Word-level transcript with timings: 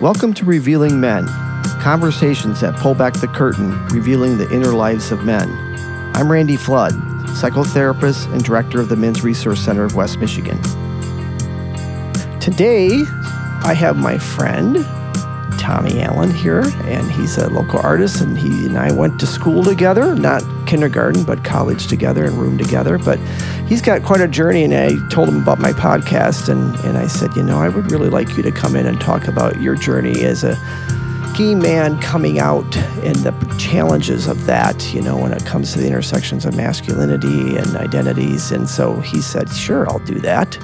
Welcome 0.00 0.32
to 0.34 0.44
Revealing 0.44 1.00
Men, 1.00 1.26
conversations 1.80 2.60
that 2.60 2.76
pull 2.76 2.94
back 2.94 3.14
the 3.14 3.26
curtain, 3.26 3.84
revealing 3.86 4.38
the 4.38 4.48
inner 4.54 4.72
lives 4.72 5.10
of 5.10 5.24
men. 5.24 5.50
I'm 6.14 6.30
Randy 6.30 6.54
Flood, 6.54 6.92
psychotherapist 7.30 8.32
and 8.32 8.44
director 8.44 8.80
of 8.80 8.90
the 8.90 8.94
Men's 8.94 9.24
Resource 9.24 9.58
Center 9.58 9.82
of 9.82 9.96
West 9.96 10.20
Michigan. 10.20 10.62
Today, 12.38 12.90
I 13.64 13.74
have 13.74 13.96
my 13.96 14.18
friend 14.18 14.76
Tommy 15.58 16.00
Allen 16.00 16.30
here, 16.30 16.62
and 16.84 17.10
he's 17.10 17.36
a 17.36 17.50
local 17.50 17.80
artist, 17.80 18.20
and 18.20 18.38
he 18.38 18.66
and 18.66 18.78
I 18.78 18.92
went 18.92 19.18
to 19.18 19.26
school 19.26 19.64
together, 19.64 20.14
not 20.14 20.44
kindergarten, 20.66 21.24
but 21.24 21.42
college 21.42 21.88
together 21.88 22.24
and 22.24 22.34
room 22.34 22.56
together. 22.56 22.98
But 22.98 23.18
he's 23.68 23.82
got 23.82 24.02
quite 24.02 24.20
a 24.20 24.28
journey, 24.28 24.64
and 24.64 24.74
I 24.74 24.90
told 25.10 25.28
him 25.28 25.42
about 25.42 25.58
my 25.58 25.72
podcast, 25.72 26.48
and, 26.48 26.74
and 26.86 26.98
I 26.98 27.06
said, 27.06 27.36
you 27.36 27.42
know, 27.42 27.58
I 27.58 27.68
would 27.68 27.90
really 27.92 28.08
like 28.08 28.36
you 28.36 28.42
to 28.42 28.50
come 28.50 28.74
in 28.74 28.86
and 28.86 29.00
talk 29.00 29.28
about 29.28 29.60
your 29.60 29.74
journey 29.74 30.24
as 30.24 30.42
a 30.42 30.56
gay 31.36 31.54
man 31.54 32.00
coming 32.00 32.40
out 32.40 32.76
and 33.04 33.14
the 33.16 33.56
challenges 33.58 34.26
of 34.26 34.46
that, 34.46 34.92
you 34.92 35.00
know, 35.00 35.16
when 35.16 35.32
it 35.32 35.44
comes 35.44 35.72
to 35.74 35.78
the 35.78 35.86
intersections 35.86 36.44
of 36.44 36.56
masculinity 36.56 37.56
and 37.56 37.76
identities. 37.76 38.50
And 38.50 38.68
so 38.68 39.00
he 39.00 39.20
said, 39.20 39.48
sure, 39.50 39.88
I'll 39.88 40.00
do 40.00 40.18
that 40.20 40.58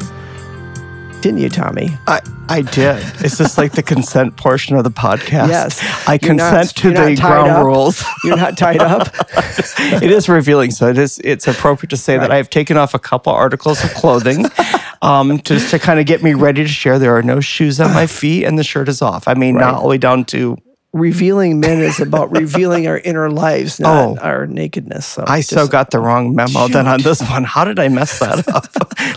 didn't 1.24 1.40
you, 1.40 1.48
Tommy? 1.48 1.88
I, 2.06 2.20
I 2.50 2.60
did. 2.60 3.02
Is 3.24 3.38
this 3.38 3.56
like 3.56 3.72
the 3.72 3.82
consent 3.82 4.36
portion 4.36 4.76
of 4.76 4.84
the 4.84 4.90
podcast? 4.90 5.48
Yes. 5.48 6.06
I 6.06 6.18
consent 6.18 6.40
not, 6.40 6.76
to 6.76 6.88
the 6.90 7.16
ground 7.16 7.50
up. 7.50 7.64
rules. 7.64 8.04
You're 8.24 8.36
not 8.36 8.58
tied 8.58 8.82
up. 8.82 9.08
it 9.32 10.10
is 10.10 10.28
revealing, 10.28 10.70
so 10.70 10.86
it 10.90 10.98
is. 10.98 11.18
It's 11.24 11.48
appropriate 11.48 11.88
to 11.88 11.96
say 11.96 12.18
right. 12.18 12.20
that 12.20 12.30
I 12.30 12.36
have 12.36 12.50
taken 12.50 12.76
off 12.76 12.92
a 12.92 12.98
couple 12.98 13.32
articles 13.32 13.82
of 13.82 13.94
clothing, 13.94 14.44
um, 15.00 15.40
just 15.40 15.70
to 15.70 15.78
kind 15.78 15.98
of 15.98 16.04
get 16.04 16.22
me 16.22 16.34
ready 16.34 16.62
to 16.62 16.68
share. 16.68 16.98
There 16.98 17.16
are 17.16 17.22
no 17.22 17.40
shoes 17.40 17.80
on 17.80 17.94
my 17.94 18.06
feet, 18.06 18.44
and 18.44 18.58
the 18.58 18.64
shirt 18.64 18.90
is 18.90 19.00
off. 19.00 19.26
I 19.26 19.32
mean, 19.32 19.54
right. 19.54 19.62
not 19.62 19.76
all 19.76 19.82
the 19.84 19.88
way 19.88 19.98
down 19.98 20.26
to 20.26 20.58
revealing 20.94 21.58
men 21.60 21.80
is 21.80 22.00
about 22.00 22.30
revealing 22.36 22.86
our 22.86 22.98
inner 22.98 23.28
lives, 23.28 23.78
not 23.78 24.18
oh, 24.18 24.20
our 24.22 24.46
nakedness. 24.46 25.04
So 25.04 25.24
I 25.26 25.40
so 25.40 25.66
got 25.66 25.90
the 25.90 25.98
wrong 25.98 26.34
memo 26.34 26.66
shoot. 26.66 26.72
then 26.72 26.86
on 26.86 27.02
this 27.02 27.20
one. 27.20 27.44
How 27.44 27.64
did 27.64 27.78
I 27.78 27.88
mess 27.88 28.18
that 28.20 28.48
up? 28.54 28.68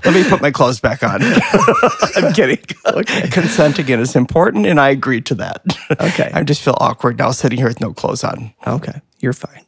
Let 0.04 0.14
me 0.14 0.28
put 0.28 0.42
my 0.42 0.52
clothes 0.52 0.80
back 0.80 1.04
on. 1.04 1.22
I'm 2.16 2.34
kidding. 2.34 2.60
Okay. 2.86 3.30
Consent 3.30 3.80
again 3.80 4.00
is 4.00 4.16
important, 4.16 4.66
and 4.66 4.80
I 4.80 4.90
agree 4.90 5.22
to 5.22 5.36
that. 5.36 5.64
Okay. 5.92 6.32
I 6.34 6.44
just 6.44 6.62
feel 6.62 6.76
awkward 6.80 7.20
now 7.20 7.32
sitting 7.32 7.58
here 7.58 7.68
with 7.68 7.80
no 7.80 7.94
clothes 7.94 8.24
on. 8.24 8.54
Okay, 8.66 9.00
you're 9.20 9.34
fine. 9.34 9.66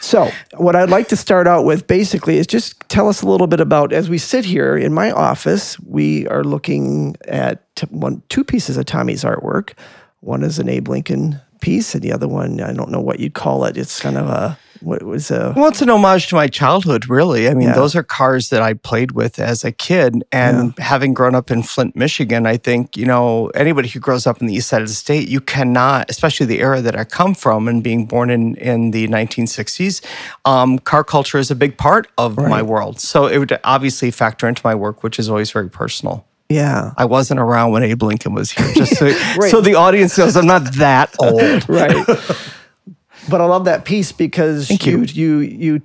So, 0.00 0.30
what 0.56 0.76
I'd 0.76 0.90
like 0.90 1.08
to 1.08 1.16
start 1.16 1.48
out 1.48 1.64
with 1.64 1.86
basically 1.88 2.36
is 2.36 2.46
just 2.46 2.78
tell 2.88 3.08
us 3.08 3.22
a 3.22 3.26
little 3.26 3.48
bit 3.48 3.60
about 3.60 3.92
as 3.92 4.08
we 4.08 4.18
sit 4.18 4.44
here 4.44 4.76
in 4.76 4.92
my 4.92 5.10
office, 5.10 5.80
we 5.80 6.28
are 6.28 6.44
looking 6.44 7.16
at 7.26 7.64
one, 7.90 8.22
two 8.28 8.44
pieces 8.44 8.76
of 8.76 8.84
Tommy's 8.84 9.24
artwork. 9.24 9.72
One 10.26 10.42
is 10.42 10.58
an 10.58 10.68
Abe 10.68 10.88
Lincoln 10.88 11.40
piece, 11.60 11.94
and 11.94 12.02
the 12.02 12.12
other 12.12 12.26
one, 12.26 12.60
I 12.60 12.72
don't 12.72 12.90
know 12.90 13.00
what 13.00 13.20
you'd 13.20 13.34
call 13.34 13.64
it. 13.64 13.76
It's 13.76 14.00
kind 14.00 14.18
of 14.18 14.26
a 14.26 14.58
what 14.80 15.04
was 15.04 15.30
a 15.30 15.54
well, 15.56 15.68
it's 15.68 15.80
an 15.80 15.88
homage 15.88 16.26
to 16.28 16.34
my 16.34 16.48
childhood, 16.48 17.08
really. 17.08 17.48
I 17.48 17.54
mean, 17.54 17.68
yeah. 17.68 17.74
those 17.74 17.94
are 17.94 18.02
cars 18.02 18.50
that 18.50 18.60
I 18.60 18.74
played 18.74 19.12
with 19.12 19.38
as 19.38 19.64
a 19.64 19.70
kid, 19.70 20.24
and 20.32 20.74
yeah. 20.76 20.84
having 20.84 21.14
grown 21.14 21.36
up 21.36 21.52
in 21.52 21.62
Flint, 21.62 21.94
Michigan, 21.94 22.44
I 22.44 22.56
think 22.56 22.96
you 22.96 23.06
know 23.06 23.48
anybody 23.54 23.88
who 23.88 24.00
grows 24.00 24.26
up 24.26 24.40
in 24.40 24.48
the 24.48 24.54
east 24.54 24.68
side 24.68 24.82
of 24.82 24.88
the 24.88 24.94
state, 24.94 25.28
you 25.28 25.40
cannot, 25.40 26.10
especially 26.10 26.46
the 26.46 26.58
era 26.58 26.80
that 26.80 26.96
I 26.98 27.04
come 27.04 27.32
from, 27.32 27.68
and 27.68 27.80
being 27.80 28.06
born 28.06 28.28
in 28.28 28.56
in 28.56 28.90
the 28.90 29.06
1960s, 29.06 30.04
um, 30.44 30.80
car 30.80 31.04
culture 31.04 31.38
is 31.38 31.52
a 31.52 31.56
big 31.56 31.78
part 31.78 32.08
of 32.18 32.36
right. 32.36 32.50
my 32.50 32.62
world. 32.62 32.98
So 32.98 33.28
it 33.28 33.38
would 33.38 33.56
obviously 33.62 34.10
factor 34.10 34.48
into 34.48 34.62
my 34.64 34.74
work, 34.74 35.04
which 35.04 35.20
is 35.20 35.28
always 35.28 35.52
very 35.52 35.70
personal. 35.70 36.26
Yeah. 36.48 36.92
I 36.96 37.04
wasn't 37.04 37.40
around 37.40 37.72
when 37.72 37.82
Abe 37.82 38.02
Lincoln 38.02 38.34
was 38.34 38.50
here, 38.50 38.72
just 38.74 38.96
so, 38.96 39.06
right. 39.38 39.50
so 39.50 39.60
the 39.60 39.74
audience 39.74 40.16
knows 40.16 40.36
I'm 40.36 40.46
not 40.46 40.74
that 40.74 41.14
old. 41.20 41.68
right. 41.68 42.06
But 43.28 43.40
I 43.40 43.44
love 43.46 43.64
that 43.64 43.84
piece 43.84 44.12
because 44.12 44.68
Thank 44.68 44.86
you, 44.86 45.00
you, 45.02 45.38
you, 45.40 45.58
you, 45.74 45.82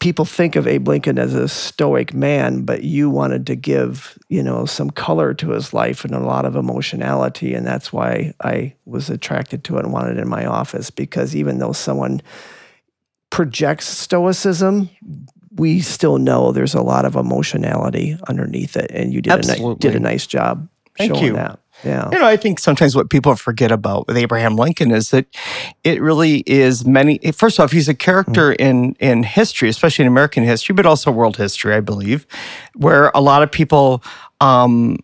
people 0.00 0.26
think 0.26 0.54
of 0.54 0.66
Abe 0.66 0.86
Lincoln 0.86 1.18
as 1.18 1.32
a 1.32 1.48
stoic 1.48 2.12
man, 2.12 2.64
but 2.64 2.84
you 2.84 3.08
wanted 3.08 3.46
to 3.46 3.56
give, 3.56 4.18
you 4.28 4.42
know, 4.42 4.66
some 4.66 4.90
color 4.90 5.32
to 5.32 5.48
his 5.52 5.72
life 5.72 6.04
and 6.04 6.14
a 6.14 6.18
lot 6.18 6.44
of 6.44 6.56
emotionality. 6.56 7.54
And 7.54 7.66
that's 7.66 7.90
why 7.90 8.34
I 8.42 8.74
was 8.84 9.08
attracted 9.08 9.64
to 9.64 9.78
it 9.78 9.84
and 9.84 9.94
wanted 9.94 10.18
it 10.18 10.20
in 10.20 10.28
my 10.28 10.44
office 10.44 10.90
because 10.90 11.34
even 11.34 11.56
though 11.56 11.72
someone 11.72 12.20
projects 13.30 13.86
stoicism, 13.86 14.90
we 15.56 15.80
still 15.80 16.18
know 16.18 16.52
there's 16.52 16.74
a 16.74 16.82
lot 16.82 17.04
of 17.04 17.16
emotionality 17.16 18.16
underneath 18.28 18.76
it, 18.76 18.90
and 18.90 19.12
you 19.12 19.20
did 19.20 19.48
a 19.48 19.74
did 19.76 19.94
a 19.94 20.00
nice 20.00 20.26
job 20.26 20.68
Thank 20.96 21.14
showing 21.14 21.24
you. 21.26 21.32
that. 21.34 21.60
Yeah. 21.82 22.08
You 22.12 22.18
know, 22.18 22.26
I 22.26 22.36
think 22.36 22.60
sometimes 22.60 22.94
what 22.94 23.10
people 23.10 23.34
forget 23.34 23.72
about 23.72 24.06
with 24.06 24.16
Abraham 24.16 24.56
Lincoln 24.56 24.90
is 24.92 25.10
that 25.10 25.26
it 25.82 26.00
really 26.00 26.38
is 26.46 26.86
many 26.86 27.18
first 27.32 27.58
off, 27.58 27.72
he's 27.72 27.88
a 27.88 27.94
character 27.94 28.52
mm. 28.52 28.56
in 28.60 28.96
in 29.00 29.22
history, 29.22 29.68
especially 29.68 30.04
in 30.04 30.08
American 30.08 30.44
history, 30.44 30.74
but 30.74 30.86
also 30.86 31.10
world 31.10 31.36
history, 31.36 31.74
I 31.74 31.80
believe, 31.80 32.26
where 32.74 33.10
a 33.14 33.20
lot 33.20 33.42
of 33.42 33.50
people 33.50 34.02
um, 34.40 34.98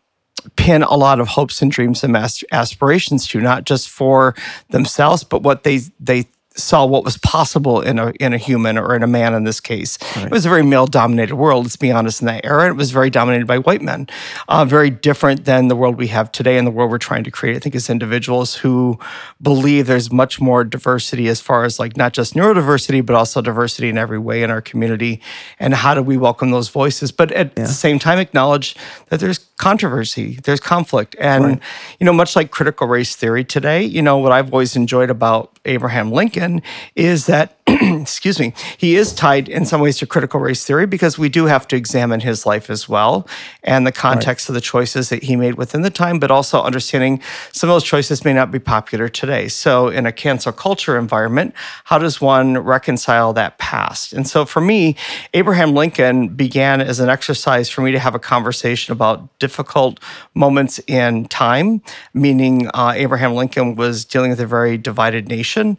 pin 0.56 0.82
a 0.82 0.94
lot 0.94 1.20
of 1.20 1.28
hopes 1.28 1.60
and 1.60 1.70
dreams 1.70 2.04
and 2.04 2.16
aspirations 2.16 3.26
to, 3.28 3.40
not 3.40 3.64
just 3.64 3.88
for 3.88 4.34
themselves, 4.70 5.24
but 5.24 5.42
what 5.42 5.64
they 5.64 5.80
they 5.98 6.28
saw 6.62 6.84
what 6.84 7.04
was 7.04 7.16
possible 7.18 7.80
in 7.80 7.98
a 7.98 8.10
in 8.20 8.32
a 8.32 8.38
human 8.38 8.78
or 8.78 8.94
in 8.94 9.02
a 9.02 9.06
man 9.06 9.34
in 9.34 9.44
this 9.44 9.60
case. 9.60 9.98
Right. 10.16 10.26
It 10.26 10.30
was 10.30 10.46
a 10.46 10.48
very 10.48 10.62
male 10.62 10.86
dominated 10.86 11.36
world. 11.36 11.64
Let's 11.64 11.76
be 11.76 11.90
honest. 11.90 12.20
In 12.20 12.26
that 12.26 12.44
era, 12.44 12.68
it 12.68 12.76
was 12.76 12.90
very 12.90 13.10
dominated 13.10 13.46
by 13.46 13.58
white 13.58 13.82
men. 13.82 14.08
Uh, 14.48 14.64
very 14.64 14.90
different 14.90 15.44
than 15.44 15.68
the 15.68 15.76
world 15.76 15.96
we 15.96 16.08
have 16.08 16.30
today 16.32 16.58
and 16.58 16.66
the 16.66 16.70
world 16.70 16.90
we're 16.90 16.98
trying 16.98 17.24
to 17.24 17.30
create. 17.30 17.56
I 17.56 17.58
think 17.58 17.74
as 17.74 17.90
individuals 17.90 18.56
who 18.56 18.98
believe 19.40 19.86
there's 19.86 20.12
much 20.12 20.40
more 20.40 20.64
diversity 20.64 21.28
as 21.28 21.40
far 21.40 21.64
as 21.64 21.78
like 21.78 21.96
not 21.96 22.12
just 22.12 22.34
neurodiversity 22.34 23.04
but 23.04 23.16
also 23.16 23.40
diversity 23.40 23.88
in 23.88 23.98
every 23.98 24.18
way 24.18 24.42
in 24.42 24.50
our 24.50 24.60
community. 24.60 25.20
And 25.58 25.74
how 25.74 25.94
do 25.94 26.02
we 26.02 26.16
welcome 26.16 26.50
those 26.50 26.68
voices? 26.68 27.12
But 27.12 27.32
at 27.32 27.52
yeah. 27.56 27.64
the 27.64 27.72
same 27.72 27.98
time, 27.98 28.18
acknowledge 28.18 28.76
that 29.08 29.20
there's 29.20 29.38
controversy, 29.60 30.38
there's 30.44 30.58
conflict, 30.58 31.14
and 31.20 31.44
right. 31.44 31.60
you 31.98 32.06
know, 32.06 32.14
much 32.14 32.34
like 32.34 32.50
critical 32.50 32.86
race 32.86 33.14
theory 33.14 33.44
today. 33.44 33.84
You 33.84 34.00
know 34.00 34.16
what 34.16 34.32
I've 34.32 34.52
always 34.52 34.74
enjoyed 34.74 35.10
about 35.10 35.58
Abraham 35.66 36.10
Lincoln 36.10 36.62
is 36.96 37.26
that 37.26 37.59
excuse 38.00 38.40
me, 38.40 38.52
he 38.78 38.96
is 38.96 39.12
tied 39.12 39.48
in 39.48 39.64
some 39.64 39.80
ways 39.80 39.98
to 39.98 40.06
critical 40.06 40.40
race 40.40 40.64
theory 40.64 40.86
because 40.86 41.18
we 41.18 41.28
do 41.28 41.46
have 41.46 41.68
to 41.68 41.76
examine 41.76 42.20
his 42.20 42.44
life 42.44 42.68
as 42.68 42.88
well 42.88 43.28
and 43.62 43.86
the 43.86 43.92
context 43.92 44.44
right. 44.44 44.50
of 44.50 44.54
the 44.54 44.60
choices 44.60 45.08
that 45.10 45.22
he 45.22 45.36
made 45.36 45.54
within 45.54 45.82
the 45.82 45.90
time, 45.90 46.18
but 46.18 46.30
also 46.30 46.60
understanding 46.62 47.20
some 47.52 47.70
of 47.70 47.74
those 47.74 47.84
choices 47.84 48.24
may 48.24 48.32
not 48.32 48.50
be 48.50 48.58
popular 48.58 49.08
today. 49.08 49.46
So, 49.46 49.88
in 49.88 50.06
a 50.06 50.12
cancel 50.12 50.52
culture 50.52 50.98
environment, 50.98 51.54
how 51.84 51.98
does 51.98 52.20
one 52.20 52.58
reconcile 52.58 53.32
that 53.34 53.58
past? 53.58 54.12
And 54.12 54.26
so, 54.26 54.44
for 54.44 54.60
me, 54.60 54.96
Abraham 55.34 55.74
Lincoln 55.74 56.28
began 56.28 56.80
as 56.80 56.98
an 56.98 57.08
exercise 57.08 57.68
for 57.68 57.82
me 57.82 57.92
to 57.92 57.98
have 57.98 58.14
a 58.14 58.18
conversation 58.18 58.92
about 58.92 59.38
difficult 59.38 60.00
moments 60.34 60.80
in 60.86 61.26
time, 61.26 61.82
meaning 62.14 62.68
uh, 62.74 62.94
Abraham 62.96 63.34
Lincoln 63.34 63.76
was 63.76 64.04
dealing 64.04 64.30
with 64.30 64.40
a 64.40 64.46
very 64.46 64.76
divided 64.76 65.28
nation 65.28 65.78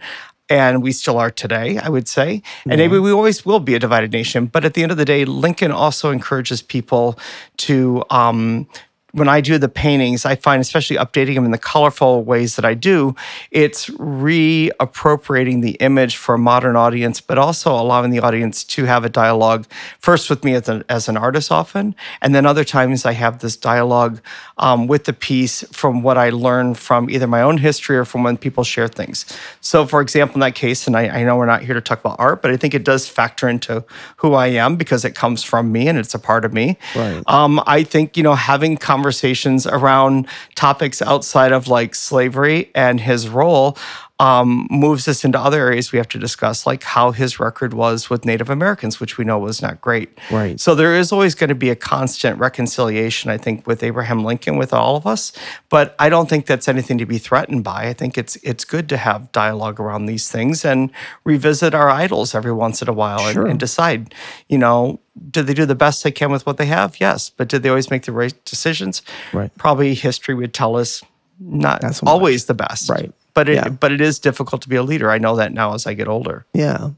and 0.51 0.83
we 0.83 0.91
still 0.91 1.17
are 1.17 1.31
today, 1.31 1.77
I 1.77 1.87
would 1.87 2.09
say. 2.09 2.43
And 2.65 2.77
maybe 2.77 2.99
we 2.99 3.09
always 3.09 3.45
will 3.45 3.61
be 3.61 3.73
a 3.73 3.79
divided 3.79 4.11
nation. 4.11 4.47
But 4.47 4.65
at 4.65 4.73
the 4.73 4.83
end 4.83 4.91
of 4.91 4.97
the 4.97 5.05
day, 5.05 5.23
Lincoln 5.23 5.71
also 5.71 6.11
encourages 6.11 6.61
people 6.61 7.17
to 7.57 8.03
um, 8.09 8.67
when 9.11 9.27
I 9.27 9.41
do 9.41 9.57
the 9.57 9.69
paintings, 9.69 10.25
I 10.25 10.35
find, 10.35 10.61
especially 10.61 10.97
updating 10.97 11.35
them 11.35 11.45
in 11.45 11.51
the 11.51 11.57
colorful 11.57 12.23
ways 12.23 12.55
that 12.55 12.65
I 12.65 12.73
do, 12.73 13.15
it's 13.51 13.89
reappropriating 13.89 15.61
the 15.61 15.71
image 15.79 16.15
for 16.15 16.35
a 16.35 16.37
modern 16.37 16.75
audience, 16.75 17.19
but 17.19 17.37
also 17.37 17.71
allowing 17.73 18.11
the 18.11 18.19
audience 18.19 18.63
to 18.63 18.85
have 18.85 19.03
a 19.03 19.09
dialogue 19.09 19.67
first 19.99 20.29
with 20.29 20.43
me 20.43 20.53
as, 20.55 20.69
a, 20.69 20.83
as 20.87 21.09
an 21.09 21.17
artist 21.17 21.51
often. 21.51 21.95
And 22.21 22.33
then 22.33 22.45
other 22.45 22.63
times 22.63 23.05
I 23.05 23.13
have 23.13 23.39
this 23.39 23.57
dialogue 23.57 24.21
um, 24.57 24.87
with 24.87 25.05
the 25.05 25.13
piece 25.13 25.63
from 25.71 26.03
what 26.03 26.17
I 26.17 26.29
learn 26.29 26.75
from 26.75 27.09
either 27.09 27.27
my 27.27 27.41
own 27.41 27.57
history 27.57 27.97
or 27.97 28.05
from 28.05 28.23
when 28.23 28.37
people 28.37 28.63
share 28.63 28.87
things. 28.87 29.25
So, 29.59 29.85
for 29.85 30.01
example, 30.01 30.35
in 30.35 30.39
that 30.41 30.55
case, 30.55 30.87
and 30.87 30.95
I, 30.95 31.07
I 31.09 31.23
know 31.23 31.35
we're 31.35 31.45
not 31.45 31.63
here 31.63 31.73
to 31.73 31.81
talk 31.81 31.99
about 31.99 32.15
art, 32.19 32.41
but 32.41 32.51
I 32.51 32.57
think 32.57 32.73
it 32.73 32.83
does 32.83 33.07
factor 33.07 33.49
into 33.49 33.83
who 34.17 34.33
I 34.33 34.47
am 34.47 34.77
because 34.77 35.03
it 35.03 35.15
comes 35.15 35.43
from 35.43 35.71
me 35.71 35.87
and 35.87 35.97
it's 35.97 36.13
a 36.13 36.19
part 36.19 36.45
of 36.45 36.53
me. 36.53 36.77
Right. 36.95 37.21
Um, 37.27 37.61
I 37.65 37.83
think, 37.83 38.15
you 38.15 38.23
know, 38.23 38.35
having 38.35 38.77
conversations 38.77 39.00
conversations 39.01 39.65
around 39.65 40.27
topics 40.53 41.01
outside 41.01 41.51
of 41.51 41.67
like 41.67 41.95
slavery 41.95 42.69
and 42.75 42.99
his 42.99 43.27
role 43.27 43.75
um, 44.19 44.67
moves 44.69 45.07
us 45.07 45.25
into 45.25 45.39
other 45.39 45.59
areas 45.59 45.91
we 45.91 45.97
have 45.97 46.07
to 46.09 46.19
discuss, 46.19 46.67
like 46.67 46.83
how 46.83 47.09
his 47.09 47.39
record 47.39 47.73
was 47.73 48.07
with 48.07 48.23
Native 48.23 48.51
Americans, 48.51 48.99
which 48.99 49.17
we 49.17 49.25
know 49.25 49.39
was 49.39 49.63
not 49.63 49.81
great. 49.81 50.15
Right. 50.29 50.59
So 50.59 50.75
there 50.75 50.95
is 50.95 51.11
always 51.11 51.33
going 51.33 51.47
to 51.47 51.55
be 51.55 51.71
a 51.71 51.75
constant 51.75 52.37
reconciliation, 52.37 53.31
I 53.31 53.39
think, 53.39 53.65
with 53.65 53.81
Abraham 53.81 54.23
Lincoln, 54.23 54.57
with 54.57 54.71
all 54.71 54.95
of 54.95 55.07
us. 55.07 55.33
But 55.69 55.95
I 55.97 56.09
don't 56.09 56.29
think 56.29 56.45
that's 56.45 56.67
anything 56.67 56.99
to 56.99 57.07
be 57.07 57.17
threatened 57.17 57.63
by. 57.63 57.87
I 57.87 57.93
think 57.93 58.15
it's 58.15 58.35
it's 58.43 58.63
good 58.63 58.87
to 58.89 58.97
have 58.97 59.31
dialogue 59.31 59.79
around 59.79 60.05
these 60.05 60.29
things 60.29 60.63
and 60.63 60.91
revisit 61.23 61.73
our 61.73 61.89
idols 61.89 62.35
every 62.35 62.53
once 62.53 62.83
in 62.83 62.89
a 62.89 62.93
while 62.93 63.31
sure. 63.31 63.41
and, 63.41 63.51
and 63.51 63.59
decide, 63.59 64.13
you 64.47 64.59
know, 64.59 64.99
did 65.29 65.47
they 65.47 65.53
do 65.53 65.65
the 65.65 65.75
best 65.75 66.03
they 66.03 66.11
can 66.11 66.31
with 66.31 66.45
what 66.45 66.57
they 66.57 66.65
have? 66.67 66.99
Yes. 66.99 67.29
But 67.29 67.49
did 67.49 67.63
they 67.63 67.69
always 67.69 67.91
make 67.91 68.03
the 68.03 68.11
right 68.11 68.33
decisions? 68.45 69.01
Right. 69.33 69.51
Probably 69.57 69.93
history 69.93 70.35
would 70.35 70.53
tell 70.53 70.75
us 70.77 71.03
not 71.39 71.81
so 71.95 72.05
always 72.07 72.45
the 72.45 72.53
best. 72.53 72.89
Right. 72.89 73.11
But 73.33 73.49
it 73.49 73.55
Yeah. 73.55 73.69
but 73.69 73.91
it 73.91 73.99
is 74.01 74.19
difficult 74.19 74.61
to 74.63 74.69
be 74.69 74.75
a 74.75 74.83
leader. 74.83 75.09
I 75.11 75.17
know 75.17 75.35
that 75.35 75.53
now 75.53 75.73
as 75.73 75.85
I 75.87 75.93
get 75.93 76.07
older. 76.07 76.45
Yeah. 76.53 76.91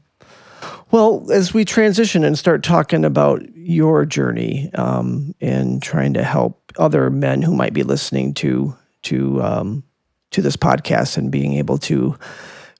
Well, 0.90 1.26
as 1.32 1.52
we 1.52 1.64
transition 1.64 2.22
and 2.24 2.38
start 2.38 2.62
talking 2.62 3.04
about 3.04 3.42
your 3.56 4.04
journey 4.04 4.70
um, 4.74 5.34
and 5.40 5.82
trying 5.82 6.14
to 6.14 6.22
help 6.22 6.60
other 6.78 7.10
men 7.10 7.42
who 7.42 7.54
might 7.54 7.72
be 7.72 7.82
listening 7.82 8.34
to 8.34 8.76
to 9.04 9.42
um, 9.42 9.82
to 10.30 10.40
this 10.42 10.56
podcast 10.56 11.16
and 11.16 11.30
being 11.30 11.54
able 11.54 11.78
to 11.78 12.16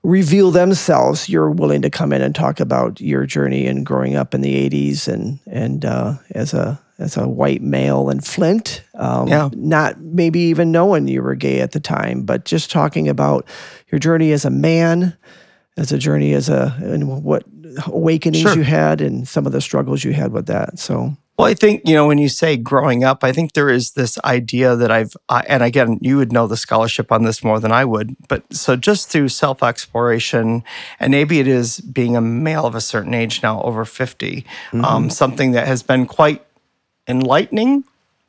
reveal 0.05 0.51
themselves, 0.53 1.29
you're 1.29 1.51
willing 1.51 1.83
to 1.83 1.91
come 1.91 2.13
in 2.13 2.23
and 2.23 2.35
talk 2.35 2.61
about 2.61 3.01
your 3.01 3.27
journey 3.27 3.67
and 3.67 3.85
growing 3.85 4.15
up 4.15 4.35
in 4.35 4.41
the 4.43 4.55
'80s 4.71 5.09
and 5.09 5.41
and 5.51 5.85
uh, 5.85 6.15
as 6.33 6.55
a 6.55 6.79
as 6.99 7.17
a 7.17 7.27
white 7.27 7.61
male 7.63 8.09
in 8.09 8.21
Flint, 8.21 8.85
um, 8.95 9.27
Yeah. 9.27 9.49
not 9.57 10.01
maybe 10.01 10.39
even 10.39 10.71
knowing 10.71 11.09
you 11.09 11.23
were 11.23 11.35
gay 11.35 11.61
at 11.61 11.73
the 11.73 11.81
time, 11.81 12.23
but 12.23 12.45
just 12.45 12.71
talking 12.71 13.09
about 13.09 13.49
your 13.91 13.99
journey 13.99 14.31
as 14.31 14.45
a 14.45 14.51
man, 14.51 15.17
as 15.77 15.91
a 15.91 15.99
journey 15.99 16.35
as 16.35 16.49
a 16.49 16.77
and 16.81 17.25
what 17.25 17.43
awakenings 17.87 18.43
Sure. 18.43 18.55
you 18.55 18.63
had 18.63 19.01
and 19.01 19.27
some 19.27 19.45
of 19.47 19.51
the 19.53 19.61
struggles 19.61 20.05
you 20.05 20.13
had 20.13 20.31
with 20.31 20.47
that. 20.47 20.79
So 20.79 21.17
Well, 21.37 21.49
I 21.49 21.55
think, 21.55 21.83
you 21.85 21.95
know, 21.95 22.07
when 22.07 22.19
you 22.19 22.29
say 22.29 22.57
growing 22.57 23.03
up, 23.03 23.25
I 23.25 23.33
think 23.33 23.55
there 23.55 23.69
is 23.69 23.93
this 23.93 24.19
idea 24.25 24.77
that 24.77 24.93
I've, 24.93 25.17
uh, 25.29 25.43
and 25.49 25.65
again, 25.65 25.99
you 26.01 26.17
would 26.17 26.33
know 26.33 26.47
the 26.47 26.57
scholarship 26.57 27.11
on 27.11 27.25
this 27.25 27.43
more 27.43 27.59
than 27.59 27.73
I 27.73 27.85
would, 27.85 28.15
but 28.29 28.45
so 28.55 28.77
just 28.77 29.11
through 29.11 29.31
self 29.31 29.61
exploration, 29.61 30.63
and 31.01 31.11
maybe 31.11 31.41
it 31.41 31.49
is 31.49 31.81
being 31.81 32.17
a 32.17 32.21
male 32.21 32.67
of 32.67 32.77
a 32.77 32.81
certain 32.81 33.15
age 33.15 33.43
now, 33.43 33.61
over 33.63 33.85
50, 33.85 34.47
um, 34.75 35.11
something 35.11 35.53
that 35.53 35.67
has 35.67 35.83
been 35.83 36.07
quite 36.07 36.45
enlightening, 37.09 37.83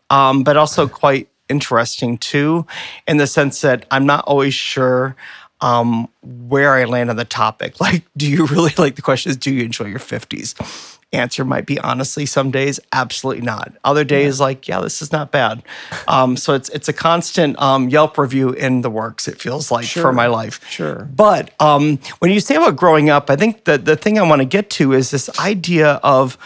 um, 0.10 0.44
but 0.44 0.58
also 0.58 0.88
quite 1.04 1.30
interesting 1.48 2.18
too, 2.18 2.66
in 3.08 3.18
the 3.18 3.28
sense 3.28 3.62
that 3.62 3.86
I'm 3.92 4.08
not 4.08 4.26
always 4.26 4.56
sure 4.56 5.16
um, 5.62 6.10
where 6.24 6.74
I 6.74 6.86
land 6.86 7.10
on 7.12 7.16
the 7.16 7.26
topic. 7.26 7.76
Like, 7.86 8.04
do 8.18 8.28
you 8.28 8.48
really 8.48 8.74
like 8.80 8.96
the 8.96 9.04
question 9.04 9.30
is, 9.30 9.38
do 9.38 9.54
you 9.54 9.64
enjoy 9.64 9.86
your 9.86 10.00
50s? 10.00 10.95
Answer 11.16 11.46
might 11.46 11.66
be 11.66 11.80
honestly, 11.80 12.26
some 12.26 12.52
days, 12.52 12.80
absolutely 12.94 13.44
not. 13.44 13.74
Other 13.84 14.04
days, 14.04 14.40
like, 14.40 14.68
yeah, 14.68 14.82
this 14.82 15.02
is 15.02 15.12
not 15.12 15.32
bad. 15.32 15.64
Um, 16.08 16.38
so 16.38 16.54
it's 16.54 16.70
it's 16.70 16.88
a 16.88 16.94
constant 16.94 17.60
um, 17.62 17.90
Yelp 17.90 18.18
review 18.18 18.52
in 18.52 18.82
the 18.82 18.90
works, 18.90 19.28
it 19.28 19.40
feels 19.42 19.72
like, 19.72 19.86
Sure. 19.86 20.04
for 20.04 20.14
my 20.14 20.28
life. 20.28 20.60
Sure. 20.70 21.08
But 21.16 21.52
um, 21.62 22.00
when 22.20 22.32
you 22.32 22.40
say 22.40 22.56
about 22.56 22.76
growing 22.76 23.10
up, 23.10 23.30
I 23.30 23.36
think 23.36 23.64
that 23.66 23.86
the 23.86 23.96
thing 23.96 24.20
I 24.20 24.24
want 24.24 24.42
to 24.42 24.46
get 24.46 24.70
to 24.72 24.94
is 24.94 25.12
this 25.12 25.30
idea 25.40 25.94
of 26.04 26.38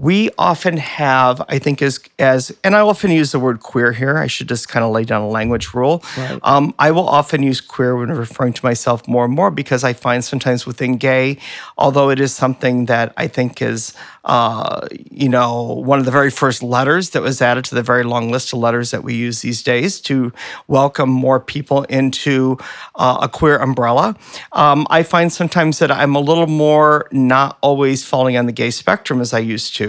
we 0.00 0.30
often 0.38 0.76
have, 0.76 1.42
I 1.48 1.58
think, 1.58 1.82
as 1.82 1.98
as, 2.20 2.56
and 2.62 2.76
I 2.76 2.80
often 2.80 3.10
use 3.10 3.32
the 3.32 3.40
word 3.40 3.58
queer 3.60 3.92
here. 3.92 4.16
I 4.16 4.28
should 4.28 4.48
just 4.48 4.68
kind 4.68 4.84
of 4.84 4.92
lay 4.92 5.04
down 5.04 5.22
a 5.22 5.28
language 5.28 5.74
rule. 5.74 6.04
Right. 6.16 6.38
Um, 6.44 6.72
I 6.78 6.92
will 6.92 7.08
often 7.08 7.42
use 7.42 7.60
queer 7.60 7.96
when 7.96 8.10
referring 8.12 8.52
to 8.52 8.64
myself 8.64 9.08
more 9.08 9.24
and 9.24 9.34
more 9.34 9.50
because 9.50 9.82
I 9.82 9.92
find 9.92 10.24
sometimes 10.24 10.66
within 10.66 10.98
gay, 10.98 11.38
although 11.76 12.10
it 12.10 12.20
is 12.20 12.32
something 12.32 12.86
that 12.86 13.12
I 13.16 13.26
think 13.26 13.60
is, 13.60 13.92
uh, 14.24 14.86
you 14.92 15.28
know, 15.28 15.82
one 15.84 15.98
of 15.98 16.04
the 16.04 16.12
very 16.12 16.30
first 16.30 16.62
letters 16.62 17.10
that 17.10 17.22
was 17.22 17.42
added 17.42 17.64
to 17.66 17.74
the 17.74 17.82
very 17.82 18.04
long 18.04 18.30
list 18.30 18.52
of 18.52 18.60
letters 18.60 18.92
that 18.92 19.02
we 19.02 19.14
use 19.14 19.42
these 19.42 19.64
days 19.64 20.00
to 20.02 20.32
welcome 20.68 21.10
more 21.10 21.40
people 21.40 21.82
into 21.84 22.56
uh, 22.94 23.18
a 23.22 23.28
queer 23.28 23.56
umbrella. 23.56 24.14
Um, 24.52 24.86
I 24.90 25.02
find 25.02 25.32
sometimes 25.32 25.80
that 25.80 25.90
I'm 25.90 26.14
a 26.14 26.20
little 26.20 26.46
more 26.46 27.08
not 27.10 27.58
always 27.62 28.04
falling 28.04 28.36
on 28.36 28.46
the 28.46 28.52
gay 28.52 28.70
spectrum 28.70 29.20
as 29.20 29.32
I 29.32 29.40
used 29.40 29.74
to. 29.76 29.87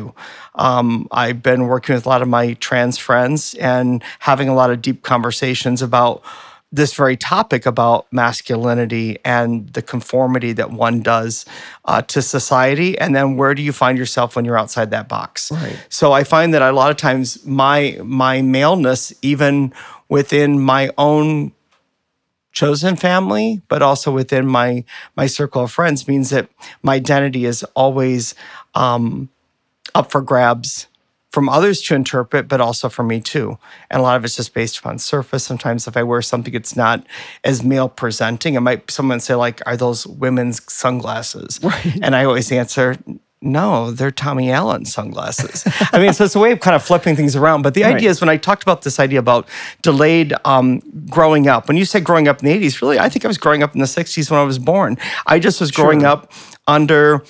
Um, 0.55 1.07
I've 1.11 1.41
been 1.41 1.67
working 1.67 1.95
with 1.95 2.05
a 2.05 2.09
lot 2.09 2.21
of 2.21 2.27
my 2.27 2.53
trans 2.53 2.97
friends 2.97 3.53
and 3.55 4.03
having 4.19 4.49
a 4.49 4.55
lot 4.55 4.71
of 4.71 4.81
deep 4.81 5.03
conversations 5.03 5.81
about 5.81 6.23
this 6.71 6.93
very 6.93 7.17
topic 7.17 7.65
about 7.65 8.05
masculinity 8.11 9.17
and 9.25 9.73
the 9.73 9.81
conformity 9.81 10.53
that 10.53 10.71
one 10.71 11.01
does 11.01 11.45
uh, 11.85 12.01
to 12.03 12.21
society. 12.21 12.97
And 12.99 13.15
then 13.15 13.37
where 13.37 13.55
do 13.55 13.63
you 13.63 13.73
find 13.73 13.97
yourself 13.97 14.35
when 14.35 14.45
you're 14.45 14.57
outside 14.57 14.91
that 14.91 15.07
box? 15.07 15.51
Right. 15.51 15.79
so 15.89 16.11
i 16.11 16.23
find 16.23 16.53
that 16.53 16.61
a 16.61 16.71
lot 16.71 16.91
of 16.91 16.97
times 16.97 17.43
my 17.45 17.97
my 18.03 18.41
maleness 18.41 19.13
even 19.21 19.73
within 20.09 20.59
my 20.59 20.91
own 20.97 21.51
chosen 22.51 22.95
family 22.95 23.61
but 23.67 23.81
also 23.81 24.11
within 24.11 24.45
my 24.45 24.83
my 25.15 25.27
circle 25.27 25.63
of 25.63 25.71
friends 25.71 26.07
means 26.07 26.29
that 26.29 26.49
my 26.83 26.95
identity 26.95 27.45
is 27.45 27.63
always 27.75 28.35
um, 28.75 29.29
up 29.95 30.11
for 30.11 30.21
grabs 30.21 30.87
from 31.31 31.47
others 31.47 31.79
to 31.83 31.93
interpret, 31.93 32.47
but 32.47 32.59
also 32.59 32.89
for 32.89 33.03
me 33.03 33.21
too. 33.21 33.57
And 33.91 33.99
a 33.99 34.03
lot 34.03 34.15
of 34.17 34.25
it's 34.25 34.35
just 34.35 34.53
based 34.53 34.79
upon 34.79 34.97
surface. 34.97 35.43
Sometimes 35.43 35.87
if 35.87 35.95
I 35.95 36.01
wear 36.01 36.23
something 36.23 36.51
that's 36.53 36.75
not 36.75 37.05
as 37.43 37.61
male 37.63 37.87
presenting, 37.87 38.55
it 38.55 38.61
might 38.61 38.89
someone 38.89 39.19
say 39.19 39.35
like, 39.35 39.61
"Are 39.67 39.77
those 39.77 40.07
women's 40.07 40.61
sunglasses?" 40.71 41.59
Right. 41.61 41.99
And 42.01 42.15
I 42.15 42.23
always 42.25 42.51
answer. 42.51 42.95
No, 43.41 43.91
they're 43.91 44.11
Tommy 44.11 44.51
Allen 44.51 44.83
sunglasses. 44.83 45.63
I 45.93 45.99
mean, 45.99 46.11
so 46.11 46.25
it's 46.25 46.35
a 46.35 46.39
way 46.39 46.51
of 46.51 46.59
kind 46.59 46.75
of 46.75 46.83
flipping 46.83 47.15
things 47.15 47.37
around. 47.37 47.61
But 47.61 47.73
the 47.73 47.83
Right. 47.83 47.95
idea 47.95 48.09
is 48.09 48.19
when 48.19 48.29
I 48.29 48.35
talked 48.35 48.63
about 48.63 48.81
this 48.81 48.99
idea 48.99 49.17
about 49.19 49.47
delayed 49.81 50.33
um, 50.43 50.81
growing 51.09 51.47
up, 51.47 51.69
when 51.69 51.77
you 51.77 51.85
said 51.85 52.03
growing 52.03 52.27
up 52.27 52.43
in 52.43 52.47
the 52.47 52.53
80s, 52.53 52.81
really, 52.81 52.99
I 52.99 53.07
think 53.07 53.23
I 53.23 53.29
was 53.29 53.37
growing 53.37 53.63
up 53.63 53.73
in 53.73 53.79
the 53.79 53.87
60s 53.87 54.29
when 54.29 54.41
I 54.41 54.43
was 54.43 54.59
born. 54.59 54.97
I 55.25 55.39
just 55.39 55.61
was 55.61 55.71
growing 55.71 56.01
Sure. 56.01 56.09
up 56.09 56.33
under 56.67 57.23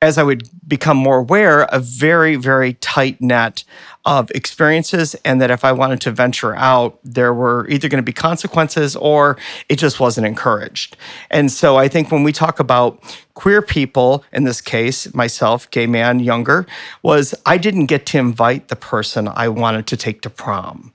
as 0.00 0.16
I 0.16 0.22
would 0.22 0.48
become 0.66 0.96
more 0.96 1.18
aware, 1.18 1.62
a 1.72 1.80
very, 1.80 2.36
very 2.36 2.74
tight 2.74 3.20
net 3.20 3.64
of 4.04 4.30
experiences, 4.30 5.14
and 5.24 5.40
that 5.40 5.50
if 5.50 5.64
I 5.64 5.72
wanted 5.72 6.00
to 6.02 6.12
venture 6.12 6.54
out, 6.54 6.98
there 7.02 7.34
were 7.34 7.68
either 7.68 7.88
going 7.88 8.02
to 8.02 8.06
be 8.06 8.12
consequences 8.12 8.94
or 8.94 9.36
it 9.68 9.76
just 9.76 9.98
wasn't 9.98 10.26
encouraged. 10.26 10.96
And 11.30 11.50
so 11.50 11.76
I 11.76 11.88
think 11.88 12.12
when 12.12 12.22
we 12.22 12.32
talk 12.32 12.60
about 12.60 13.02
queer 13.34 13.60
people, 13.60 14.24
in 14.32 14.44
this 14.44 14.60
case, 14.60 15.12
myself, 15.14 15.68
gay 15.70 15.86
man, 15.86 16.20
younger, 16.20 16.64
was 17.02 17.34
I 17.44 17.58
didn't 17.58 17.86
get 17.86 18.06
to 18.06 18.18
invite 18.18 18.68
the 18.68 18.76
person 18.76 19.26
I 19.28 19.48
wanted 19.48 19.88
to 19.88 19.96
take 19.96 20.22
to 20.22 20.30
prom. 20.30 20.92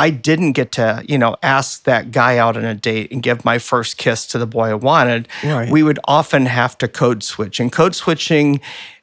I 0.00 0.08
didn't 0.08 0.52
get 0.52 0.72
to, 0.72 1.04
you 1.06 1.18
know, 1.18 1.36
ask 1.42 1.84
that 1.84 2.10
guy 2.10 2.38
out 2.38 2.56
on 2.56 2.64
a 2.64 2.74
date 2.74 3.12
and 3.12 3.22
give 3.22 3.44
my 3.44 3.58
first 3.58 3.98
kiss 3.98 4.26
to 4.28 4.38
the 4.38 4.46
boy 4.46 4.70
I 4.70 4.74
wanted. 4.74 5.28
Right. 5.44 5.70
We 5.70 5.82
would 5.82 5.98
often 6.06 6.46
have 6.46 6.78
to 6.78 6.88
code 6.88 7.22
switch. 7.22 7.60
And 7.60 7.70
code 7.70 7.94
switching, 7.94 8.62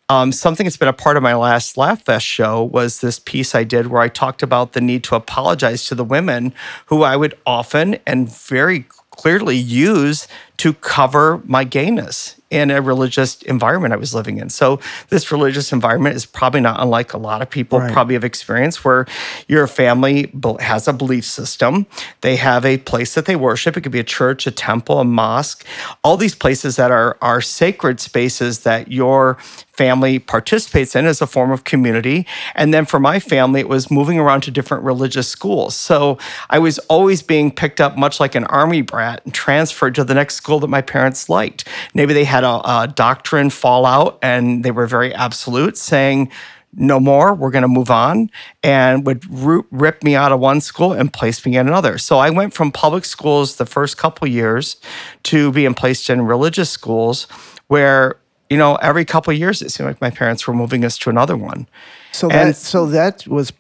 um, 0.10 0.32
something 0.32 0.66
that's 0.66 0.76
been 0.76 0.88
a 0.88 0.94
part 0.94 1.16
of 1.16 1.22
my 1.22 1.36
last 1.36 1.78
Laugh 1.78 2.02
Fest 2.04 2.26
show 2.26 2.64
was 2.64 3.02
this 3.02 3.20
piece 3.20 3.54
I 3.54 3.64
did 3.64 3.88
where 3.88 4.02
I 4.02 4.08
talked 4.08 4.42
about 4.42 4.74
the 4.74 4.82
need 4.82 5.04
to 5.04 5.16
apologize 5.16 5.86
to 5.86 5.96
the 5.96 6.04
women 6.04 6.52
who 6.88 7.04
I 7.04 7.16
would 7.16 7.38
often 7.46 7.98
and 8.08 8.28
very 8.28 8.88
clearly 9.12 9.56
use 9.56 10.28
to 10.58 10.74
cover 10.74 11.42
my 11.46 11.64
gayness 11.64 12.36
in 12.50 12.72
a 12.72 12.82
religious 12.82 13.42
environment 13.42 13.94
I 13.94 13.98
was 13.98 14.16
living 14.16 14.38
in. 14.38 14.50
So 14.50 14.80
this 15.10 15.34
religious 15.34 15.74
environment 15.74 16.16
is 16.16 16.26
probably 16.26 16.62
not 16.62 16.80
unlike 16.82 17.12
a 17.12 17.18
lot 17.18 17.42
of 17.42 17.50
people 17.50 17.80
Right. 17.80 17.92
probably 17.92 18.14
have 18.14 18.24
experienced 18.24 18.86
where 18.86 19.06
your 19.50 19.68
family 19.68 20.32
has 20.62 20.88
a 20.88 20.94
belief 20.94 21.26
system. 21.26 21.88
They 22.22 22.38
have 22.38 22.66
a 22.66 22.78
place 22.78 23.16
that 23.16 23.26
they 23.26 23.36
worship. 23.36 23.76
It 23.76 23.82
could 23.82 23.92
be 23.92 24.00
a 24.00 24.04
church, 24.06 24.48
a 24.48 24.52
temple, 24.52 25.00
a 25.00 25.04
mosque, 25.04 25.66
all 26.06 26.16
these 26.16 26.36
places 26.36 26.78
that 26.78 26.90
are 26.90 27.18
are 27.22 27.42
sacred 27.42 28.00
spaces 28.00 28.60
that 28.60 28.90
your 28.92 29.38
family 29.74 30.18
participates 30.18 30.96
in 30.96 31.06
as 31.06 31.22
a 31.22 31.28
form 31.28 31.52
of 31.52 31.64
community. 31.66 32.26
And 32.56 32.74
then 32.74 32.86
for 32.86 33.00
my 33.00 33.20
family, 33.20 33.60
it 33.60 33.70
was 33.70 33.92
moving 33.92 34.18
around 34.18 34.42
to 34.42 34.52
different 34.52 34.84
religious 34.84 35.28
schools. 35.28 35.76
So 35.76 36.18
I 36.50 36.58
was 36.60 36.80
always 36.88 37.22
being 37.22 37.52
picked 37.52 37.80
up 37.80 37.96
much 37.98 38.20
like 38.20 38.34
an 38.36 38.46
army 38.46 38.82
brat 38.82 39.22
and 39.26 39.34
transferred 39.34 39.94
to 39.96 40.04
the 40.04 40.16
next 40.16 40.38
school 40.48 40.60
that 40.62 40.70
my 40.70 40.82
parents 40.82 41.28
liked. 41.28 41.68
Maybe 41.94 42.14
they 42.14 42.24
had 42.24 42.46
a, 42.46 42.62
a 42.64 42.88
doctrine 42.88 43.50
fallout 43.50 44.18
and 44.22 44.64
they 44.64 44.72
were 44.72 44.88
very 44.88 45.14
absolute, 45.14 45.78
saying, 45.78 46.32
no 46.74 47.00
more, 47.02 47.34
we're 47.34 47.52
going 47.52 47.64
to 47.64 47.68
move 47.68 47.90
on, 47.90 48.30
and 48.64 49.06
would 49.06 49.26
rip 49.72 50.04
me 50.04 50.16
out 50.16 50.32
of 50.32 50.40
one 50.40 50.62
school 50.62 50.94
and 50.94 51.12
place 51.12 51.46
me 51.46 51.58
in 51.58 51.68
another. 51.68 51.98
So 51.98 52.18
I 52.18 52.30
went 52.30 52.54
from 52.54 52.72
public 52.72 53.04
schools 53.04 53.56
the 53.58 53.66
first 53.66 53.98
couple 53.98 54.26
years 54.28 54.78
to 55.24 55.52
being 55.52 55.74
placed 55.74 56.10
in 56.10 56.22
religious 56.22 56.70
schools 56.70 57.28
where, 57.68 58.16
you 58.50 58.58
know, 58.58 58.76
every 58.76 59.04
couple 59.06 59.34
of 59.34 59.38
years 59.40 59.62
it 59.62 59.72
seemed 59.72 59.88
like 59.88 60.00
my 60.00 60.12
parents 60.12 60.48
were 60.48 60.54
moving 60.54 60.86
us 60.86 60.98
to 61.00 61.10
another 61.10 61.36
one. 61.36 61.68
So 62.14 62.30
And- 62.30 62.50
that 62.50 62.56
so 62.56 62.86
that 62.86 63.28
was 63.28 63.52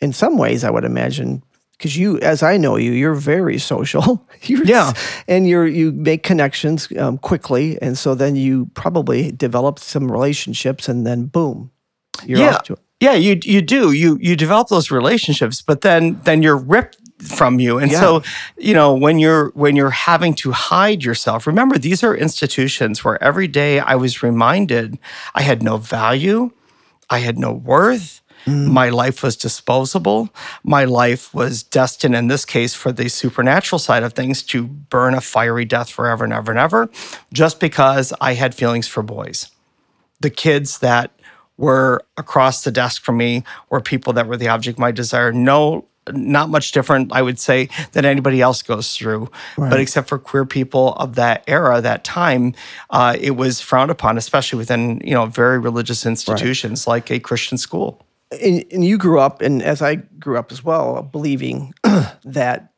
in 0.00 0.12
some 0.12 0.36
ways 0.38 0.64
I 0.64 0.70
would 0.70 0.84
imagine 0.84 1.42
because 1.82 1.96
you 1.96 2.18
as 2.20 2.42
I 2.42 2.56
know 2.58 2.76
you 2.76 2.92
you're 2.92 3.14
very 3.14 3.58
social 3.58 4.24
you're, 4.42 4.64
Yeah. 4.64 4.92
and 5.26 5.48
you're 5.48 5.66
you 5.66 5.90
make 5.92 6.22
connections 6.22 6.88
um, 6.96 7.18
quickly 7.18 7.76
and 7.82 7.98
so 7.98 8.14
then 8.14 8.36
you 8.36 8.66
probably 8.74 9.32
develop 9.32 9.78
some 9.78 10.10
relationships 10.12 10.88
and 10.88 11.04
then 11.06 11.26
boom 11.26 11.70
you're 12.24 12.38
yeah. 12.38 12.54
off 12.54 12.62
to 12.64 12.76
Yeah, 13.00 13.14
you 13.18 13.40
you 13.42 13.62
do. 13.62 13.90
You 13.90 14.16
you 14.20 14.36
develop 14.36 14.68
those 14.68 14.94
relationships, 14.94 15.60
but 15.66 15.80
then 15.80 16.20
then 16.24 16.42
you're 16.42 16.62
ripped 16.76 16.96
from 17.38 17.58
you. 17.60 17.78
And 17.82 17.90
so, 17.90 18.22
you 18.56 18.74
know, 18.74 18.94
when 18.94 19.18
you're 19.18 19.50
when 19.54 19.74
you're 19.76 19.90
having 19.90 20.34
to 20.42 20.52
hide 20.52 21.02
yourself, 21.04 21.46
remember 21.46 21.78
these 21.78 22.06
are 22.06 22.14
institutions 22.16 23.02
where 23.04 23.18
every 23.20 23.48
day 23.48 23.80
I 23.80 23.96
was 23.96 24.22
reminded 24.22 24.98
I 25.34 25.42
had 25.42 25.62
no 25.62 25.78
value, 25.78 26.50
I 27.10 27.18
had 27.18 27.38
no 27.38 27.52
worth, 27.52 28.21
My 28.46 28.88
life 28.88 29.22
was 29.22 29.36
disposable. 29.36 30.30
My 30.64 30.84
life 30.84 31.32
was 31.32 31.62
destined, 31.62 32.14
in 32.14 32.26
this 32.28 32.44
case, 32.44 32.74
for 32.74 32.92
the 32.92 33.08
supernatural 33.08 33.78
side 33.78 34.02
of 34.02 34.14
things, 34.14 34.42
to 34.44 34.66
burn 34.66 35.14
a 35.14 35.20
fiery 35.20 35.64
death 35.64 35.90
forever 35.90 36.24
and 36.24 36.32
ever 36.32 36.50
and 36.50 36.58
ever, 36.58 36.90
just 37.32 37.60
because 37.60 38.12
I 38.20 38.34
had 38.34 38.54
feelings 38.54 38.88
for 38.88 39.02
boys. 39.02 39.50
The 40.20 40.30
kids 40.30 40.80
that 40.80 41.12
were 41.56 42.04
across 42.16 42.64
the 42.64 42.72
desk 42.72 43.02
from 43.02 43.16
me 43.16 43.44
were 43.70 43.80
people 43.80 44.12
that 44.14 44.26
were 44.26 44.36
the 44.36 44.48
object 44.48 44.76
of 44.76 44.80
my 44.80 44.90
desire. 44.90 45.32
No, 45.32 45.86
not 46.10 46.48
much 46.48 46.72
different, 46.72 47.12
I 47.12 47.22
would 47.22 47.38
say, 47.38 47.68
than 47.92 48.04
anybody 48.04 48.40
else 48.40 48.62
goes 48.62 48.96
through. 48.96 49.30
But 49.70 49.78
except 49.80 50.08
for 50.08 50.18
queer 50.18 50.44
people 50.44 50.94
of 50.94 51.14
that 51.14 51.44
era, 51.46 51.80
that 51.80 52.02
time, 52.02 52.54
uh, 52.90 53.16
it 53.20 53.32
was 53.32 53.60
frowned 53.60 53.90
upon, 53.90 54.18
especially 54.18 54.58
within 54.58 55.00
you 55.04 55.12
know 55.14 55.26
very 55.26 55.58
religious 55.58 56.04
institutions 56.04 56.86
like 56.88 57.10
a 57.10 57.20
Christian 57.20 57.58
school. 57.58 58.04
And, 58.40 58.64
and 58.72 58.84
you 58.84 58.98
grew 58.98 59.18
up, 59.20 59.42
and 59.42 59.62
as 59.62 59.82
I 59.82 59.96
grew 59.96 60.38
up 60.38 60.52
as 60.52 60.64
well, 60.64 61.02
believing 61.02 61.74
that 62.24 62.72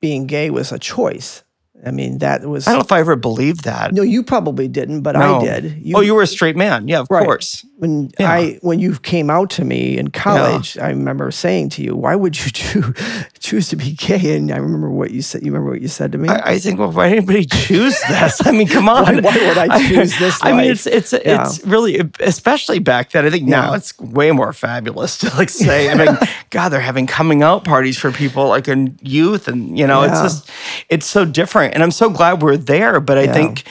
being 0.00 0.26
gay 0.26 0.50
was 0.50 0.72
a 0.72 0.78
choice. 0.78 1.42
I 1.84 1.90
mean, 1.90 2.18
that 2.18 2.44
was. 2.46 2.68
I 2.68 2.72
don't 2.72 2.78
know 2.78 2.84
if 2.84 2.92
I 2.92 3.00
ever 3.00 3.16
believed 3.16 3.64
that. 3.64 3.92
no, 3.92 4.02
you 4.02 4.22
probably 4.22 4.68
didn't, 4.68 5.00
but 5.02 5.16
No. 5.16 5.40
I 5.40 5.44
did. 5.60 5.82
oh, 5.96 6.00
you 6.00 6.14
were 6.14 6.22
a 6.22 6.26
straight 6.28 6.54
man. 6.56 6.86
Yeah, 6.86 7.00
of 7.00 7.08
Right. 7.10 7.24
course. 7.24 7.66
when 7.78 8.10
Yeah. 8.20 8.30
I 8.30 8.58
when 8.62 8.78
you 8.78 8.94
came 9.00 9.30
out 9.30 9.50
to 9.50 9.64
me 9.64 9.98
in 9.98 10.08
college, 10.12 10.78
I 10.78 10.90
remember 10.90 11.32
saying 11.32 11.70
to 11.70 11.82
you, 11.82 11.96
"Why 11.96 12.14
would 12.14 12.38
you 12.38 12.50
choo- 12.52 12.94
choose 13.42 13.68
to 13.70 13.76
be 13.76 13.92
gay?" 13.92 14.36
And 14.36 14.50
I 14.50 14.56
remember 14.56 14.88
what 14.90 15.10
you 15.10 15.20
said. 15.22 15.42
You 15.44 15.52
remember 15.52 15.70
what 15.72 15.82
you 15.82 15.88
said 15.88 16.12
to 16.12 16.18
me? 16.18 16.28
I, 16.28 16.52
I 16.52 16.58
think, 16.58 16.78
well, 16.78 16.92
why 16.92 17.08
did 17.08 17.18
anybody 17.18 17.44
choose 17.44 17.98
this? 18.08 18.46
I 18.46 18.52
mean, 18.52 18.68
come 18.68 18.88
on. 18.96 19.04
Why- 19.04 19.20
why 19.20 19.36
would 19.48 19.58
I 19.70 19.88
choose 19.88 20.18
this 20.18 20.38
I 20.42 20.52
mean, 20.52 20.70
it's 20.70 20.86
it's 20.86 21.12
Yeah. 21.12 21.44
it's 21.46 21.64
really, 21.66 22.00
especially 22.20 22.78
back 22.78 23.10
then. 23.10 23.26
I 23.26 23.30
think 23.30 23.48
now 23.48 23.70
Yeah. 23.70 23.76
it's 23.76 23.98
way 23.98 24.30
more 24.30 24.52
fabulous 24.52 25.18
to 25.18 25.36
like 25.36 25.50
say. 25.50 25.90
I 25.90 25.94
mean, 25.94 26.16
God, 26.50 26.68
they're 26.70 26.80
having 26.80 27.06
coming 27.06 27.42
out 27.42 27.64
parties 27.64 27.98
for 27.98 28.12
people 28.12 28.48
like 28.48 28.68
in 28.68 28.98
youth, 29.02 29.48
and 29.48 29.78
you 29.78 29.86
know, 29.86 30.02
it's 30.02 30.20
just 30.20 30.50
it's 30.88 31.06
so 31.06 31.24
different. 31.24 31.74
And 31.74 31.82
I'm 31.82 31.90
so 31.90 32.08
glad 32.10 32.42
we're 32.42 32.56
there. 32.56 33.00
But 33.00 33.18
I 33.18 33.22
Yeah. 33.24 33.32
think. 33.32 33.64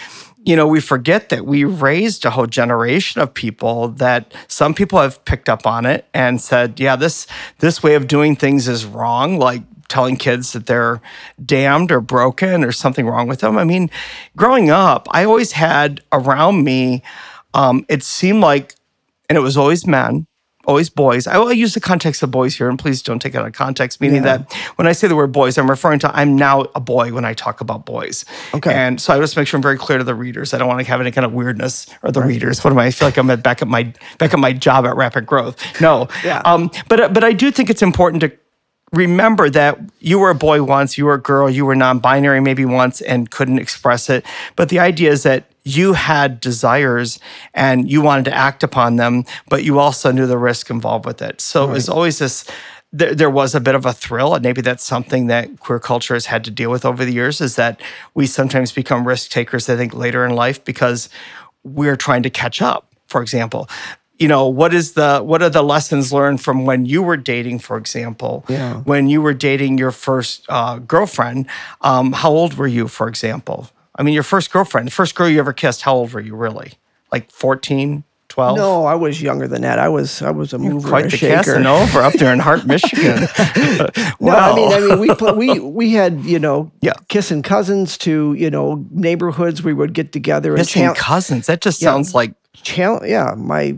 You 0.43 0.55
know, 0.55 0.65
we 0.67 0.79
forget 0.79 1.29
that 1.29 1.45
we 1.45 1.63
raised 1.65 2.25
a 2.25 2.31
whole 2.31 2.47
generation 2.47 3.21
of 3.21 3.33
people 3.33 3.89
that 3.89 4.33
some 4.47 4.73
people 4.73 4.99
have 4.99 5.23
picked 5.25 5.49
up 5.49 5.67
on 5.67 5.85
it 5.85 6.05
and 6.13 6.41
said, 6.41 6.79
"Yeah, 6.79 6.95
this 6.95 7.27
this 7.59 7.83
way 7.83 7.93
of 7.95 8.07
doing 8.07 8.35
things 8.35 8.67
is 8.67 8.85
wrong." 8.85 9.37
Like 9.37 9.63
telling 9.91 10.15
kids 10.15 10.53
that 10.53 10.65
they're 10.67 11.01
damned 11.45 11.91
or 11.91 11.99
broken 11.99 12.63
or 12.63 12.71
something 12.71 13.05
wrong 13.05 13.27
with 13.27 13.41
them. 13.41 13.57
I 13.57 13.65
mean, 13.65 13.89
growing 14.37 14.69
up, 14.69 15.07
I 15.11 15.25
always 15.25 15.51
had 15.51 15.99
around 16.13 16.63
me, 16.63 17.03
um, 17.53 17.85
it 17.89 18.01
seemed 18.01 18.39
like, 18.39 18.73
and 19.29 19.37
it 19.37 19.41
was 19.41 19.57
always 19.57 19.85
men, 19.85 20.25
always 20.65 20.89
boys. 20.89 21.27
I 21.27 21.37
will 21.37 21.51
use 21.51 21.73
the 21.73 21.79
context 21.79 22.21
of 22.23 22.31
boys 22.31 22.55
here, 22.55 22.69
and 22.69 22.77
please 22.77 23.01
don't 23.01 23.19
take 23.19 23.33
it 23.33 23.37
out 23.37 23.47
of 23.47 23.53
context, 23.53 23.99
meaning 24.01 24.23
Yeah. 24.23 24.37
that 24.37 24.53
when 24.75 24.87
I 24.87 24.91
say 24.91 25.07
the 25.07 25.15
word 25.15 25.31
boys, 25.31 25.57
I'm 25.57 25.69
referring 25.69 25.99
to 25.99 26.15
I'm 26.15 26.35
now 26.35 26.65
a 26.75 26.79
boy 26.79 27.13
when 27.13 27.25
I 27.25 27.33
talk 27.33 27.61
about 27.61 27.85
boys. 27.85 28.25
Okay. 28.53 28.73
And 28.73 29.01
so 29.01 29.13
I 29.13 29.19
just 29.19 29.35
make 29.37 29.47
sure 29.47 29.57
I'm 29.57 29.61
very 29.61 29.77
clear 29.77 29.97
to 29.97 30.03
the 30.03 30.15
readers. 30.15 30.53
I 30.53 30.57
don't 30.57 30.67
want 30.67 30.79
to 30.79 30.85
have 30.85 31.01
any 31.01 31.11
kind 31.11 31.25
of 31.25 31.33
weirdness 31.33 31.87
or 32.03 32.11
the 32.11 32.21
readers. 32.21 32.63
What 32.63 32.71
am 32.71 32.79
I? 32.79 32.85
I 32.85 32.91
feel 32.91 33.07
like 33.07 33.17
I'm 33.17 33.29
at, 33.29 33.43
back 33.43 33.61
at 33.61 33.67
my 33.67 33.93
back 34.17 34.33
at 34.33 34.39
my 34.39 34.53
job 34.53 34.85
at 34.85 34.95
Rapid 34.95 35.25
Growth. 35.25 35.57
No. 35.81 36.07
Yeah. 36.23 36.41
Um, 36.45 36.69
but 36.87 37.13
but 37.13 37.23
I 37.23 37.33
do 37.33 37.51
think 37.51 37.69
it's 37.69 37.81
important 37.81 38.21
to 38.21 38.31
remember 38.93 39.49
that 39.49 39.79
you 39.99 40.19
were 40.19 40.29
a 40.29 40.35
boy 40.35 40.63
once, 40.63 40.97
you 40.97 41.05
were 41.05 41.13
a 41.13 41.21
girl, 41.21 41.49
you 41.49 41.65
were 41.65 41.75
non-binary 41.75 42.41
maybe 42.41 42.65
once 42.65 42.99
and 43.01 43.31
couldn't 43.31 43.57
express 43.59 44.09
it. 44.09 44.25
But 44.55 44.69
the 44.69 44.79
idea 44.79 45.11
is 45.11 45.23
that 45.23 45.45
you 45.63 45.93
had 45.93 46.39
desires 46.39 47.19
and 47.53 47.89
you 47.89 48.01
wanted 48.01 48.25
to 48.25 48.33
act 48.33 48.63
upon 48.63 48.95
them, 48.95 49.25
but 49.49 49.63
you 49.63 49.79
also 49.79 50.11
knew 50.11 50.25
the 50.25 50.37
risk 50.37 50.69
involved 50.69 51.05
with 51.05 51.21
it. 51.21 51.41
So 51.41 51.69
it 51.69 51.73
was 51.73 51.89
always 51.89 52.19
this 52.19 52.45
there, 52.93 53.15
there 53.15 53.29
was 53.29 53.55
a 53.55 53.61
bit 53.61 53.75
of 53.75 53.85
a 53.85 53.93
thrill, 53.93 54.33
and 54.33 54.43
maybe 54.43 54.61
that's 54.61 54.83
something 54.83 55.27
that 55.27 55.59
queer 55.59 55.79
culture 55.79 56.13
has 56.13 56.25
had 56.25 56.43
to 56.43 56.51
deal 56.51 56.69
with 56.69 56.85
over 56.85 57.05
the 57.05 57.13
years. 57.13 57.39
Is 57.39 57.55
that 57.55 57.81
we 58.13 58.27
sometimes 58.27 58.71
become 58.71 59.07
risk 59.07 59.31
takers? 59.31 59.69
I 59.69 59.77
think 59.77 59.93
later 59.93 60.25
in 60.25 60.35
life 60.35 60.63
because 60.63 61.09
we're 61.63 61.95
trying 61.95 62.23
to 62.23 62.29
catch 62.29 62.61
up. 62.61 62.87
For 63.07 63.21
example, 63.21 63.69
you 64.19 64.27
know 64.27 64.47
what 64.47 64.73
is 64.73 64.93
the 64.93 65.19
what 65.19 65.41
are 65.41 65.49
the 65.49 65.63
lessons 65.63 66.13
learned 66.13 66.41
from 66.41 66.65
when 66.65 66.85
you 66.85 67.01
were 67.01 67.17
dating, 67.17 67.59
for 67.59 67.77
example? 67.77 68.45
Yeah. 68.47 68.81
When 68.81 69.09
you 69.09 69.21
were 69.21 69.33
dating 69.33 69.77
your 69.77 69.91
first 69.91 70.45
uh, 70.49 70.79
girlfriend, 70.79 71.47
um, 71.81 72.13
how 72.13 72.29
old 72.29 72.55
were 72.55 72.67
you, 72.67 72.87
for 72.87 73.07
example? 73.07 73.69
I 74.01 74.03
mean, 74.03 74.15
your 74.15 74.23
first 74.23 74.51
girlfriend, 74.51 74.87
the 74.87 74.91
first 74.91 75.13
girl 75.13 75.29
you 75.29 75.37
ever 75.37 75.53
kissed, 75.53 75.83
how 75.83 75.93
old 75.93 76.11
were 76.11 76.19
you 76.19 76.35
really? 76.35 76.73
Like 77.11 77.29
14, 77.29 78.03
12? 78.29 78.57
no, 78.57 78.85
I 78.85 78.95
was 78.95 79.21
younger 79.21 79.47
than 79.47 79.61
that. 79.61 79.77
I 79.77 79.89
was 79.89 80.23
I 80.23 80.31
was 80.31 80.53
a 80.53 80.57
mover 80.57 80.89
Quite 80.89 81.05
a 81.05 81.09
the 81.09 81.17
shaker. 81.17 81.35
Casanova 81.43 81.99
up 81.99 82.13
there 82.13 82.33
in 82.33 82.39
Hart, 82.39 82.65
Michigan. 82.73 83.27
No, 84.19 84.31
I 84.31 84.55
mean, 84.55 84.73
I 84.73 84.79
mean, 84.79 84.99
we 84.99 85.09
we 85.33 85.59
we 85.59 85.91
had 85.91 86.21
you 86.25 86.39
know 86.39 86.71
Yeah. 86.81 86.93
kissing 87.09 87.43
cousins 87.43 87.95
to 87.99 88.33
you 88.33 88.49
know 88.49 88.83
neighborhoods. 88.89 89.61
We 89.61 89.73
would 89.73 89.93
get 89.93 90.11
together 90.13 90.49
and 90.53 90.61
Missing 90.61 90.95
cousins. 90.95 91.45
That 91.45 91.61
just 91.61 91.79
Yeah. 91.79 91.89
sounds 91.91 92.15
like 92.15 92.33
chal- 92.63 93.05
Yeah, 93.05 93.35
my. 93.37 93.77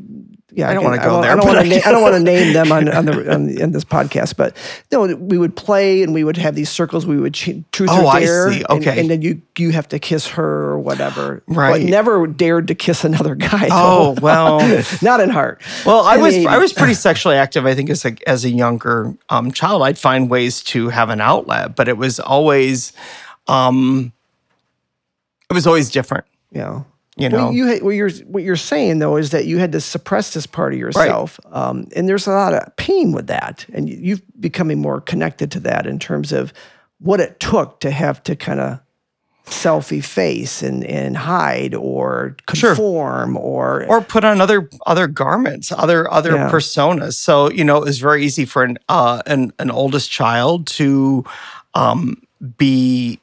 Yeah, 0.55 0.69
I 0.69 0.75
don't 0.75 0.83
wanna 0.83 0.99
go 1.01 1.13
won't- 1.13 1.23
there, 1.23 1.31
I 1.31 1.35
don't 1.35 1.47
want 1.47 1.59
to. 1.67 1.69
Na- 1.75 1.81
I 1.83 1.91
don't 1.91 2.01
want 2.03 2.13
to 2.13 2.19
name 2.31 2.53
them 2.53 2.71
on 2.71 2.87
on 2.87 3.05
the 3.05 3.33
on, 3.33 3.49
in 3.49 3.71
this 3.71 3.83
podcast, 3.83 4.35
but 4.37 4.55
no, 4.91 5.03
we 5.15 5.37
would 5.37 5.55
play 5.55 6.03
and 6.03 6.13
we 6.13 6.23
would 6.23 6.37
have 6.37 6.53
these 6.53 6.69
circles. 6.69 7.07
We 7.07 7.17
would 7.17 7.33
ch- 7.33 7.49
truth 7.71 7.89
Oh, 7.91 8.03
or 8.05 8.07
I 8.07 8.19
dare. 8.19 8.51
see. 8.51 8.57
and- 8.69 8.69
Okay. 8.69 8.99
and, 8.99 9.09
then 9.09 9.23
you 9.23 9.41
you 9.57 9.71
have 9.71 9.87
to 9.89 9.97
kiss 9.99 10.27
her 10.27 10.45
or 10.45 10.79
whatever. 10.79 11.41
Right. 11.47 11.81
But 11.81 11.89
never 11.89 12.27
dared 12.27 12.67
to 12.67 12.75
kiss 12.75 13.03
another 13.03 13.33
guy. 13.33 13.67
Oh, 13.71 14.15
well. 14.21 14.59
not 15.01 15.19
in 15.21 15.29
heart. 15.31 15.59
Well, 15.85 16.01
I 16.03 16.17
was 16.17 16.45
I 16.45 16.59
was 16.59 16.71
pretty 16.71 16.93
sexually 16.93 17.35
active. 17.35 17.65
I 17.65 17.73
think 17.73 17.89
as 17.89 18.05
a 18.05 18.15
as 18.27 18.45
a 18.45 18.49
younger 18.49 19.15
um, 19.29 19.51
child, 19.51 19.81
I'd 19.81 19.97
find 19.97 20.29
ways 20.29 20.61
to 20.65 20.89
have 20.89 21.09
an 21.09 21.19
outlet, 21.19 21.75
but 21.75 21.87
it 21.87 21.97
was 21.97 22.19
always, 22.19 22.93
um, 23.47 24.13
it 25.49 25.53
was 25.53 25.65
always 25.65 25.89
different. 25.89 26.25
Yeah. 26.51 26.83
You 27.15 27.29
know, 27.29 27.37
Well, 27.37 27.53
you 27.53 27.67
had, 27.67 27.83
what 27.83 27.91
you're 27.91 28.09
what 28.25 28.41
you're 28.43 28.55
saying 28.55 28.97
though 28.99 29.17
is 29.17 29.29
that 29.29 29.45
you 29.45 29.59
had 29.59 29.71
to 29.73 29.79
suppress 29.81 30.33
this 30.33 30.47
part 30.47 30.73
of 30.73 30.79
yourself, 30.79 31.39
um, 31.51 31.87
and 31.95 32.09
there's 32.09 32.25
a 32.25 32.31
lot 32.31 32.53
of 32.55 32.75
pain 32.75 33.11
with 33.11 33.27
that, 33.27 33.65
and 33.71 33.87
you- 33.87 33.99
you've 34.01 34.21
becoming 34.39 34.79
more 34.81 34.99
connected 34.99 35.51
to 35.51 35.59
that 35.59 35.85
in 35.85 35.99
terms 35.99 36.31
of 36.31 36.51
what 36.99 37.19
it 37.19 37.39
took 37.39 37.79
to 37.81 37.91
have 37.91 38.23
to 38.23 38.35
kind 38.35 38.59
of 38.59 38.79
self-efface 39.45 40.63
and 40.63 40.83
and 40.85 41.17
hide 41.17 41.75
or 41.75 42.35
Sure. 42.53 42.69
conform 42.71 43.37
or, 43.37 43.85
or 43.87 44.01
put 44.01 44.23
on 44.23 44.41
other 44.41 44.69
other 44.87 45.05
garments, 45.07 45.71
other 45.71 46.11
other 46.11 46.33
Yeah. 46.35 46.49
personas. 46.49 47.13
So 47.13 47.51
you 47.51 47.63
know, 47.63 47.77
it 47.77 47.83
was 47.85 47.99
very 47.99 48.25
easy 48.25 48.45
for 48.45 48.63
an 48.63 48.77
uh, 48.89 49.21
an 49.27 49.51
an 49.59 49.69
oldest 49.69 50.09
child 50.11 50.65
to 50.79 51.23
um, 51.75 52.17
be. 52.57 53.19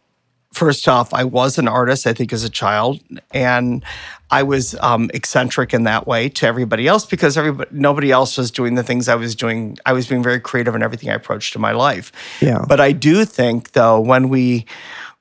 First 0.52 0.88
off, 0.88 1.14
I 1.14 1.24
was 1.24 1.58
an 1.58 1.68
artist, 1.68 2.06
I 2.06 2.12
think, 2.12 2.32
as 2.32 2.42
a 2.42 2.50
child, 2.50 3.00
and 3.32 3.84
I 4.32 4.42
was 4.42 4.74
um, 4.80 5.10
eccentric 5.14 5.72
in 5.72 5.84
that 5.84 6.06
way 6.06 6.28
to 6.30 6.46
everybody 6.46 6.88
else 6.88 7.06
because 7.06 7.36
everybody, 7.36 7.70
nobody 7.72 8.10
else 8.10 8.36
was 8.36 8.50
doing 8.50 8.74
the 8.74 8.82
things 8.82 9.08
I 9.08 9.14
was 9.14 9.34
doing. 9.34 9.78
I 9.86 9.92
was 9.92 10.06
being 10.08 10.22
very 10.22 10.40
creative 10.40 10.74
in 10.74 10.82
everything 10.82 11.08
I 11.10 11.14
approached 11.14 11.52
to 11.52 11.58
my 11.58 11.72
life. 11.72 12.10
Yeah. 12.40 12.64
But 12.66 12.80
I 12.80 12.92
do 12.92 13.24
think, 13.24 13.72
though, 13.72 14.00
when 14.00 14.28
we 14.28 14.66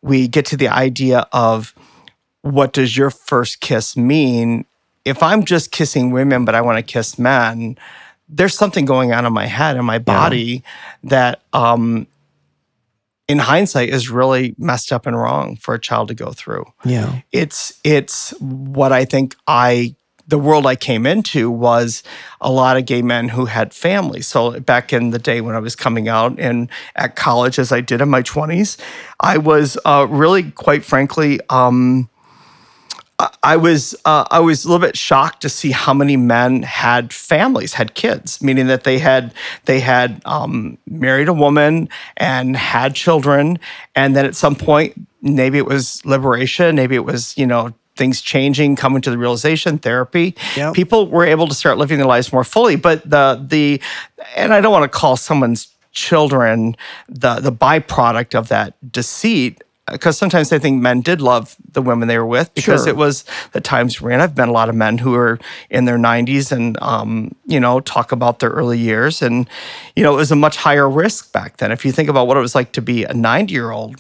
we 0.02 0.28
get 0.28 0.46
to 0.48 0.58
the 0.58 0.70
idea 0.70 1.28
of 1.32 1.74
what 2.42 2.74
does 2.74 2.96
your 2.96 3.10
first 3.10 3.60
kiss 3.60 3.98
mean? 3.98 4.66
If 5.06 5.22
I'm 5.22 5.44
just 5.44 5.72
kissing 5.72 6.12
women, 6.12 6.46
but 6.46 6.56
I 6.56 6.62
want 6.62 6.78
to 6.78 6.84
kiss 6.84 7.20
men, 7.20 7.78
there's 8.28 8.56
something 8.56 8.86
going 8.86 9.12
on 9.12 9.26
in 9.26 9.34
my 9.34 9.46
head 9.46 9.76
and 9.76 9.86
my 9.86 10.00
body 10.00 10.64
that, 11.04 11.42
um, 11.54 12.08
in 13.30 13.38
hindsight, 13.38 13.90
is 13.90 14.10
really 14.10 14.56
messed 14.58 14.92
up 14.92 15.06
and 15.06 15.18
wrong 15.18 15.56
for 15.56 15.74
a 15.74 15.80
child 15.80 16.10
to 16.10 16.14
go 16.14 16.32
through. 16.32 16.66
yeah 16.84 17.22
It's 17.32 17.80
it's 17.84 18.32
what 18.42 18.92
I 18.92 19.06
think 19.06 19.36
I 19.48 19.96
the 20.28 20.38
world 20.38 20.68
I 20.68 20.76
came 20.76 21.08
into 21.08 21.50
was 21.50 22.04
a 22.40 22.52
lot 22.52 22.78
of 22.78 22.86
gay 22.86 23.02
men 23.02 23.30
who 23.30 23.46
had 23.46 23.74
families. 23.74 24.28
So 24.28 24.60
back 24.60 24.94
in 24.94 25.10
the 25.10 25.18
day 25.18 25.42
when 25.42 25.56
I 25.56 25.60
was 25.60 25.76
coming 25.76 26.08
out 26.08 26.40
and 26.40 26.70
at 26.96 27.16
college, 27.16 27.58
as 27.58 27.72
I 27.72 27.82
did 27.82 28.00
in 28.02 28.10
my 28.10 28.22
twenties, 28.22 28.78
I 29.20 29.38
was 29.38 29.78
uh, 29.86 30.06
really, 30.10 30.52
quite 30.52 30.84
frankly, 30.84 31.40
um, 31.50 32.10
I- 33.44 33.58
was 33.58 33.96
uh, 34.06 34.26
I 34.32 34.40
was 34.40 34.66
a 34.66 34.70
little 34.70 34.86
bit 34.86 34.98
shocked 34.98 35.42
to 35.42 35.50
see 35.50 35.72
how 35.72 35.94
many 35.94 36.18
men 36.18 36.64
had 36.64 37.12
families, 37.14 37.74
had 37.74 37.94
kids, 37.94 38.42
meaning 38.42 38.68
that 38.68 38.84
they 38.84 39.00
had 39.00 39.34
they 39.66 39.80
had 39.80 40.22
um, 40.26 40.78
married 40.88 41.28
a 41.28 41.34
woman 41.34 41.90
and 42.18 42.56
had 42.56 42.96
children, 42.96 43.60
and 43.96 44.16
then 44.16 44.26
at 44.26 44.36
some 44.36 44.56
point, 44.56 44.94
maybe 45.22 45.58
it 45.58 45.66
was 45.66 46.04
liberation, 46.06 46.76
maybe 46.76 46.96
it 46.96 47.06
was 47.06 47.38
you 47.38 47.46
know 47.46 47.74
things 48.00 48.22
changing, 48.22 48.78
coming 48.78 49.02
to 49.02 49.12
the 49.12 49.18
realization, 49.18 49.78
therapy. 49.78 50.34
Yep. 50.56 50.74
People 50.74 51.08
were 51.08 51.26
able 51.26 51.48
to 51.48 51.54
start 51.54 51.78
living 51.78 51.98
their 51.98 52.08
lives 52.08 52.32
more 52.32 52.46
fully. 52.46 52.78
But 52.78 53.08
the 53.08 53.46
the 53.46 53.82
and 54.36 54.54
I 54.54 54.62
don't 54.62 54.72
want 54.72 54.90
to 54.92 54.98
call 54.98 55.18
someone's 55.18 55.68
children 55.92 56.76
the 57.08 57.36
the 57.36 57.52
byproduct 57.52 58.34
of 58.34 58.48
that 58.48 58.74
deceit. 58.92 59.62
Because 59.92 60.18
sometimes 60.18 60.52
I 60.52 60.60
think 60.60 60.82
men 60.82 61.02
did 61.02 61.22
love 61.22 61.56
the 61.72 61.82
women 61.82 62.08
they 62.08 62.18
were 62.18 62.26
with 62.26 62.54
because 62.54 62.84
Sure. 62.84 62.90
it 62.90 62.96
was 62.96 63.26
the 63.52 63.62
times 63.62 64.02
we're 64.02 64.12
in. 64.12 64.22
I've 64.22 64.38
met 64.38 64.48
a 64.50 64.52
lot 64.52 64.70
of 64.70 64.76
men 64.76 64.98
who 64.98 65.16
are 65.16 65.40
in 65.70 65.86
their 65.86 65.98
90s 65.98 66.52
and, 66.52 66.78
um, 66.82 67.34
you 67.46 67.60
know, 67.60 67.80
talk 67.80 68.12
about 68.12 68.40
their 68.40 68.50
early 68.52 68.80
years. 68.80 69.22
And, 69.22 69.48
you 69.96 70.04
know, 70.04 70.14
it 70.14 70.18
was 70.18 70.32
a 70.32 70.36
much 70.36 70.58
higher 70.58 70.90
risk 70.90 71.32
back 71.32 71.58
then. 71.58 71.72
If 71.72 71.86
you 71.86 71.92
think 71.92 72.10
about 72.10 72.28
what 72.28 72.38
it 72.38 72.42
was 72.42 72.56
like 72.56 72.72
to 72.74 72.82
be 72.82 73.04
a 73.04 73.14
90 73.14 73.54
year 73.54 73.72
old 73.72 73.96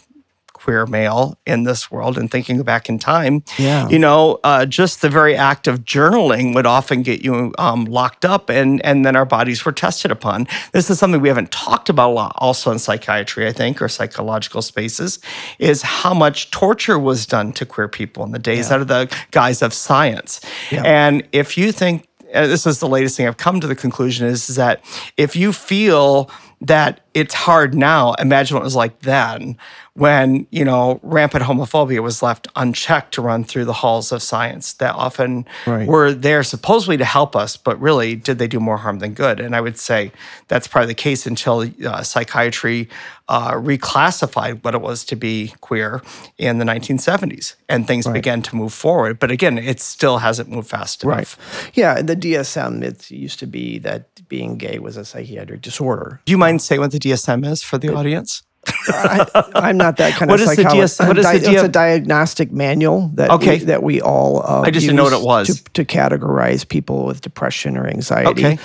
queer 0.69 0.85
male 0.85 1.35
in 1.47 1.63
this 1.63 1.89
world 1.89 2.15
and 2.15 2.29
thinking 2.29 2.61
back 2.61 2.89
in 2.89 2.99
time, 2.99 3.43
Yeah. 3.57 3.89
you 3.89 3.97
know, 3.97 4.39
uh, 4.43 4.67
just 4.67 5.01
the 5.01 5.09
very 5.09 5.35
act 5.35 5.65
of 5.67 5.79
journaling 5.83 6.53
would 6.53 6.67
often 6.67 7.01
get 7.01 7.23
you 7.23 7.55
um, 7.57 7.85
locked 7.85 8.23
up, 8.23 8.49
and 8.51 8.79
and 8.85 9.03
then 9.03 9.15
our 9.15 9.25
bodies 9.25 9.65
were 9.65 9.71
tested 9.71 10.11
upon. 10.11 10.47
This 10.71 10.91
is 10.91 10.99
something 10.99 11.21
we 11.21 11.27
haven't 11.27 11.51
talked 11.51 11.89
about 11.89 12.11
a 12.11 12.13
lot, 12.13 12.33
also 12.37 12.71
in 12.71 12.77
psychiatry, 12.77 13.47
I 13.47 13.51
think, 13.51 13.81
or 13.81 13.87
psychological 13.89 14.61
spaces, 14.61 15.17
is 15.57 15.81
how 15.81 16.13
much 16.13 16.51
torture 16.51 16.99
was 16.99 17.25
done 17.25 17.51
to 17.53 17.65
queer 17.65 17.87
people 17.87 18.23
in 18.23 18.31
the 18.31 18.37
days 18.39 18.69
out 18.69 18.79
of 18.81 18.87
the 18.87 19.11
guise 19.31 19.63
of 19.63 19.73
science. 19.73 20.39
Yeah. 20.69 20.83
And 20.85 21.27
if 21.31 21.57
you 21.57 21.71
think 21.71 22.05
uh, 22.35 22.45
this 22.45 22.67
is 22.67 22.77
the 22.79 22.87
latest 22.87 23.17
thing 23.17 23.25
I've 23.27 23.37
come 23.37 23.59
to 23.59 23.65
the 23.65 23.75
conclusion 23.75 24.27
is, 24.27 24.49
is 24.51 24.55
that 24.57 24.81
if 25.17 25.35
you 25.35 25.51
feel 25.51 26.29
that 26.61 26.99
it's 27.13 27.33
hard 27.33 27.73
now, 27.73 28.13
imagine 28.15 28.53
what 28.55 28.61
it 28.61 28.65
was 28.65 28.75
like 28.75 28.99
then 28.99 29.57
when, 29.95 30.47
you 30.51 30.63
know, 30.63 30.99
rampant 31.03 31.43
homophobia 31.43 32.01
was 32.01 32.21
left 32.23 32.47
unchecked 32.55 33.13
to 33.15 33.21
run 33.21 33.43
through 33.43 33.65
the 33.65 33.73
halls 33.73 34.11
of 34.11 34.21
science 34.21 34.73
that 34.73 34.95
often 34.95 35.45
Right. 35.67 35.87
were 35.87 36.13
there 36.13 36.43
supposedly 36.43 36.97
to 36.97 37.05
help 37.05 37.35
us, 37.35 37.57
but 37.57 37.79
really 37.81 38.15
did 38.15 38.37
they 38.39 38.47
do 38.47 38.59
more 38.59 38.77
harm 38.77 38.99
than 38.99 39.13
good? 39.13 39.39
And 39.39 39.55
I 39.55 39.61
would 39.61 39.77
say 39.77 40.11
that's 40.47 40.67
probably 40.67 40.87
the 40.87 40.93
case 40.93 41.25
until 41.25 41.69
uh, 41.85 42.03
psychiatry 42.03 42.87
uh, 43.27 43.51
reclassified 43.53 44.63
what 44.63 44.73
it 44.73 44.81
was 44.81 45.03
to 45.05 45.15
be 45.15 45.53
queer 45.61 46.01
in 46.37 46.57
the 46.59 46.65
1970s 46.65 47.55
and 47.67 47.85
things 47.85 48.07
began 48.07 48.41
to 48.41 48.55
move 48.55 48.73
forward. 48.73 49.19
But 49.19 49.31
again, 49.31 49.57
it 49.57 49.79
still 49.79 50.17
hasn't 50.19 50.49
moved 50.49 50.69
fast 50.69 51.03
enough. 51.03 51.37
Right. 51.37 51.69
Yeah, 51.75 52.01
the 52.01 52.15
DSM, 52.15 52.83
it 52.83 53.11
used 53.11 53.39
to 53.39 53.45
be 53.47 53.77
that 53.79 54.27
being 54.29 54.57
gay 54.57 54.79
was 54.79 54.97
a 54.97 55.05
psychiatric 55.05 55.61
disorder. 55.61 56.21
Do 56.25 56.31
you 56.31 56.37
mind 56.37 56.61
saying 56.61 56.81
what 56.81 56.91
the 56.91 56.99
DSM 56.99 57.45
is 57.45 57.61
for 57.61 57.77
the 57.77 57.93
audience? 57.93 58.43
I, 58.87 59.51
I'm 59.55 59.77
not 59.77 59.97
that 59.97 60.13
kind 60.13 60.29
What 60.29 60.39
of 60.39 60.43
is 60.49 60.55
the 60.55 60.63
psychologist. 60.63 60.97
DS 60.99 61.07
what 61.07 61.17
is 61.17 61.25
the 61.25 61.51
it's 61.53 61.63
a 61.63 61.67
diagnostic 61.67 62.51
manual 62.51 63.09
that 63.15 63.29
Okay. 63.31 63.59
we, 63.59 63.65
that 63.65 63.83
we 63.83 64.01
all. 64.01 64.41
Uh, 64.43 64.61
I 64.61 64.71
just 64.71 64.85
didn't 64.85 64.97
know 64.97 65.03
what 65.03 65.13
use 65.13 65.21
it 65.21 65.25
was. 65.25 65.61
to, 65.61 65.63
to 65.73 65.85
categorize 65.85 66.67
people 66.67 67.05
with 67.05 67.21
depression 67.21 67.77
or 67.77 67.87
anxiety. 67.87 68.29
Okay. 68.29 68.59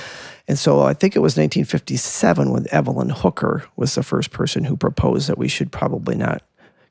And 0.47 0.59
so 0.59 0.83
I 0.83 0.93
think 0.93 1.17
it 1.17 1.21
was 1.21 1.37
1957 1.39 2.51
when 2.51 2.67
Evelyn 2.71 3.09
Hooker 3.11 3.65
was 3.77 3.95
the 3.95 4.03
first 4.03 4.31
person 4.31 4.65
who 4.65 4.77
proposed 4.77 5.29
that 5.29 5.39
we 5.39 5.49
should 5.49 5.73
probably 5.73 6.17
not 6.17 6.43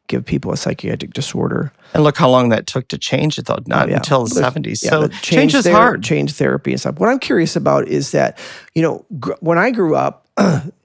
give 0.08 0.26
people 0.26 0.52
a 0.52 0.58
psychiatric 0.58 1.14
disorder. 1.14 1.72
And 1.94 2.04
look 2.04 2.18
how 2.18 2.30
long 2.30 2.50
that 2.50 2.68
took 2.68 2.88
to 2.90 2.98
change 2.98 3.38
it, 3.38 3.46
though, 3.46 3.60
not 3.68 3.88
Oh, 3.88 3.92
Yeah. 3.92 3.96
until 3.98 4.26
the 4.26 4.34
There's- 4.36 4.54
70s. 4.54 4.84
yeah, 4.84 4.90
so 4.90 5.02
the 5.08 5.10
change 5.22 5.54
is 5.56 5.64
ther- 5.66 5.72
hard. 5.72 6.04
Change 6.04 6.34
therapy 6.34 6.72
and 6.72 6.80
stuff. 6.80 6.96
What 7.00 7.10
I'm 7.10 7.20
curious 7.20 7.56
about 7.56 7.88
is 7.88 8.12
that 8.12 8.38
you 8.76 8.82
know 8.82 9.06
gr- 9.20 9.34
when 9.40 9.58
I 9.58 9.72
grew 9.72 9.96
up, 9.96 10.28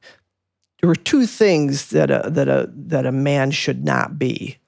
there 0.80 0.88
were 0.88 0.96
two 0.96 1.26
things 1.26 1.90
that 1.90 2.10
a 2.10 2.28
that 2.30 2.48
a 2.48 2.70
that 2.72 3.06
a 3.06 3.12
man 3.12 3.50
should 3.50 3.84
not 3.84 4.18
be, 4.18 4.58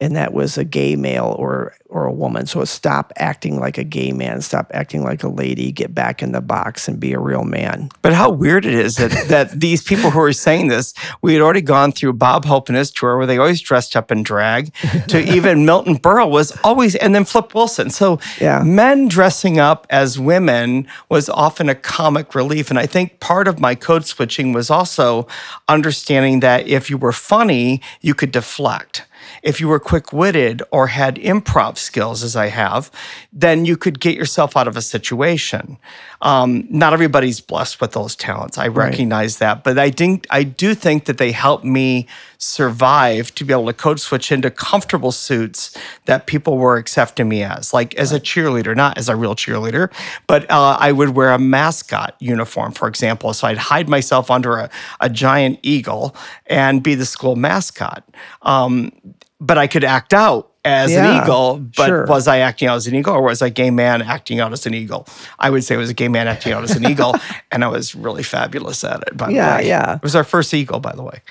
and 0.00 0.16
that 0.16 0.32
was 0.32 0.56
a 0.56 0.64
gay 0.64 0.96
male 0.96 1.36
or 1.38 1.74
or 1.90 2.04
a 2.06 2.12
woman. 2.12 2.46
So 2.46 2.64
stop 2.64 3.12
acting 3.16 3.58
like 3.58 3.76
a 3.76 3.82
gay 3.82 4.12
man, 4.12 4.40
stop 4.42 4.70
acting 4.72 5.02
like 5.02 5.24
a 5.24 5.28
lady, 5.28 5.72
get 5.72 5.92
back 5.92 6.22
in 6.22 6.30
the 6.30 6.40
box 6.40 6.86
and 6.86 7.00
be 7.00 7.12
a 7.12 7.18
real 7.18 7.42
man. 7.42 7.88
But 8.00 8.12
how 8.12 8.30
weird 8.30 8.64
it 8.64 8.74
is 8.74 8.94
that, 8.96 9.10
that 9.28 9.50
these 9.60 9.82
people 9.82 10.10
who 10.10 10.20
are 10.20 10.32
saying 10.32 10.68
this, 10.68 10.94
we 11.20 11.32
had 11.32 11.42
already 11.42 11.62
gone 11.62 11.90
through 11.90 12.12
Bob 12.12 12.44
Hope 12.44 12.68
and 12.68 12.78
his 12.78 12.92
tour 12.92 13.16
where 13.16 13.26
they 13.26 13.38
always 13.38 13.60
dressed 13.60 13.96
up 13.96 14.12
in 14.12 14.22
drag, 14.22 14.72
to 15.08 15.20
even 15.34 15.66
Milton 15.66 15.98
Berle 15.98 16.30
was 16.30 16.56
always, 16.62 16.94
and 16.94 17.12
then 17.12 17.24
Flip 17.24 17.52
Wilson. 17.56 17.90
So 17.90 18.20
Yeah. 18.40 18.62
men 18.62 19.08
dressing 19.08 19.58
up 19.58 19.84
as 19.90 20.16
women 20.16 20.86
was 21.08 21.28
often 21.28 21.68
a 21.68 21.74
comic 21.74 22.36
relief. 22.36 22.70
And 22.70 22.78
I 22.78 22.86
think 22.86 23.18
part 23.18 23.48
of 23.48 23.58
my 23.58 23.74
code 23.74 24.06
switching 24.06 24.52
was 24.52 24.70
also 24.70 25.26
understanding 25.68 26.38
that 26.40 26.68
if 26.68 26.88
you 26.88 26.96
were 26.96 27.12
funny, 27.12 27.82
you 28.00 28.14
could 28.14 28.30
deflect. 28.30 29.06
If 29.42 29.60
you 29.60 29.68
were 29.68 29.80
quick 29.80 30.12
witted 30.12 30.62
or 30.70 30.88
had 30.88 31.16
improv 31.16 31.78
skills, 31.78 32.22
as 32.22 32.36
I 32.36 32.46
have, 32.46 32.90
then 33.32 33.64
you 33.64 33.76
could 33.76 34.00
get 34.00 34.14
yourself 34.16 34.56
out 34.56 34.68
of 34.68 34.76
a 34.76 34.82
situation. 34.82 35.78
Um, 36.22 36.66
not 36.70 36.92
everybody's 36.92 37.40
blessed 37.40 37.80
with 37.80 37.92
those 37.92 38.14
talents. 38.14 38.58
I 38.58 38.68
recognize 38.68 39.38
that, 39.38 39.64
but 39.64 39.78
I 39.78 39.90
think 39.90 40.26
I 40.30 40.42
do 40.42 40.74
think 40.74 41.06
that 41.06 41.18
they 41.18 41.32
help 41.32 41.64
me 41.64 42.06
survive 42.40 43.34
to 43.34 43.44
be 43.44 43.52
able 43.52 43.66
to 43.66 43.72
code 43.72 44.00
switch 44.00 44.32
into 44.32 44.50
comfortable 44.50 45.12
suits 45.12 45.76
that 46.06 46.26
people 46.26 46.56
were 46.56 46.76
accepting 46.78 47.28
me 47.28 47.42
as, 47.42 47.72
like 47.74 47.94
as 47.96 48.12
a 48.12 48.18
cheerleader, 48.18 48.74
not 48.74 48.96
as 48.98 49.08
a 49.10 49.14
real 49.14 49.34
cheerleader, 49.36 49.92
but 50.26 50.50
uh, 50.50 50.76
I 50.80 50.90
would 50.90 51.10
wear 51.10 51.32
a 51.32 51.38
mascot 51.38 52.16
uniform, 52.18 52.72
for 52.72 52.88
example. 52.88 53.32
So 53.34 53.46
I'd 53.46 53.58
hide 53.58 53.88
myself 53.90 54.30
under 54.30 54.56
a, 54.56 54.70
a 55.00 55.10
giant 55.10 55.58
eagle 55.62 56.16
and 56.46 56.82
be 56.82 56.94
the 56.94 57.06
school 57.06 57.36
mascot. 57.36 58.04
Um, 58.42 58.90
but 59.38 59.58
I 59.58 59.66
could 59.66 59.84
act 59.84 60.12
out 60.14 60.48
as 60.62 60.92
Yeah, 60.92 61.16
an 61.16 61.22
eagle, 61.22 61.56
but 61.74 61.86
sure. 61.86 62.04
was 62.04 62.28
I 62.28 62.38
acting 62.38 62.68
out 62.68 62.76
as 62.76 62.86
an 62.86 62.94
eagle 62.94 63.14
or 63.14 63.22
was 63.22 63.40
I 63.40 63.46
a 63.46 63.50
gay 63.50 63.70
man 63.70 64.02
acting 64.02 64.40
out 64.40 64.52
as 64.52 64.66
an 64.66 64.74
eagle? 64.74 65.06
I 65.38 65.48
would 65.48 65.64
say 65.64 65.74
it 65.74 65.78
was 65.78 65.88
a 65.88 65.94
gay 65.94 66.08
man 66.08 66.28
acting 66.28 66.52
out 66.52 66.62
as 66.62 66.76
an 66.76 66.84
eagle, 66.84 67.14
and 67.50 67.64
I 67.64 67.68
was 67.68 67.94
really 67.94 68.22
fabulous 68.22 68.84
at 68.84 69.02
it. 69.06 69.16
By 69.16 69.30
Yeah, 69.30 69.56
the 69.56 69.62
way. 69.62 69.68
yeah. 69.68 69.94
It 69.96 70.02
was 70.02 70.14
our 70.14 70.24
first 70.24 70.52
eagle, 70.52 70.78
by 70.80 70.92
the 70.94 71.02
way. 71.02 71.22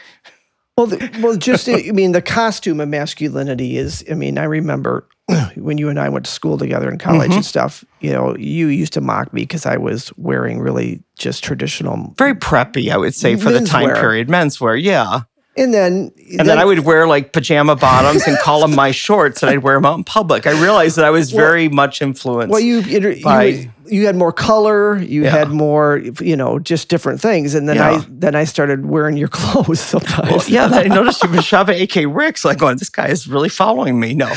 Well, 0.79 0.87
the, 0.87 1.19
well, 1.21 1.35
just 1.35 1.67
I 1.69 1.91
mean, 1.91 2.13
the 2.13 2.21
costume 2.21 2.79
of 2.79 2.87
masculinity 2.87 3.77
is. 3.77 4.03
I 4.09 4.13
mean, 4.13 4.37
I 4.37 4.45
remember 4.45 5.05
when 5.55 5.77
you 5.77 5.89
and 5.89 5.99
I 5.99 6.07
went 6.07 6.25
to 6.25 6.31
school 6.31 6.57
together 6.57 6.89
in 6.89 6.97
college 6.97 7.23
Mm-hmm. 7.29 7.33
and 7.33 7.45
stuff. 7.45 7.83
You 7.99 8.13
know, 8.13 8.35
you 8.37 8.67
used 8.67 8.93
to 8.93 9.01
mock 9.01 9.33
me 9.33 9.41
because 9.41 9.65
I 9.65 9.75
was 9.75 10.11
wearing 10.15 10.59
really 10.59 11.03
just 11.17 11.43
traditional. 11.43 12.13
Very 12.17 12.33
preppy, 12.33 12.91
I 12.91 12.97
would 12.97 13.13
say, 13.13 13.35
for 13.35 13.51
the 13.51 13.59
time 13.65 13.89
Menswear. 13.89 13.99
period. 13.99 14.27
Menswear, 14.29 14.81
yeah. 14.81 15.21
And 15.59 15.73
then, 15.73 16.11
And 16.37 16.47
then 16.47 16.57
I 16.57 16.65
would 16.65 16.79
wear 16.79 17.07
like 17.07 17.33
pajama 17.33 17.75
bottoms 17.75 18.23
and 18.27 18.37
call 18.39 18.61
them 18.61 18.75
my 18.75 18.91
shorts, 18.91 19.43
and 19.43 19.49
I'd 19.49 19.59
wear 19.59 19.75
them 19.75 19.85
out 19.85 19.97
in 19.97 20.03
public. 20.03 20.47
I 20.47 20.51
realized 20.61 20.95
that 20.97 21.05
I 21.05 21.09
was 21.09 21.31
very 21.31 21.67
much 21.69 22.01
influenced. 22.01 22.51
Well, 22.51 22.59
you 22.61 22.79
you, 22.81 23.21
by- 23.23 23.69
you 23.87 24.05
had 24.05 24.15
more 24.15 24.31
color. 24.31 24.97
You 24.99 25.23
Yeah. 25.23 25.31
had 25.31 25.49
more, 25.49 25.97
you 26.21 26.35
know, 26.35 26.59
just 26.59 26.89
different 26.89 27.19
things. 27.19 27.55
And 27.55 27.67
then 27.67 27.77
Yeah. 27.77 27.89
I 27.93 28.05
then 28.07 28.35
I 28.35 28.43
started 28.43 28.85
wearing 28.85 29.17
your 29.17 29.27
clothes 29.39 29.79
sometimes. 29.79 30.29
Well, 30.29 30.43
yeah, 30.47 30.67
I 30.71 30.83
noticed 30.83 31.23
you 31.23 31.29
were 31.31 31.41
shopping 31.41 31.81
AK 31.81 32.05
Rikk's. 32.07 32.45
Like, 32.45 32.59
going, 32.59 32.77
this 32.77 32.89
guy 32.89 33.07
is 33.07 33.27
really 33.27 33.49
following 33.49 33.99
me. 33.99 34.13
No, 34.13 34.31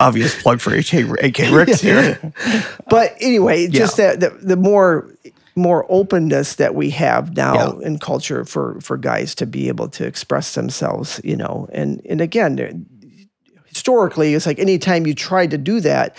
obvious 0.00 0.40
plug 0.42 0.60
for 0.60 0.74
AK, 0.74 0.92
AK 1.22 1.38
Rikk's 1.52 1.80
here. 1.88 2.18
But 2.88 3.14
anyway, 3.20 3.68
just 3.68 3.96
that 3.98 4.18
the, 4.20 4.30
the 4.42 4.56
more 4.56 5.06
more 5.60 5.86
openness 5.88 6.56
that 6.56 6.74
we 6.74 6.90
have 6.90 7.36
now 7.36 7.78
Yeah. 7.78 7.86
in 7.86 7.98
culture 7.98 8.44
for 8.44 8.78
for 8.80 8.96
guys 8.96 9.34
to 9.36 9.46
be 9.46 9.68
able 9.68 9.88
to 9.90 10.04
express 10.06 10.54
themselves, 10.54 11.20
you 11.24 11.36
know, 11.36 11.68
and 11.72 12.00
and 12.08 12.20
again, 12.20 12.86
historically, 13.66 14.34
it's 14.34 14.46
like 14.46 14.58
anytime 14.58 15.06
you 15.06 15.14
tried 15.14 15.50
to 15.52 15.58
do 15.58 15.80
that. 15.80 16.16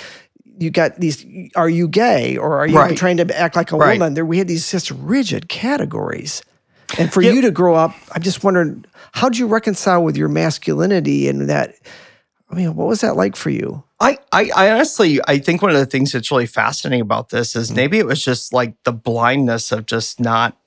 You 0.59 0.69
got 0.69 0.99
these. 0.99 1.25
Are 1.55 1.69
you 1.69 1.87
gay, 1.87 2.37
or 2.37 2.59
are 2.59 2.67
you 2.67 2.75
Right. 2.77 2.95
trying 2.95 3.17
to 3.17 3.35
act 3.39 3.55
like 3.55 3.71
a 3.71 3.77
Right. 3.77 3.93
woman? 3.99 4.13
There, 4.13 4.25
we 4.25 4.37
had 4.37 4.47
these 4.47 4.69
just 4.69 4.91
rigid 4.91 5.49
categories, 5.49 6.43
and 6.99 7.11
for 7.11 7.23
Yep. 7.23 7.33
you 7.35 7.41
to 7.41 7.51
grow 7.51 7.73
up, 7.73 7.95
I'm 8.11 8.21
just 8.21 8.43
wondering, 8.43 8.85
how'd 9.13 9.37
you 9.37 9.47
reconcile 9.47 10.03
with 10.03 10.15
your 10.17 10.27
masculinity 10.29 11.27
and 11.27 11.49
that? 11.49 11.73
I 12.51 12.55
mean, 12.55 12.75
what 12.75 12.87
was 12.87 13.01
that 13.01 13.15
like 13.15 13.35
for 13.35 13.49
you? 13.49 13.83
I, 13.99 14.17
I, 14.31 14.51
I 14.55 14.71
honestly, 14.71 15.19
I 15.27 15.37
think 15.39 15.61
one 15.61 15.71
of 15.71 15.77
the 15.77 15.85
things 15.85 16.11
that's 16.11 16.31
really 16.31 16.47
fascinating 16.47 17.01
about 17.01 17.29
this 17.29 17.55
is 17.55 17.71
mm. 17.71 17.77
maybe 17.77 17.97
it 17.97 18.05
was 18.05 18.23
just 18.23 18.51
like 18.51 18.75
the 18.83 18.91
blindness 18.91 19.71
of 19.71 19.85
just 19.85 20.19
not. 20.19 20.57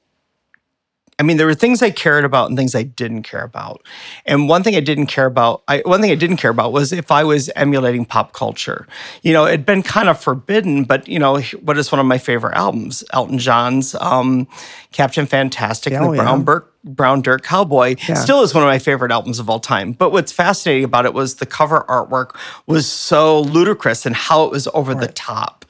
I 1.18 1.22
mean, 1.22 1.36
there 1.36 1.46
were 1.46 1.54
things 1.54 1.82
I 1.82 1.90
cared 1.90 2.24
about 2.24 2.48
and 2.48 2.58
things 2.58 2.74
I 2.74 2.82
didn't 2.82 3.22
care 3.22 3.42
about. 3.44 3.82
And 4.26 4.48
one 4.48 4.62
thing 4.62 4.74
I 4.74 4.80
didn't 4.80 5.06
care 5.06 5.26
about, 5.26 5.62
I, 5.68 5.82
one 5.84 6.00
thing 6.00 6.10
I 6.10 6.16
didn't 6.16 6.38
care 6.38 6.50
about 6.50 6.72
was 6.72 6.92
if 6.92 7.10
I 7.12 7.22
was 7.24 7.50
emulating 7.54 8.04
pop 8.04 8.32
culture. 8.32 8.86
You 9.22 9.32
know, 9.32 9.46
it'd 9.46 9.64
been 9.64 9.82
kind 9.82 10.08
of 10.08 10.20
forbidden, 10.20 10.84
but 10.84 11.06
you 11.08 11.18
know, 11.18 11.40
what 11.62 11.78
is 11.78 11.92
one 11.92 12.00
of 12.00 12.06
my 12.06 12.18
favorite 12.18 12.54
albums? 12.56 13.04
Elton 13.12 13.38
John's 13.38 13.94
um, 13.96 14.48
Captain 14.92 15.26
Fantastic 15.26 15.92
and 15.92 16.04
Oh, 16.04 16.10
the 16.10 16.16
yeah. 16.16 16.22
Brown 16.24 16.42
Burke 16.44 16.70
Brown 16.86 17.22
Dirt 17.22 17.42
Cowboy 17.42 17.94
Yeah. 18.06 18.14
still 18.14 18.42
is 18.42 18.52
one 18.52 18.62
of 18.62 18.68
my 18.68 18.78
favorite 18.78 19.10
albums 19.10 19.38
of 19.38 19.48
all 19.48 19.58
time. 19.60 19.92
But 19.92 20.12
what's 20.12 20.32
fascinating 20.32 20.84
about 20.84 21.06
it 21.06 21.14
was 21.14 21.36
the 21.36 21.46
cover 21.46 21.86
artwork 21.88 22.36
was 22.66 22.86
so 22.86 23.40
ludicrous 23.40 24.04
and 24.04 24.14
how 24.14 24.44
it 24.44 24.50
was 24.50 24.68
over 24.74 24.94
the 24.94 25.08
top. 25.08 25.63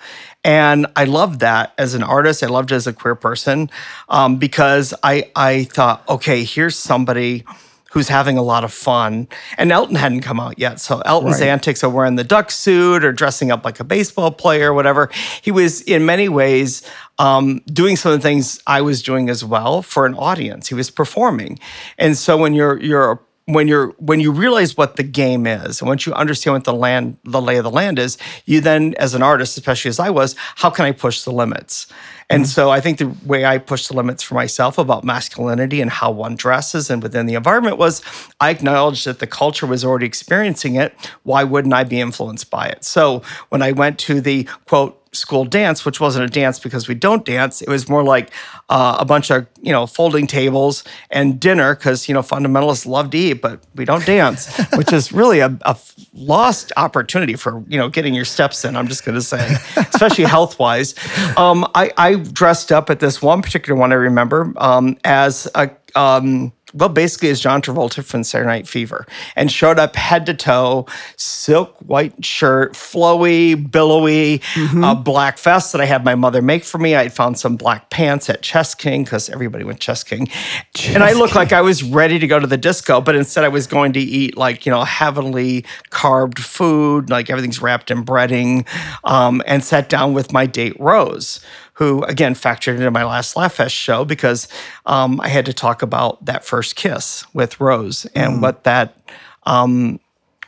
And 0.45 0.87
I 0.95 1.05
loved 1.05 1.41
that 1.41 1.73
as 1.79 1.95
an 1.95 2.03
artist. 2.03 2.43
I 2.43 2.47
loved 2.49 2.71
it 2.71 2.75
as 2.75 2.87
a 2.87 2.93
queer 2.93 3.15
person 3.15 3.71
um, 4.09 4.37
because 4.37 4.93
I 5.03 5.31
I 5.35 5.65
thought, 5.65 6.07
okay, 6.09 6.45
here's 6.45 6.77
somebody 6.77 7.45
who's 7.93 8.09
having 8.09 8.37
a 8.37 8.43
lot 8.43 8.65
of 8.65 8.73
fun. 8.73 9.29
And 9.57 9.71
Elton 9.71 9.95
hadn't 9.95 10.23
come 10.23 10.41
out 10.41 10.59
yet. 10.59 10.81
So 10.81 10.99
Elton's 11.05 11.41
Right. 11.41 11.49
antics 11.49 11.85
of 11.85 11.93
wearing 11.93 12.17
the 12.17 12.25
duck 12.25 12.51
suit 12.51 13.05
or 13.05 13.13
dressing 13.13 13.53
up 13.53 13.65
like 13.65 13.79
a 13.79 13.85
baseball 13.85 14.33
player 14.33 14.73
or 14.73 14.75
whatever, 14.75 15.11
he 15.43 15.53
was 15.53 15.81
in 15.83 16.05
many 16.05 16.29
ways 16.29 16.83
um, 17.21 17.61
doing 17.73 17.95
some 17.95 18.11
of 18.11 18.19
the 18.21 18.29
things 18.29 18.61
I 18.67 18.81
was 18.81 19.01
doing 19.01 19.31
as 19.31 19.45
well 19.45 19.81
for 19.81 20.07
an 20.07 20.15
audience. 20.15 20.67
He 20.69 20.75
was 20.75 20.91
performing. 20.91 21.61
And 21.97 22.19
so 22.19 22.37
when 22.37 22.53
you're 22.53 22.81
you're 22.83 23.21
when 23.47 23.69
you're 23.69 23.89
when 23.99 24.21
you 24.21 24.33
realize 24.33 24.77
what 24.77 24.97
the 24.97 25.03
game 25.03 25.47
is 25.47 25.81
and 25.81 25.89
once 25.89 26.07
you 26.07 26.15
understand 26.15 26.55
what 26.55 26.65
the 26.65 26.73
land 26.73 27.19
the 27.25 27.43
lay 27.43 27.57
of 27.59 27.65
the 27.65 27.71
land 27.71 27.99
is 27.99 28.17
you 28.47 28.61
then 28.61 28.95
as 28.99 29.15
an 29.15 29.23
artist 29.23 29.59
especially 29.59 29.91
as 29.91 30.01
i 30.01 30.09
was 30.09 30.35
how 30.57 30.71
can 30.71 30.85
i 30.87 30.93
push 30.93 31.23
the 31.23 31.31
limits? 31.31 31.87
And 32.31 32.45
mm-hmm. 32.45 32.49
so 32.49 32.71
i 32.71 32.81
think 32.81 32.99
the 32.99 33.15
way 33.27 33.45
i 33.45 33.59
pushed 33.59 33.89
the 33.89 33.97
limits 33.97 34.23
for 34.23 34.35
myself 34.35 34.79
about 34.79 35.05
masculinity 35.05 35.83
and 35.83 35.91
how 35.91 36.11
one 36.11 36.37
dresses 36.37 36.89
and 36.89 37.03
within 37.03 37.27
the 37.27 37.35
environment 37.35 37.77
was 37.77 38.01
i 38.41 38.49
acknowledged 38.49 39.05
that 39.07 39.19
the 39.19 39.27
culture 39.27 39.67
was 39.67 39.85
already 39.85 40.07
experiencing 40.07 40.77
it. 40.77 40.95
Why 41.23 41.45
wouldn't 41.45 41.75
i 41.75 41.85
be 41.85 42.01
influenced 42.01 42.51
by 42.51 42.69
it? 42.69 42.83
So 42.85 43.23
when 43.51 43.61
i 43.61 43.73
went 43.73 43.99
to 44.01 44.23
the 44.23 44.49
quote 44.67 45.04
school 45.15 45.45
dance, 45.45 45.85
which 45.85 46.01
wasn't 46.01 46.25
a 46.25 46.29
dance 46.29 46.59
because 46.59 46.89
we 46.89 46.95
don't 46.95 47.25
dance. 47.25 47.63
It 47.63 47.69
was 47.69 47.89
more 47.89 48.03
like 48.03 48.31
uh, 48.69 48.97
a 48.99 49.05
bunch 49.05 49.31
of 49.31 49.47
you 49.61 49.73
know 49.73 49.87
folding 49.87 50.27
tables 50.27 50.85
and 51.11 51.39
dinner 51.39 51.75
because 51.75 52.09
you 52.09 52.15
know 52.15 52.21
fundamentalists 52.21 52.87
love 52.87 53.11
to 53.11 53.19
eat, 53.19 53.35
but 53.35 53.61
we 53.75 53.85
don't 53.85 54.05
dance, 54.05 54.57
which 54.75 54.93
is 54.93 55.13
really 55.13 55.41
a, 55.41 55.57
a, 55.63 55.77
lost 56.15 56.73
opportunity 56.77 57.35
for 57.35 57.65
you 57.69 57.79
know 57.79 57.89
getting 57.89 58.15
your 58.15 58.25
steps 58.25 58.65
in. 58.65 58.77
I'm 58.77 58.89
just 58.89 59.05
going 59.05 59.17
to 59.17 59.23
say, 59.23 59.57
especially 59.77 60.25
health 60.25 60.59
wise. 60.59 60.95
Um, 61.37 61.67
I, 61.75 61.91
I, 61.97 62.15
dressed 62.15 62.73
up 62.73 62.91
at 62.91 63.01
this 63.01 63.21
one 63.21 63.43
particular 63.43 63.79
one 63.79 63.93
I 63.93 63.97
remember 63.97 64.53
um, 64.57 64.97
as 65.05 65.49
a 65.55 65.71
um, 65.95 66.53
well, 66.75 66.89
basically 66.89 67.31
as 67.31 67.41
John 67.41 67.63
Travolta 67.63 68.05
from 68.05 68.25
Saturday 68.25 68.49
Night 68.49 68.69
Fever, 68.69 69.07
and 69.37 69.51
showed 69.51 69.79
up 69.79 69.95
head 69.95 70.27
to 70.27 70.35
toe, 70.35 70.87
silk 71.17 71.77
white 71.79 72.25
shirt, 72.25 72.75
flowy, 72.75 73.71
billowy, 73.71 74.41
mm-hmm. 74.41 74.83
uh, 74.83 74.95
black 74.97 75.39
vest 75.39 75.73
that 75.73 75.81
I 75.81 75.85
had 75.85 76.05
my 76.05 76.17
mother 76.17 76.43
make 76.43 76.65
for 76.65 76.79
me. 76.79 76.97
I 76.97 77.05
had 77.05 77.13
found 77.13 77.39
some 77.39 77.57
black 77.57 77.91
pants 77.91 78.29
at 78.29 78.43
Chess 78.43 78.75
King 78.75 79.05
because 79.05 79.31
everybody 79.31 79.63
went 79.63 79.79
Chess 79.79 80.03
King, 80.03 80.27
Chess 80.75 80.95
and 80.95 81.05
I 81.05 81.13
looked 81.13 81.33
King. 81.33 81.43
like 81.43 81.53
I 81.53 81.61
was 81.61 81.85
ready 81.85 82.19
to 82.19 82.27
go 82.27 82.41
to 82.41 82.47
the 82.47 82.59
disco, 82.59 83.01
but 83.01 83.15
instead 83.15 83.45
I 83.45 83.49
was 83.49 83.69
going 83.69 83.93
to 83.93 84.01
eat 84.01 84.37
like 84.37 84.67
you 84.67 84.73
know 84.73 84.83
heavenly 84.83 85.65
carved 85.91 86.41
food, 86.41 87.09
like 87.09 87.31
everything's 87.31 87.63
wrapped 87.63 87.93
in 87.93 88.05
breading, 88.05 88.67
um, 89.05 89.43
and 89.47 89.63
sat 89.63 89.89
down 89.89 90.13
with 90.13 90.33
my 90.33 90.47
date 90.47 90.75
Rose 90.81 91.41
who 91.75 92.03
again 92.05 92.35
factored 92.35 92.77
into 92.77 92.91
my 92.91 93.05
last 93.05 93.37
Laugh 93.37 93.55
Fest 93.55 93.75
show 93.75 94.05
because 94.05 94.49
um, 94.87 95.21
I 95.21 95.29
had 95.29 95.47
to 95.47 95.53
talk 95.53 95.83
about 95.83 96.25
that 96.25 96.45
first 96.45 96.77
kiss 96.77 97.25
with 97.35 97.61
Rose 97.61 98.07
and 98.15 98.35
mm. 98.35 98.43
what 98.43 98.65
that. 98.65 98.97
Um, 99.45 100.01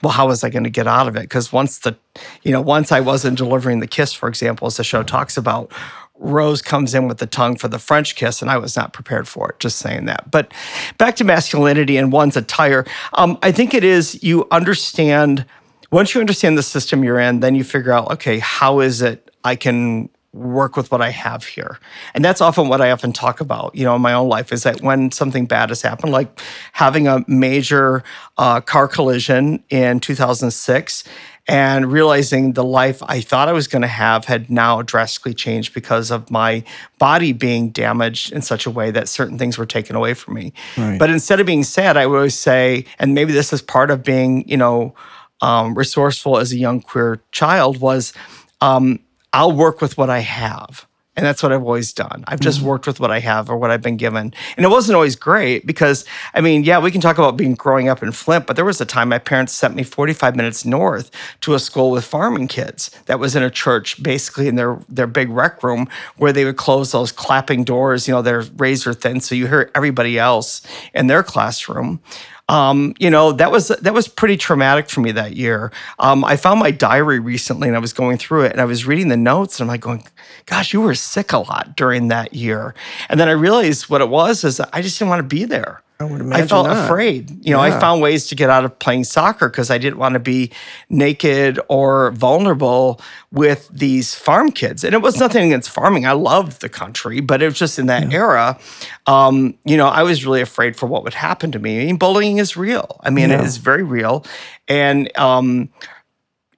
well, 0.02 0.12
how 0.12 0.26
was 0.28 0.44
I 0.44 0.50
going 0.50 0.64
to 0.64 0.70
get 0.70 0.86
out 0.86 1.08
of 1.08 1.16
it? 1.16 1.22
Because 1.22 1.52
once 1.52 1.78
the, 1.78 1.96
you 2.42 2.52
know, 2.52 2.60
once 2.60 2.92
I 2.92 3.00
wasn't 3.00 3.38
delivering 3.38 3.80
the 3.80 3.86
kiss, 3.86 4.12
for 4.12 4.28
example, 4.28 4.66
as 4.66 4.76
the 4.76 4.84
show 4.84 5.02
talks 5.02 5.38
about, 5.38 5.72
Rose 6.18 6.62
comes 6.62 6.94
in 6.94 7.08
with 7.08 7.18
the 7.18 7.26
tongue 7.26 7.56
for 7.56 7.68
the 7.68 7.78
French 7.78 8.14
kiss, 8.14 8.42
and 8.42 8.50
I 8.50 8.58
was 8.58 8.76
not 8.76 8.92
prepared 8.92 9.26
for 9.26 9.50
it. 9.50 9.58
Just 9.58 9.78
saying 9.78 10.04
that. 10.04 10.30
But 10.30 10.52
back 10.98 11.16
to 11.16 11.24
masculinity 11.24 11.96
and 11.96 12.12
one's 12.12 12.36
attire. 12.36 12.84
Um, 13.14 13.38
I 13.42 13.52
think 13.52 13.74
it 13.74 13.84
is 13.84 14.22
you 14.22 14.46
understand 14.50 15.46
once 15.92 16.14
you 16.14 16.20
understand 16.20 16.58
the 16.58 16.62
system 16.62 17.04
you're 17.04 17.18
in, 17.18 17.40
then 17.40 17.54
you 17.54 17.64
figure 17.64 17.92
out, 17.92 18.10
okay, 18.10 18.38
how 18.38 18.80
is 18.80 19.02
it 19.02 19.30
I 19.44 19.54
can 19.56 20.08
work 20.36 20.76
with 20.76 20.90
what 20.90 21.00
I 21.00 21.10
have 21.10 21.44
here. 21.44 21.78
And 22.14 22.24
that's 22.24 22.40
often 22.40 22.68
what 22.68 22.80
I 22.80 22.90
often 22.90 23.12
talk 23.12 23.40
about, 23.40 23.74
you 23.74 23.84
know, 23.84 23.96
in 23.96 24.02
my 24.02 24.12
own 24.12 24.28
life 24.28 24.52
is 24.52 24.62
that 24.64 24.82
when 24.82 25.10
something 25.10 25.46
bad 25.46 25.70
has 25.70 25.82
happened, 25.82 26.12
like 26.12 26.40
having 26.72 27.08
a 27.08 27.24
major 27.26 28.04
uh, 28.36 28.60
car 28.60 28.86
collision 28.86 29.62
in 29.70 30.00
2006 30.00 31.04
and 31.48 31.92
realizing 31.92 32.52
the 32.52 32.64
life 32.64 33.02
I 33.04 33.20
thought 33.20 33.48
I 33.48 33.52
was 33.52 33.68
going 33.68 33.82
to 33.82 33.88
have 33.88 34.24
had 34.24 34.50
now 34.50 34.82
drastically 34.82 35.32
changed 35.32 35.74
because 35.74 36.10
of 36.10 36.30
my 36.30 36.64
body 36.98 37.32
being 37.32 37.70
damaged 37.70 38.32
in 38.32 38.42
such 38.42 38.66
a 38.66 38.70
way 38.70 38.90
that 38.90 39.08
certain 39.08 39.38
things 39.38 39.56
were 39.56 39.66
taken 39.66 39.94
away 39.94 40.14
from 40.14 40.34
me. 40.34 40.52
Right. 40.76 40.98
But 40.98 41.10
instead 41.10 41.38
of 41.38 41.46
being 41.46 41.62
sad, 41.62 41.96
I 41.96 42.06
would 42.06 42.16
always 42.16 42.38
say, 42.38 42.84
and 42.98 43.14
maybe 43.14 43.32
this 43.32 43.52
is 43.52 43.62
part 43.62 43.90
of 43.90 44.02
being, 44.02 44.46
you 44.48 44.56
know, 44.56 44.94
um, 45.40 45.74
resourceful 45.74 46.38
as 46.38 46.52
a 46.52 46.56
young 46.56 46.80
queer 46.80 47.20
child 47.30 47.80
was 47.80 48.12
um, 48.60 48.98
I'll 49.32 49.52
work 49.52 49.80
with 49.80 49.98
what 49.98 50.10
I 50.10 50.20
have. 50.20 50.86
And 51.16 51.24
that's 51.24 51.42
what 51.42 51.50
I've 51.50 51.62
always 51.62 51.94
done. 51.94 52.24
I've 52.26 52.40
just 52.40 52.58
mm-hmm. 52.58 52.68
worked 52.68 52.86
with 52.86 53.00
what 53.00 53.10
I 53.10 53.20
have 53.20 53.48
or 53.48 53.56
what 53.56 53.70
I've 53.70 53.80
been 53.80 53.96
given. 53.96 54.34
And 54.56 54.66
it 54.66 54.68
wasn't 54.68 54.96
always 54.96 55.16
great 55.16 55.66
because, 55.66 56.04
I 56.34 56.42
mean, 56.42 56.62
yeah, 56.62 56.78
we 56.78 56.90
can 56.90 57.00
talk 57.00 57.16
about 57.16 57.38
being 57.38 57.54
growing 57.54 57.88
up 57.88 58.02
in 58.02 58.12
Flint, 58.12 58.46
but 58.46 58.54
there 58.54 58.66
was 58.66 58.82
a 58.82 58.86
time 58.86 59.08
my 59.08 59.18
parents 59.18 59.54
sent 59.54 59.74
me 59.74 59.82
45 59.82 60.36
minutes 60.36 60.66
north 60.66 61.10
to 61.40 61.54
a 61.54 61.58
school 61.58 61.90
with 61.90 62.04
farming 62.04 62.48
kids 62.48 62.90
that 63.06 63.18
was 63.18 63.34
in 63.34 63.42
a 63.42 63.50
church, 63.50 64.02
basically 64.02 64.46
in 64.46 64.56
their, 64.56 64.78
their 64.90 65.06
big 65.06 65.30
rec 65.30 65.62
room 65.62 65.88
where 66.18 66.34
they 66.34 66.44
would 66.44 66.58
close 66.58 66.92
those 66.92 67.12
clapping 67.12 67.64
doors, 67.64 68.06
you 68.06 68.12
know, 68.12 68.20
they're 68.20 68.42
razor 68.58 68.92
thin. 68.92 69.20
So 69.20 69.34
you 69.34 69.46
hear 69.46 69.70
everybody 69.74 70.18
else 70.18 70.60
in 70.92 71.06
their 71.06 71.22
classroom 71.22 72.00
um, 72.48 72.94
you 72.98 73.10
know 73.10 73.32
that 73.32 73.50
was 73.50 73.68
that 73.68 73.92
was 73.92 74.06
pretty 74.08 74.36
traumatic 74.36 74.88
for 74.88 75.00
me 75.00 75.12
that 75.12 75.36
year. 75.36 75.72
Um, 75.98 76.24
I 76.24 76.36
found 76.36 76.60
my 76.60 76.70
diary 76.70 77.18
recently, 77.18 77.68
and 77.68 77.76
I 77.76 77.80
was 77.80 77.92
going 77.92 78.18
through 78.18 78.44
it, 78.44 78.52
and 78.52 78.60
I 78.60 78.64
was 78.64 78.86
reading 78.86 79.08
the 79.08 79.16
notes, 79.16 79.58
and 79.58 79.64
I'm 79.64 79.74
like 79.74 79.80
going, 79.80 80.04
"Gosh, 80.46 80.72
you 80.72 80.80
were 80.80 80.94
sick 80.94 81.32
a 81.32 81.38
lot 81.38 81.76
during 81.76 82.08
that 82.08 82.34
year." 82.34 82.74
And 83.08 83.18
then 83.18 83.28
I 83.28 83.32
realized 83.32 83.88
what 83.88 84.00
it 84.00 84.08
was 84.08 84.44
is 84.44 84.60
I 84.60 84.80
just 84.82 84.98
didn't 84.98 85.10
want 85.10 85.20
to 85.20 85.36
be 85.36 85.44
there. 85.44 85.82
I 85.98 86.04
would 86.04 86.20
imagine. 86.20 86.44
I 86.44 86.46
felt 86.46 86.66
that. 86.66 86.84
afraid. 86.84 87.44
You 87.44 87.52
know, 87.52 87.64
yeah. 87.64 87.74
I 87.74 87.80
found 87.80 88.02
ways 88.02 88.26
to 88.28 88.34
get 88.34 88.50
out 88.50 88.66
of 88.66 88.78
playing 88.78 89.04
soccer 89.04 89.48
because 89.48 89.70
I 89.70 89.78
didn't 89.78 89.98
want 89.98 90.12
to 90.12 90.18
be 90.18 90.52
naked 90.90 91.58
or 91.68 92.10
vulnerable 92.10 93.00
with 93.32 93.68
these 93.72 94.14
farm 94.14 94.52
kids. 94.52 94.84
And 94.84 94.94
it 94.94 95.00
was 95.00 95.18
nothing 95.18 95.46
against 95.46 95.70
farming. 95.70 96.06
I 96.06 96.12
loved 96.12 96.60
the 96.60 96.68
country, 96.68 97.20
but 97.20 97.40
it 97.40 97.46
was 97.46 97.58
just 97.58 97.78
in 97.78 97.86
that 97.86 98.10
yeah. 98.10 98.18
era. 98.18 98.58
Um, 99.06 99.56
you 99.64 99.78
know, 99.78 99.88
I 99.88 100.02
was 100.02 100.26
really 100.26 100.42
afraid 100.42 100.76
for 100.76 100.86
what 100.86 101.02
would 101.02 101.14
happen 101.14 101.50
to 101.52 101.58
me. 101.58 101.80
I 101.80 101.86
mean, 101.86 101.96
bullying 101.96 102.38
is 102.38 102.58
real. 102.58 103.00
I 103.02 103.08
mean, 103.08 103.30
yeah. 103.30 103.40
it 103.40 103.46
is 103.46 103.56
very 103.56 103.82
real. 103.82 104.26
And 104.68 105.16
um, 105.16 105.70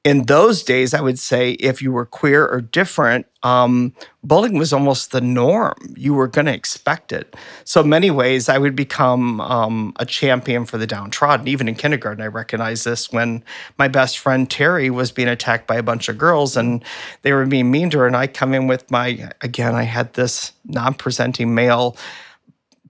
in 0.09 0.23
those 0.23 0.63
days, 0.63 0.95
I 0.95 1.03
would 1.03 1.19
say 1.19 1.51
if 1.51 1.83
you 1.83 1.93
were 1.93 2.07
queer 2.07 2.49
or 2.49 2.63
different, 2.63 3.27
um, 3.43 3.93
bullying 4.25 4.57
was 4.57 4.73
almost 4.73 5.11
the 5.11 5.21
norm. 5.21 5.75
You 5.99 6.15
were 6.15 6.29
going 6.29 6.47
to 6.47 6.55
expect 6.55 7.13
it. 7.13 7.37
So, 7.65 7.83
many 7.83 8.11
ways, 8.11 8.49
I 8.49 8.57
would 8.57 8.75
become 8.75 9.39
um, 9.43 9.93
a 9.97 10.07
champion 10.07 10.65
for 10.65 10.79
the 10.79 10.87
downtrodden. 10.87 11.47
Even 11.47 11.69
in 11.69 11.75
kindergarten, 11.75 12.23
I 12.23 12.29
recognized 12.29 12.87
this 12.87 13.13
when 13.13 13.45
my 13.77 13.87
best 13.87 14.17
friend 14.19 14.51
Terry 14.51 14.89
was 14.89 15.13
being 15.13 15.29
attacked 15.29 15.67
by 15.67 15.77
a 15.77 15.83
bunch 15.83 16.09
of 16.09 16.17
girls 16.17 16.57
and 16.57 16.83
they 17.21 17.35
were 17.35 17.45
being 17.45 17.71
mean 17.71 17.91
to 17.91 17.99
her. 17.99 18.07
And 18.07 18.17
I 18.17 18.29
come 18.29 18.55
in 18.55 18.67
with 18.67 18.91
my, 18.91 19.31
again, 19.43 19.75
I 19.75 19.83
had 19.83 20.15
this 20.15 20.53
non 20.65 20.95
presenting 20.95 21.55
male 21.55 21.99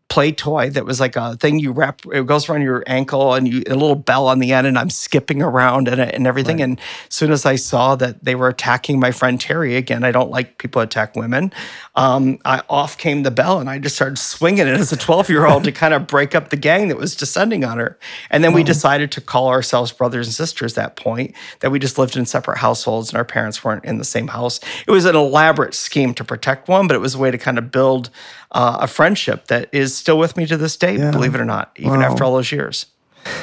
play 0.09 0.33
toy 0.33 0.71
that 0.71 0.85
was 0.85 1.01
like 1.01 1.17
a 1.17 1.37
thing 1.37 1.59
you 1.59 1.71
wrap 1.71 2.01
it 2.13 2.27
goes 2.27 2.49
around 2.49 2.63
your 2.63 2.83
ankle 2.87 3.35
and 3.35 3.47
you 3.47 3.63
a 3.67 3.75
little 3.75 3.95
bell 3.95 4.27
on 4.27 4.39
the 4.39 4.53
end 4.53 4.67
and 4.67 4.79
I'm 4.79 4.91
skipping 4.91 5.43
around 5.43 5.87
and, 5.87 6.01
and 6.01 6.27
everything. 6.27 6.59
Right. 6.59 6.65
and 6.65 6.81
as 6.81 7.15
soon 7.15 7.31
as 7.31 7.45
I 7.45 7.57
saw 7.57 7.95
that 7.97 8.25
they 8.25 8.35
were 8.35 8.49
attacking 8.49 8.99
my 8.99 9.11
friend 9.11 9.41
Terry 9.41 9.77
again 9.77 10.05
I 10.05 10.11
don't 10.11 10.31
like 10.31 10.59
people 10.59 10.81
attack 10.81 11.15
women 11.15 11.53
um, 11.99 12.39
I 12.45 12.63
off 12.71 12.97
came 12.97 13.25
the 13.25 13.31
bell 13.33 13.59
and 13.59 13.69
I 13.69 13.79
just 13.79 13.97
started 13.97 14.19
swinging 14.19 14.69
it 14.69 14.75
as 14.75 14.93
a 14.93 14.97
12 14.97 15.29
year 15.29 15.47
old 15.47 15.65
to 15.65 15.73
kind 15.73 15.93
of 15.93 16.07
break 16.07 16.35
up 16.35 16.51
the 16.51 16.57
gang 16.57 16.89
that 16.89 16.97
was 16.97 17.17
descending 17.17 17.65
on 17.65 17.79
her. 17.79 17.99
And 18.31 18.45
then 18.45 18.53
we 18.53 18.63
decided 18.63 19.11
to 19.13 19.21
call 19.21 19.49
ourselves 19.49 19.91
brothers 19.91 20.29
and 20.29 20.35
sisters 20.35 20.75
that 20.75 20.95
point 20.95 21.35
that 21.61 21.71
we 21.71 21.81
just 21.81 21.99
lived 21.99 22.17
in 22.17 22.25
separate 22.25 22.59
households 22.59 23.11
and 23.11 23.19
our 23.19 23.25
parents 23.25 23.65
weren't 23.65 23.85
in 23.85 23.99
the 23.99 24.05
same 24.05 24.29
house. 24.29 24.61
It 24.87 24.91
was 24.93 25.07
an 25.07 25.17
elaborate 25.17 25.75
scheme 25.75 26.15
to 26.15 26.25
protect 26.25 26.69
one 26.69 26.87
but 26.87 26.95
it 26.95 27.01
was 27.01 27.17
a 27.17 27.19
way 27.19 27.33
to 27.33 27.39
kind 27.39 27.59
of 27.59 27.73
build 27.73 28.11
uh, 28.53 28.79
a 28.81 28.87
friendship 28.87 29.49
that 29.49 29.69
is 29.73 29.98
still 29.99 30.19
with 30.19 30.37
me 30.37 30.47
to 30.47 30.57
this 30.57 30.77
day, 30.77 30.97
yeah. 30.97 31.11
believe 31.11 31.35
it 31.35 31.41
or 31.41 31.45
not, 31.45 31.73
even 31.77 32.01
wow. 32.01 32.11
after 32.11 32.25
all 32.25 32.35
those 32.35 32.53
years. 32.53 32.87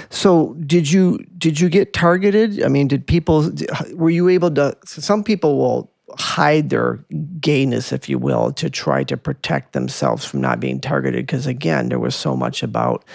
So 0.10 0.54
did 0.66 0.90
you 0.90 1.26
did 1.38 1.60
you 1.60 1.70
get 1.70 1.94
targeted? 1.94 2.64
I 2.64 2.68
mean, 2.68 2.88
did 2.88 3.06
people 3.06 3.52
were 3.94 4.10
you 4.10 4.30
able 4.30 4.52
to? 4.52 4.76
Some 4.86 5.24
people 5.24 5.58
will 5.58 5.92
hide 6.18 6.70
their 6.70 7.04
gayness, 7.40 7.92
if 7.92 8.08
you 8.08 8.18
will, 8.18 8.52
to 8.54 8.70
try 8.70 9.04
to 9.04 9.18
protect 9.18 9.74
themselves 9.74 10.26
from 10.26 10.42
not 10.42 10.60
being 10.60 10.80
targeted. 10.80 11.26
Because 11.26 11.46
again, 11.46 11.90
there 11.90 12.00
was 12.00 12.16
so 12.16 12.36
much 12.36 12.64
about 12.64 13.06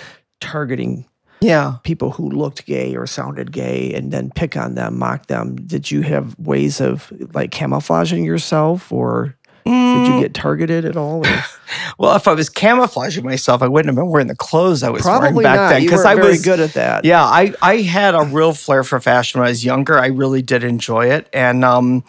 targeting 0.40 1.06
yeah 1.42 1.76
people 1.82 2.10
who 2.10 2.28
looked 2.30 2.66
gay 2.66 2.94
or 2.94 3.06
sounded 3.06 3.50
gay 3.52 3.92
and 3.94 4.10
then 4.10 4.30
pick 4.34 4.56
on 4.56 4.74
them 4.74 4.98
mock 4.98 5.26
them 5.26 5.56
did 5.66 5.90
you 5.90 6.02
have 6.02 6.38
ways 6.38 6.80
of 6.80 7.12
like 7.34 7.50
camouflaging 7.50 8.24
yourself 8.24 8.92
or. 8.92 9.36
Did 9.64 10.06
you 10.06 10.12
mm. 10.14 10.20
get 10.20 10.34
targeted 10.34 10.84
at 10.84 10.96
all? 10.96 11.22
well, 11.98 12.16
if 12.16 12.26
I 12.26 12.34
was 12.34 12.48
camouflaging 12.48 13.24
myself, 13.24 13.62
I 13.62 13.68
wouldn't 13.68 13.88
have 13.88 13.96
been 13.96 14.10
wearing 14.10 14.26
the 14.26 14.36
clothes 14.36 14.82
I 14.82 14.90
was 14.90 15.02
Probably 15.02 15.32
wearing 15.32 15.42
back 15.42 15.56
not. 15.56 15.68
then. 15.70 15.82
Because 15.82 16.04
I 16.04 16.14
was 16.14 16.42
good 16.42 16.60
at 16.60 16.74
that. 16.74 17.04
Yeah, 17.04 17.24
I 17.24 17.54
I 17.62 17.76
had 17.78 18.14
a 18.14 18.22
real 18.22 18.52
flair 18.52 18.82
for 18.84 19.00
fashion 19.00 19.40
when 19.40 19.46
I 19.46 19.50
was 19.50 19.64
younger. 19.64 19.98
I 19.98 20.06
really 20.06 20.42
did 20.42 20.64
enjoy 20.64 21.10
it, 21.10 21.28
and 21.32 21.64
um, 21.64 22.04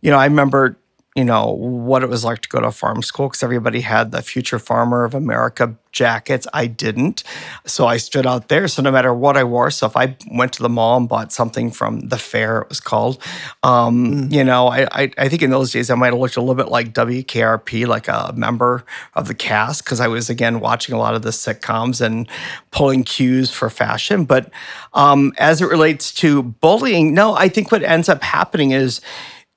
you 0.00 0.10
know, 0.10 0.18
I 0.18 0.26
remember 0.26 0.76
you 1.16 1.24
know, 1.24 1.50
what 1.50 2.04
it 2.04 2.08
was 2.08 2.24
like 2.24 2.40
to 2.42 2.48
go 2.48 2.60
to 2.60 2.68
a 2.68 2.72
farm 2.72 3.02
school 3.02 3.28
because 3.28 3.42
everybody 3.42 3.80
had 3.80 4.12
the 4.12 4.22
Future 4.22 4.60
Farmer 4.60 5.04
of 5.04 5.12
America 5.12 5.74
jackets. 5.90 6.46
I 6.54 6.68
didn't. 6.68 7.24
So 7.66 7.86
I 7.88 7.96
stood 7.96 8.28
out 8.28 8.46
there. 8.46 8.68
So 8.68 8.80
no 8.80 8.92
matter 8.92 9.12
what 9.12 9.36
I 9.36 9.42
wore, 9.42 9.72
so 9.72 9.86
if 9.86 9.96
I 9.96 10.16
went 10.30 10.52
to 10.52 10.62
the 10.62 10.68
mall 10.68 10.96
and 10.96 11.08
bought 11.08 11.32
something 11.32 11.72
from 11.72 12.00
the 12.00 12.16
fair, 12.16 12.60
it 12.60 12.68
was 12.68 12.78
called, 12.78 13.20
um, 13.64 14.28
mm. 14.28 14.32
you 14.32 14.44
know, 14.44 14.68
I, 14.68 14.86
I, 14.92 15.10
I, 15.18 15.28
think 15.28 15.42
in 15.42 15.50
those 15.50 15.72
days 15.72 15.90
I 15.90 15.96
might 15.96 16.12
have 16.12 16.20
looked 16.20 16.36
a 16.36 16.40
little 16.40 16.54
bit 16.54 16.68
like 16.68 16.94
WKRP, 16.94 17.88
like 17.88 18.06
a 18.06 18.32
member 18.36 18.84
of 19.14 19.26
the 19.26 19.34
cast, 19.34 19.82
because 19.82 19.98
I 19.98 20.06
was, 20.06 20.30
again, 20.30 20.60
watching 20.60 20.94
a 20.94 20.98
lot 20.98 21.14
of 21.14 21.22
the 21.22 21.30
sitcoms 21.30 22.00
and 22.00 22.28
pulling 22.70 23.02
cues 23.02 23.50
for 23.50 23.68
fashion. 23.68 24.24
But 24.24 24.52
um, 24.92 25.32
as 25.38 25.60
it 25.60 25.66
relates 25.66 26.12
to 26.14 26.44
bullying, 26.44 27.14
no, 27.14 27.34
I 27.34 27.48
think 27.48 27.72
what 27.72 27.82
ends 27.82 28.08
up 28.08 28.22
happening 28.22 28.70
is, 28.70 29.00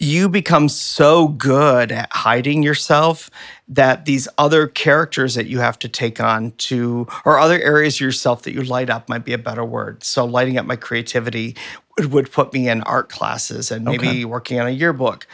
you 0.04 0.30
become 0.30 0.70
so 0.70 1.30
good 1.30 1.92
at 1.92 2.12
hiding 2.12 2.62
yourself 2.62 3.30
that 3.68 4.06
these 4.06 4.28
other 4.38 4.68
characters 4.68 5.36
that 5.36 5.48
you 5.48 5.60
have 5.60 5.80
to 5.80 5.90
take 5.90 6.20
on 6.20 6.52
to 6.58 7.08
or 7.26 7.40
other 7.40 7.60
areas 7.60 7.96
of 7.96 8.02
yourself 8.02 8.44
that 8.44 8.54
you 8.54 8.62
light 8.64 8.90
up 8.90 9.08
might 9.10 9.26
be 9.26 9.34
a 9.34 9.38
better 9.38 9.64
word 9.64 10.04
so 10.04 10.26
lighting 10.26 10.58
up 10.58 10.66
my 10.66 10.76
creativity 10.76 11.56
would, 11.98 12.12
would 12.12 12.32
put 12.32 12.54
me 12.54 12.68
in 12.68 12.82
art 12.84 13.10
classes 13.10 13.72
and 13.72 13.86
maybe 13.86 14.08
okay. 14.08 14.26
working 14.26 14.60
on 14.60 14.68
a 14.68 14.72
yearbook 14.72 15.26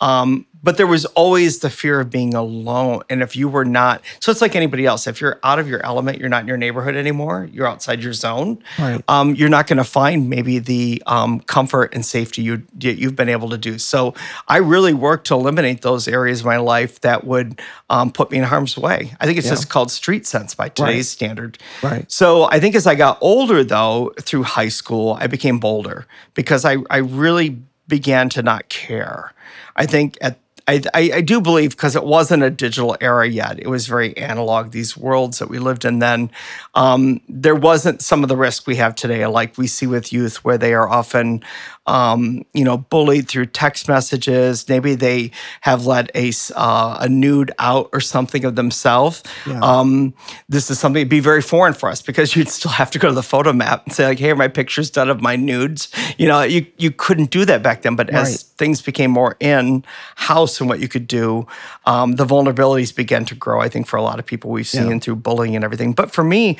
um, 0.00 0.46
but 0.62 0.76
there 0.76 0.86
was 0.86 1.04
always 1.06 1.60
the 1.60 1.70
fear 1.70 2.00
of 2.00 2.10
being 2.10 2.34
alone. 2.34 3.02
And 3.08 3.22
if 3.22 3.36
you 3.36 3.48
were 3.48 3.64
not, 3.64 4.02
so 4.20 4.32
it's 4.32 4.40
like 4.40 4.56
anybody 4.56 4.86
else. 4.86 5.06
If 5.06 5.20
you're 5.20 5.38
out 5.44 5.58
of 5.58 5.68
your 5.68 5.84
element, 5.84 6.18
you're 6.18 6.28
not 6.28 6.42
in 6.42 6.48
your 6.48 6.56
neighborhood 6.56 6.96
anymore, 6.96 7.48
you're 7.52 7.66
outside 7.66 8.02
your 8.02 8.12
zone, 8.12 8.62
right. 8.78 9.02
um, 9.08 9.34
you're 9.34 9.48
not 9.48 9.66
going 9.66 9.76
to 9.76 9.84
find 9.84 10.28
maybe 10.28 10.58
the 10.58 11.02
um, 11.06 11.40
comfort 11.40 11.94
and 11.94 12.04
safety 12.04 12.42
you, 12.42 12.64
you've 12.80 13.16
been 13.16 13.28
able 13.28 13.48
to 13.50 13.58
do. 13.58 13.78
So 13.78 14.14
I 14.48 14.58
really 14.58 14.94
worked 14.94 15.28
to 15.28 15.34
eliminate 15.34 15.82
those 15.82 16.08
areas 16.08 16.40
of 16.40 16.46
my 16.46 16.56
life 16.56 17.00
that 17.00 17.24
would 17.24 17.60
um, 17.88 18.10
put 18.10 18.30
me 18.30 18.38
in 18.38 18.44
harm's 18.44 18.76
way. 18.76 19.12
I 19.20 19.26
think 19.26 19.38
it's 19.38 19.46
yeah. 19.46 19.52
just 19.52 19.68
called 19.68 19.90
street 19.90 20.26
sense 20.26 20.54
by 20.54 20.68
today's 20.68 20.96
right. 20.96 21.04
standard. 21.04 21.58
Right. 21.82 22.10
So 22.10 22.44
I 22.44 22.58
think 22.58 22.74
as 22.74 22.86
I 22.86 22.94
got 22.94 23.18
older, 23.20 23.62
though, 23.62 24.12
through 24.20 24.42
high 24.42 24.68
school, 24.68 25.16
I 25.20 25.26
became 25.26 25.58
bolder 25.58 26.06
because 26.34 26.64
I, 26.64 26.78
I 26.90 26.98
really 26.98 27.60
began 27.86 28.28
to 28.30 28.42
not 28.42 28.68
care. 28.68 29.32
I 29.76 29.86
think 29.86 30.18
at 30.20 30.38
I, 30.68 31.10
I, 31.14 31.20
do 31.22 31.40
believe 31.40 31.70
because 31.70 31.96
it 31.96 32.04
wasn't 32.04 32.42
a 32.42 32.50
digital 32.50 32.94
era 33.00 33.26
yet. 33.26 33.58
It 33.58 33.68
was 33.68 33.86
very 33.86 34.14
analog. 34.18 34.70
These 34.70 34.98
worlds 34.98 35.38
that 35.38 35.48
we 35.48 35.58
lived 35.58 35.86
in 35.86 35.98
then, 35.98 36.30
um, 36.74 37.22
there 37.26 37.54
wasn't 37.54 38.02
some 38.02 38.22
of 38.22 38.28
the 38.28 38.36
risk 38.36 38.66
we 38.66 38.76
have 38.76 38.94
today, 38.94 39.26
like 39.26 39.56
we 39.56 39.66
see 39.66 39.86
with 39.86 40.12
youth, 40.12 40.44
where 40.44 40.58
they 40.58 40.74
are 40.74 40.86
often 40.86 41.42
um, 41.88 42.44
you 42.52 42.64
know, 42.64 42.76
bullied 42.76 43.28
through 43.28 43.46
text 43.46 43.88
messages. 43.88 44.68
Maybe 44.68 44.94
they 44.94 45.30
have 45.62 45.86
let 45.86 46.10
a, 46.14 46.30
uh, 46.54 46.98
a 47.00 47.08
nude 47.08 47.50
out 47.58 47.88
or 47.94 48.00
something 48.00 48.44
of 48.44 48.56
themselves. 48.56 49.22
Yeah. 49.46 49.58
Um, 49.60 50.12
this 50.50 50.70
is 50.70 50.78
something 50.78 51.02
to 51.02 51.08
be 51.08 51.20
very 51.20 51.40
foreign 51.40 51.72
for 51.72 51.88
us 51.88 52.02
because 52.02 52.36
you'd 52.36 52.50
still 52.50 52.72
have 52.72 52.90
to 52.90 52.98
go 52.98 53.08
to 53.08 53.14
the 53.14 53.22
Fotomat 53.22 53.84
and 53.86 53.94
say 53.94 54.06
like, 54.06 54.18
"Hey, 54.18 54.34
my 54.34 54.48
picture's 54.48 54.90
done 54.90 55.08
of 55.08 55.22
my 55.22 55.34
nudes." 55.34 55.88
You 56.18 56.28
know, 56.28 56.42
you 56.42 56.66
you 56.76 56.90
couldn't 56.90 57.30
do 57.30 57.46
that 57.46 57.62
back 57.62 57.82
then. 57.82 57.96
But 57.96 58.12
right. 58.12 58.20
as 58.20 58.42
things 58.42 58.82
became 58.82 59.10
more 59.10 59.36
in 59.40 59.84
house 60.16 60.60
and 60.60 60.68
what 60.68 60.80
you 60.80 60.88
could 60.88 61.06
do, 61.06 61.46
um, 61.86 62.12
the 62.16 62.26
vulnerabilities 62.26 62.94
began 62.94 63.24
to 63.24 63.34
grow. 63.34 63.60
I 63.60 63.70
think 63.70 63.86
for 63.86 63.96
a 63.96 64.02
lot 64.02 64.18
of 64.18 64.26
people 64.26 64.50
we've 64.50 64.68
seen 64.68 64.90
yeah. 64.90 64.98
through 64.98 65.16
bullying 65.16 65.56
and 65.56 65.64
everything. 65.64 65.94
But 65.94 66.10
for 66.10 66.22
me, 66.22 66.58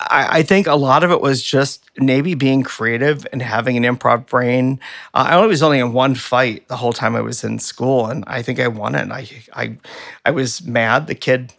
I, 0.00 0.38
I, 0.38 0.42
think 0.42 0.66
a 0.66 0.76
lot 0.76 1.02
of 1.02 1.10
it 1.10 1.20
was 1.20 1.42
just 1.42 1.84
maybe 1.96 2.34
being 2.34 2.62
creative 2.62 3.26
and 3.32 3.42
having 3.42 3.76
an 3.76 3.82
improv 3.82 4.26
brain. 4.26 4.78
Uh, 5.12 5.26
I 5.30 5.46
was 5.46 5.62
only 5.62 5.80
in 5.80 5.92
one 5.92 6.14
fight 6.14 6.68
the 6.68 6.76
whole 6.76 6.92
time 6.92 7.16
I 7.16 7.20
was 7.20 7.42
in 7.42 7.58
school, 7.58 8.06
and 8.06 8.22
I 8.26 8.42
think 8.42 8.60
I 8.60 8.68
won 8.68 8.94
it. 8.94 9.10
I, 9.10 9.28
I, 9.54 9.76
I 10.24 10.30
was 10.30 10.62
mad. 10.62 11.08
The 11.08 11.16
kid 11.16 11.52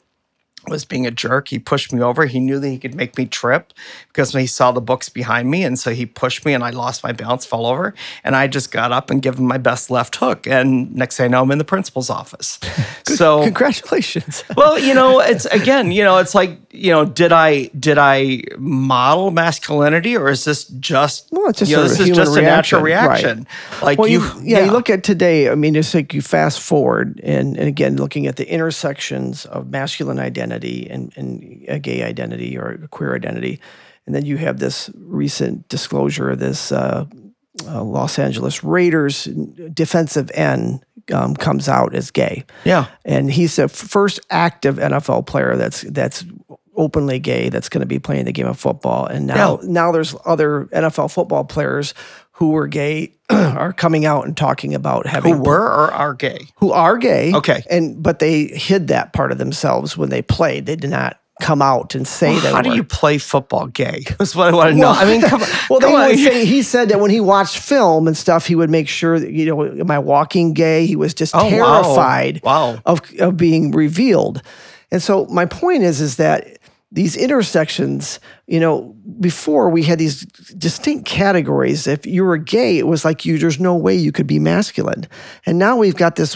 was 0.69 0.86
being 0.86 1.05
a 1.05 1.12
jerk. 1.12 1.49
He 1.49 1.60
pushed 1.60 1.91
me 1.93 2.01
over. 2.01 2.25
He 2.25 2.39
knew 2.39 2.60
that 2.60 2.67
he 2.67 2.77
could 2.77 2.95
make 2.95 3.17
me 3.17 3.25
trip 3.25 3.73
because 4.08 4.34
he 4.34 4.47
saw 4.47 4.71
the 4.71 4.82
books 4.82 5.10
behind 5.10 5.49
me. 5.49 5.63
And 5.63 5.77
so 5.77 5.93
he 5.93 6.05
pushed 6.05 6.45
me 6.45 6.53
and 6.53 6.63
I 6.63 6.69
lost 6.71 7.03
my 7.03 7.12
balance, 7.12 7.45
fell 7.45 7.65
over. 7.65 7.93
And 8.23 8.36
I 8.36 8.47
just 8.47 8.71
got 8.71 8.91
up 8.91 9.10
and 9.10 9.21
gave 9.21 9.38
him 9.38 9.45
my 9.45 9.58
best 9.58 9.89
left 9.89 10.15
hook. 10.17 10.47
And 10.47 10.93
next 10.95 11.17
thing 11.17 11.25
I 11.25 11.27
know, 11.29 11.41
I'm 11.41 11.51
in 11.51 11.58
the 11.58 11.63
principal's 11.63 12.10
office. 12.10 12.60
so 13.05 13.43
congratulations. 13.43 14.43
well, 14.58 14.77
you 14.77 14.93
know, 14.93 15.19
it's 15.19 15.45
again, 15.45 15.91
you 15.91 16.03
know, 16.03 16.17
it's 16.17 16.36
like, 16.36 16.60
you 16.71 16.91
know, 16.91 17.05
did 17.05 17.32
I 17.32 17.65
did 17.79 17.97
I 17.97 18.43
model 18.58 19.32
masculinity 19.32 20.15
or 20.15 20.29
is 20.29 20.43
this 20.43 20.65
just 20.65 21.27
well, 21.32 21.49
it's 21.49 21.60
just 21.60 21.71
you 21.71 21.77
know, 21.77 21.84
this 21.84 21.99
is 21.99 22.08
just 22.10 22.36
reaction. 22.36 22.43
a 22.43 22.47
natural 22.47 22.82
reaction? 22.82 23.38
Right. 23.73 23.84
Like 23.84 23.99
well, 23.99 24.08
you, 24.08 24.21
you 24.21 24.41
yeah, 24.43 24.60
yeah, 24.60 24.65
you 24.65 24.71
look 24.71 24.89
at 24.89 25.03
today, 25.03 25.49
I 25.49 25.55
mean, 25.55 25.75
it's 25.75 25.93
like 25.93 26.13
you 26.13 26.21
fast 26.21 26.60
forward 26.62 27.19
and, 27.23 27.58
and 27.58 27.67
again 27.67 27.97
looking 27.97 28.27
at 28.27 28.36
the 28.36 28.49
intersections 28.51 29.45
of 29.45 29.69
masculine 29.69 30.19
identity 30.19 30.59
identity 30.60 30.89
and, 30.89 31.13
and 31.15 31.65
a 31.67 31.80
gay 31.80 32.04
identity 32.04 32.58
or 32.58 32.72
a 32.84 32.88
queer 32.88 33.15
identity. 33.15 33.60
And 34.06 34.15
then 34.15 34.26
you 34.26 34.38
have 34.38 34.60
this 34.60 34.89
recent 34.95 35.67
disclosure 35.69 36.32
of 36.32 36.39
this 36.39 36.72
uh, 36.72 37.06
uh, 37.67 37.84
Los 37.84 38.17
Angeles 38.17 38.63
Raiders 38.63 39.26
defensive 39.74 40.32
end 40.34 40.84
um, 41.13 41.36
comes 41.36 41.67
out 41.69 41.93
as 41.95 42.12
gay. 42.12 42.45
Yeah, 42.65 42.88
and 43.06 43.32
he's 43.32 43.56
the 43.58 43.67
first 43.67 44.19
active 44.30 44.78
NFL 44.78 45.28
player 45.28 45.56
that's 45.56 45.82
that's 45.82 46.26
openly 46.76 47.19
gay 47.19 47.50
that's 47.50 47.67
going 47.67 47.82
to 47.82 47.86
be 47.86 48.00
playing 48.00 48.26
the 48.26 48.32
game 48.32 48.48
of 48.48 48.58
football. 48.58 49.06
And 49.06 49.28
now 49.28 49.60
yeah. 49.62 49.67
now 49.67 49.91
there's 49.91 50.15
other 50.26 50.69
NFL 50.72 51.12
football 51.12 51.43
players 51.43 51.93
who 52.39 52.52
were 52.52 52.67
gay 52.67 53.12
are 53.30 53.73
coming 53.73 54.06
out 54.06 54.25
and 54.25 54.38
talking 54.38 54.73
about 54.73 55.06
having 55.06 55.36
who 55.36 55.43
were 55.43 55.65
or 55.65 55.91
are 55.91 56.13
gay? 56.13 56.47
Who 56.60 56.71
are 56.71 56.97
gay. 56.97 57.34
Okay. 57.34 57.63
And 57.69 58.02
but 58.02 58.19
they 58.19 58.45
hid 58.45 58.88
that 58.88 59.12
part 59.12 59.34
of 59.34 59.38
themselves 59.38 59.97
when 59.97 60.08
they 60.08 60.21
played. 60.21 60.65
They 60.65 60.78
did 60.78 60.89
not 60.89 61.19
come 61.41 61.62
out 61.62 61.95
and 61.95 62.08
say 62.08 62.32
well, 62.32 62.41
that 62.41 62.54
how 62.54 62.62
do 62.62 62.73
you 62.73 62.84
play 62.84 63.17
football 63.17 63.67
gay? 63.67 64.06
That's 64.17 64.36
what 64.36 64.47
i 64.47 64.56
want 64.56 64.73
to 64.73 64.80
well, 64.80 64.93
know. 64.93 64.99
I 65.02 65.06
mean 65.06 65.21
come, 65.21 65.41
well 65.69 65.82
come 65.82 65.99
they 65.99 66.15
say, 66.15 66.45
he 66.45 66.63
said 66.63 66.88
that 66.89 67.02
when 67.02 67.12
he 67.12 67.19
watched 67.19 67.58
film 67.58 68.08
and 68.08 68.15
stuff 68.15 68.47
he 68.47 68.56
would 68.56 68.69
make 68.69 68.88
sure 68.88 69.19
that 69.19 69.32
you 69.32 69.45
know 69.45 69.65
am 69.65 69.91
i 69.91 69.99
walking 69.99 70.54
gay? 70.54 70.86
He 70.86 70.95
was 70.95 71.13
just 71.13 71.36
oh, 71.36 71.49
terrified 71.49 72.39
wow. 72.41 72.75
wow. 72.75 72.82
of 72.86 73.02
of 73.19 73.36
being 73.36 73.71
revealed. 73.71 74.41
And 74.91 75.04
so 75.04 75.25
my 75.25 75.45
point 75.45 75.84
is 75.84 75.99
is 75.99 76.15
that 76.15 76.58
these 76.91 77.15
intersections, 77.15 78.19
you 78.47 78.60
know, 78.60 78.95
before 79.19 79.69
we 79.69 79.84
had 79.84 79.99
these 79.99 80.21
distinct 80.58 81.06
categories. 81.08 81.86
If 81.86 82.06
you 82.06 82.23
were 82.23 82.38
gay, 82.38 82.78
it 82.80 82.88
was 82.88 83.06
like 83.06 83.25
you 83.25 83.38
there's 83.38 83.60
no 83.60 83.75
way 83.75 83.95
you 83.95 84.12
could 84.12 84.28
be 84.28 84.39
masculine. 84.39 85.08
And 85.45 85.60
now 85.60 85.78
we've 85.78 85.95
got 85.95 86.15
this 86.15 86.36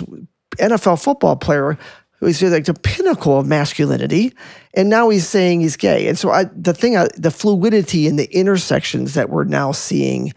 NFL 0.60 1.04
football 1.04 1.36
player 1.36 1.78
who's 2.20 2.42
like 2.42 2.66
the 2.66 2.74
pinnacle 2.74 3.40
of 3.40 3.48
masculinity, 3.48 4.34
and 4.76 4.90
now 4.90 5.10
he's 5.10 5.28
saying 5.28 5.62
he's 5.62 5.76
gay. 5.76 6.08
And 6.08 6.18
so 6.18 6.30
I, 6.30 6.46
the 6.56 6.74
thing, 6.74 6.96
I, 6.96 7.08
the 7.18 7.32
fluidity 7.32 8.08
and 8.08 8.18
the 8.18 8.32
intersections 8.34 9.16
that 9.16 9.30
we're 9.30 9.44
now 9.44 9.72
seeing 9.72 10.34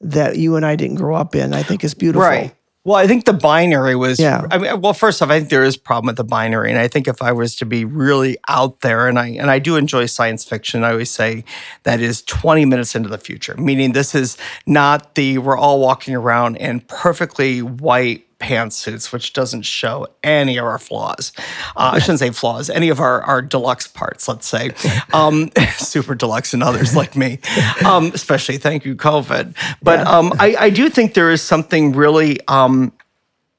that 0.00 0.36
you 0.36 0.56
and 0.56 0.64
I 0.64 0.76
didn't 0.76 0.96
grow 0.96 1.16
up 1.16 1.34
in, 1.34 1.52
I 1.52 1.62
think 1.62 1.84
is 1.84 1.94
beautiful. 1.94 2.26
Right. 2.26 2.54
Well, 2.86 2.94
I 2.94 3.08
think 3.08 3.24
the 3.24 3.32
binary 3.32 3.96
was. 3.96 4.20
Yeah. 4.20 4.46
I 4.48 4.58
mean, 4.58 4.80
well, 4.80 4.92
first 4.92 5.20
off, 5.20 5.28
I 5.28 5.40
think 5.40 5.50
there 5.50 5.64
is 5.64 5.74
a 5.74 5.80
problem 5.80 6.06
with 6.06 6.18
the 6.18 6.22
binary, 6.22 6.70
and 6.70 6.78
I 6.78 6.86
think 6.86 7.08
if 7.08 7.20
I 7.20 7.32
was 7.32 7.56
to 7.56 7.66
be 7.66 7.84
really 7.84 8.38
out 8.46 8.82
there, 8.82 9.08
and 9.08 9.18
I 9.18 9.26
and 9.30 9.50
I 9.50 9.58
do 9.58 9.74
enjoy 9.74 10.06
science 10.06 10.44
fiction, 10.44 10.84
I 10.84 10.92
always 10.92 11.10
say 11.10 11.42
that 11.82 12.00
is 12.00 12.22
twenty 12.22 12.64
minutes 12.64 12.94
into 12.94 13.08
the 13.08 13.18
future. 13.18 13.56
Meaning, 13.56 13.90
this 13.90 14.14
is 14.14 14.38
not 14.66 15.16
the 15.16 15.38
we're 15.38 15.58
all 15.58 15.80
walking 15.80 16.14
around 16.14 16.58
in 16.58 16.78
perfectly 16.78 17.60
white 17.60 18.25
pantsuits, 18.38 19.12
which 19.12 19.32
doesn't 19.32 19.62
show 19.62 20.06
any 20.22 20.56
of 20.58 20.64
our 20.64 20.78
flaws. 20.78 21.32
Uh, 21.76 21.92
I 21.94 21.98
shouldn't 21.98 22.18
say 22.18 22.30
flaws, 22.30 22.68
any 22.68 22.88
of 22.90 23.00
our, 23.00 23.22
our 23.22 23.40
deluxe 23.42 23.88
parts, 23.88 24.28
let's 24.28 24.46
say. 24.46 24.70
Um, 25.12 25.50
super 25.76 26.14
deluxe 26.14 26.52
and 26.52 26.62
others 26.62 26.94
like 26.94 27.16
me, 27.16 27.38
um, 27.86 28.10
especially 28.12 28.58
thank 28.58 28.84
you, 28.84 28.96
COVID. 28.96 29.54
But 29.80 30.00
yeah. 30.00 30.10
um, 30.10 30.32
I, 30.38 30.56
I, 30.58 30.70
do 30.70 30.90
think 30.90 31.14
there 31.14 31.30
is 31.30 31.40
something 31.40 31.92
really 31.92 32.38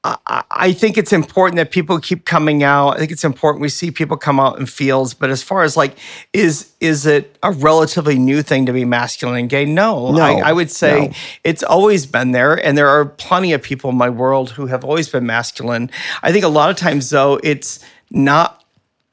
I 0.04 0.72
think 0.72 0.96
it's 0.96 1.12
important 1.12 1.56
that 1.56 1.72
people 1.72 1.98
keep 1.98 2.24
coming 2.24 2.62
out. 2.62 2.90
I 2.90 2.98
think 2.98 3.10
it's 3.10 3.24
important 3.24 3.62
we 3.62 3.68
see 3.68 3.90
people 3.90 4.16
come 4.16 4.38
out 4.38 4.58
in 4.58 4.66
fields. 4.66 5.12
But 5.12 5.28
as 5.30 5.42
far 5.42 5.64
as 5.64 5.76
like, 5.76 5.98
is 6.32 6.72
is 6.80 7.04
it 7.04 7.36
a 7.42 7.50
relatively 7.50 8.16
new 8.16 8.42
thing 8.42 8.66
to 8.66 8.72
be 8.72 8.84
masculine 8.84 9.40
and 9.40 9.48
gay? 9.50 9.64
No, 9.64 10.12
no 10.12 10.22
I, 10.22 10.50
I, 10.50 10.52
would 10.52 10.70
say 10.70 11.08
no. 11.08 11.12
it's 11.42 11.64
always 11.64 12.06
been 12.06 12.30
there, 12.30 12.54
and 12.54 12.78
there 12.78 12.88
are 12.88 13.06
plenty 13.06 13.52
of 13.52 13.60
people 13.60 13.90
in 13.90 13.96
my 13.96 14.08
world 14.08 14.50
who 14.50 14.66
have 14.66 14.84
always 14.84 15.08
been 15.08 15.26
masculine. 15.26 15.90
I 16.22 16.30
think 16.30 16.44
a 16.44 16.48
lot 16.48 16.70
of 16.70 16.76
times 16.76 17.10
though, 17.10 17.40
it's 17.42 17.84
not 18.10 18.64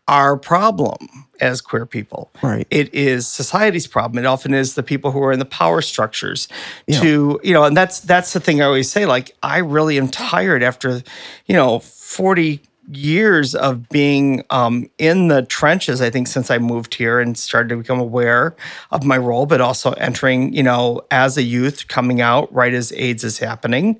our 0.07 0.37
problem 0.37 0.97
as 1.41 1.61
queer 1.61 1.85
people. 1.85 2.31
Right. 2.41 2.67
It 2.69 2.93
is 2.93 3.27
society's 3.27 3.87
problem. 3.87 4.23
It 4.23 4.27
often 4.27 4.53
is 4.53 4.75
the 4.75 4.83
people 4.83 5.11
who 5.11 5.21
are 5.23 5.31
in 5.31 5.39
the 5.39 5.45
power 5.45 5.81
structures 5.81 6.47
yeah. 6.87 6.99
to, 7.01 7.39
you 7.43 7.53
know, 7.53 7.63
and 7.63 7.75
that's 7.75 7.99
that's 7.99 8.33
the 8.33 8.39
thing 8.39 8.61
I 8.61 8.65
always 8.65 8.89
say 8.89 9.05
like 9.05 9.35
I 9.43 9.57
really 9.57 9.97
am 9.97 10.07
tired 10.07 10.63
after, 10.63 11.01
you 11.45 11.55
know, 11.55 11.79
40 11.79 12.61
years 12.91 13.55
of 13.55 13.89
being 13.89 14.43
um, 14.51 14.87
in 14.99 15.27
the 15.27 15.41
trenches 15.41 16.03
i 16.03 16.11
think 16.11 16.27
since 16.27 16.51
i 16.51 16.59
moved 16.59 16.93
here 16.93 17.19
and 17.19 17.35
started 17.35 17.69
to 17.69 17.77
become 17.77 17.99
aware 17.99 18.55
of 18.91 19.03
my 19.03 19.17
role 19.17 19.47
but 19.47 19.59
also 19.59 19.93
entering 19.93 20.53
you 20.53 20.61
know 20.61 21.01
as 21.09 21.35
a 21.35 21.41
youth 21.41 21.87
coming 21.87 22.21
out 22.21 22.53
right 22.53 22.75
as 22.75 22.93
aids 22.95 23.23
is 23.23 23.39
happening 23.39 23.99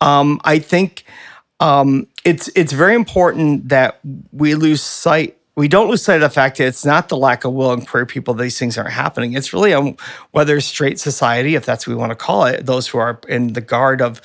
um, 0.00 0.40
i 0.42 0.58
think 0.58 1.04
um, 1.60 2.06
it's 2.24 2.48
it's 2.54 2.72
very 2.72 2.94
important 2.94 3.68
that 3.68 4.00
we 4.32 4.54
lose 4.54 4.82
sight. 4.82 5.38
We 5.56 5.68
don't 5.68 5.88
lose 5.88 6.02
sight 6.02 6.16
of 6.16 6.20
the 6.22 6.30
fact 6.30 6.58
that 6.58 6.66
it's 6.66 6.84
not 6.84 7.08
the 7.08 7.16
lack 7.16 7.44
of 7.44 7.52
will 7.52 7.72
and 7.72 7.86
queer 7.86 8.06
people 8.06 8.34
these 8.34 8.58
things 8.58 8.76
aren't 8.76 8.92
happening. 8.92 9.34
It's 9.34 9.52
really 9.52 9.72
on 9.72 9.96
whether 10.32 10.60
straight 10.60 10.98
society, 10.98 11.54
if 11.54 11.64
that's 11.64 11.86
what 11.86 11.94
we 11.94 11.98
want 11.98 12.10
to 12.10 12.16
call 12.16 12.44
it, 12.44 12.66
those 12.66 12.88
who 12.88 12.98
are 12.98 13.20
in 13.28 13.52
the 13.52 13.60
guard 13.60 14.02
of 14.02 14.20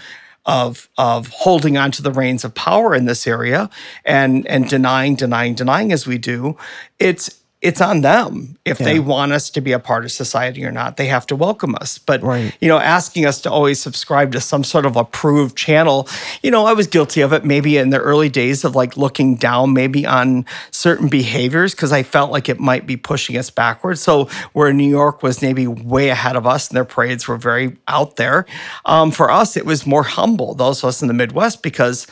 of 0.46 0.90
of 0.98 1.28
holding 1.28 1.78
on 1.78 1.92
to 1.92 2.02
the 2.02 2.12
reins 2.12 2.44
of 2.44 2.56
power 2.56 2.96
in 2.96 3.06
this 3.06 3.28
area 3.28 3.70
and 4.06 4.48
and 4.48 4.68
denying, 4.68 5.16
denying, 5.16 5.54
denying 5.54 5.92
as 5.92 6.08
we 6.08 6.18
do. 6.18 6.58
It's 6.98 7.39
it's 7.62 7.82
on 7.82 8.00
them 8.00 8.58
if 8.64 8.80
yeah. 8.80 8.86
they 8.86 9.00
want 9.00 9.34
us 9.34 9.50
to 9.50 9.60
be 9.60 9.74
a 9.74 9.80
part 9.80 10.06
of 10.06 10.12
society 10.14 10.64
or 10.64 10.72
not. 10.72 10.96
They 10.96 11.08
have 11.08 11.28
to 11.28 11.36
welcome 11.36 11.76
us. 11.76 11.98
But 11.98 12.24
right. 12.24 12.56
you 12.62 12.70
know, 12.70 12.80
asking 12.80 13.26
us 13.26 13.42
to 13.42 13.52
always 13.52 13.82
subscribe 13.82 14.32
to 14.32 14.40
some 14.40 14.64
sort 14.64 14.86
of 14.86 14.96
approved 14.96 15.58
channel, 15.58 16.08
you 16.42 16.52
know, 16.52 16.66
I 16.66 16.72
was 16.72 16.88
guilty 16.88 17.20
of 17.20 17.34
it 17.34 17.44
maybe 17.44 17.76
in 17.76 17.90
the 17.90 18.00
early 18.00 18.30
days 18.30 18.64
of 18.64 18.76
like 18.76 18.96
looking 18.96 19.36
down 19.36 19.74
maybe 19.74 20.06
on 20.06 20.46
certain 20.72 21.10
behaviors 21.10 21.76
because 21.76 21.92
I 21.92 22.02
felt 22.02 22.32
like 22.32 22.48
it 22.48 22.62
might 22.62 22.88
be 22.88 22.96
pushing 22.96 23.36
us 23.36 23.50
backwards. 23.50 24.00
So 24.00 24.26
where 24.54 24.72
New 24.72 24.90
York 24.90 25.22
was 25.22 25.42
maybe 25.42 25.68
way 25.68 26.10
ahead 26.10 26.38
of 26.38 26.48
us 26.48 26.70
and 26.70 26.78
their 26.78 26.86
parades 26.86 27.28
were 27.28 27.38
very 27.38 27.76
out 27.90 28.16
there, 28.16 28.46
um, 28.86 29.12
for 29.12 29.30
us 29.30 29.58
it 29.58 29.66
was 29.66 29.86
more 29.86 30.04
humble. 30.04 30.56
Those 30.56 30.82
of 30.82 30.88
us 30.88 31.02
in 31.02 31.10
the 31.10 31.14
Midwest 31.14 31.62
because 31.62 32.08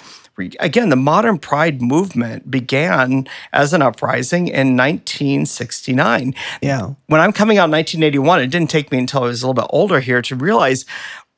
again, 0.59 0.89
the 0.89 0.95
modern 0.95 1.37
pride 1.37 1.81
movement 1.81 2.49
began 2.49 3.27
as 3.53 3.73
an 3.73 3.81
uprising 3.81 4.47
in 4.47 4.77
1969. 4.77 6.33
Yeah. 6.61 6.93
When 7.07 7.21
I'm 7.21 7.33
coming 7.33 7.57
out 7.57 7.65
in 7.65 7.71
1981, 7.71 8.41
it 8.41 8.47
didn't 8.47 8.69
take 8.69 8.91
me 8.91 8.99
until 8.99 9.23
I 9.23 9.27
was 9.27 9.41
a 9.41 9.47
little 9.47 9.61
bit 9.61 9.69
older 9.71 9.99
here 9.99 10.21
to 10.23 10.35
realize 10.35 10.85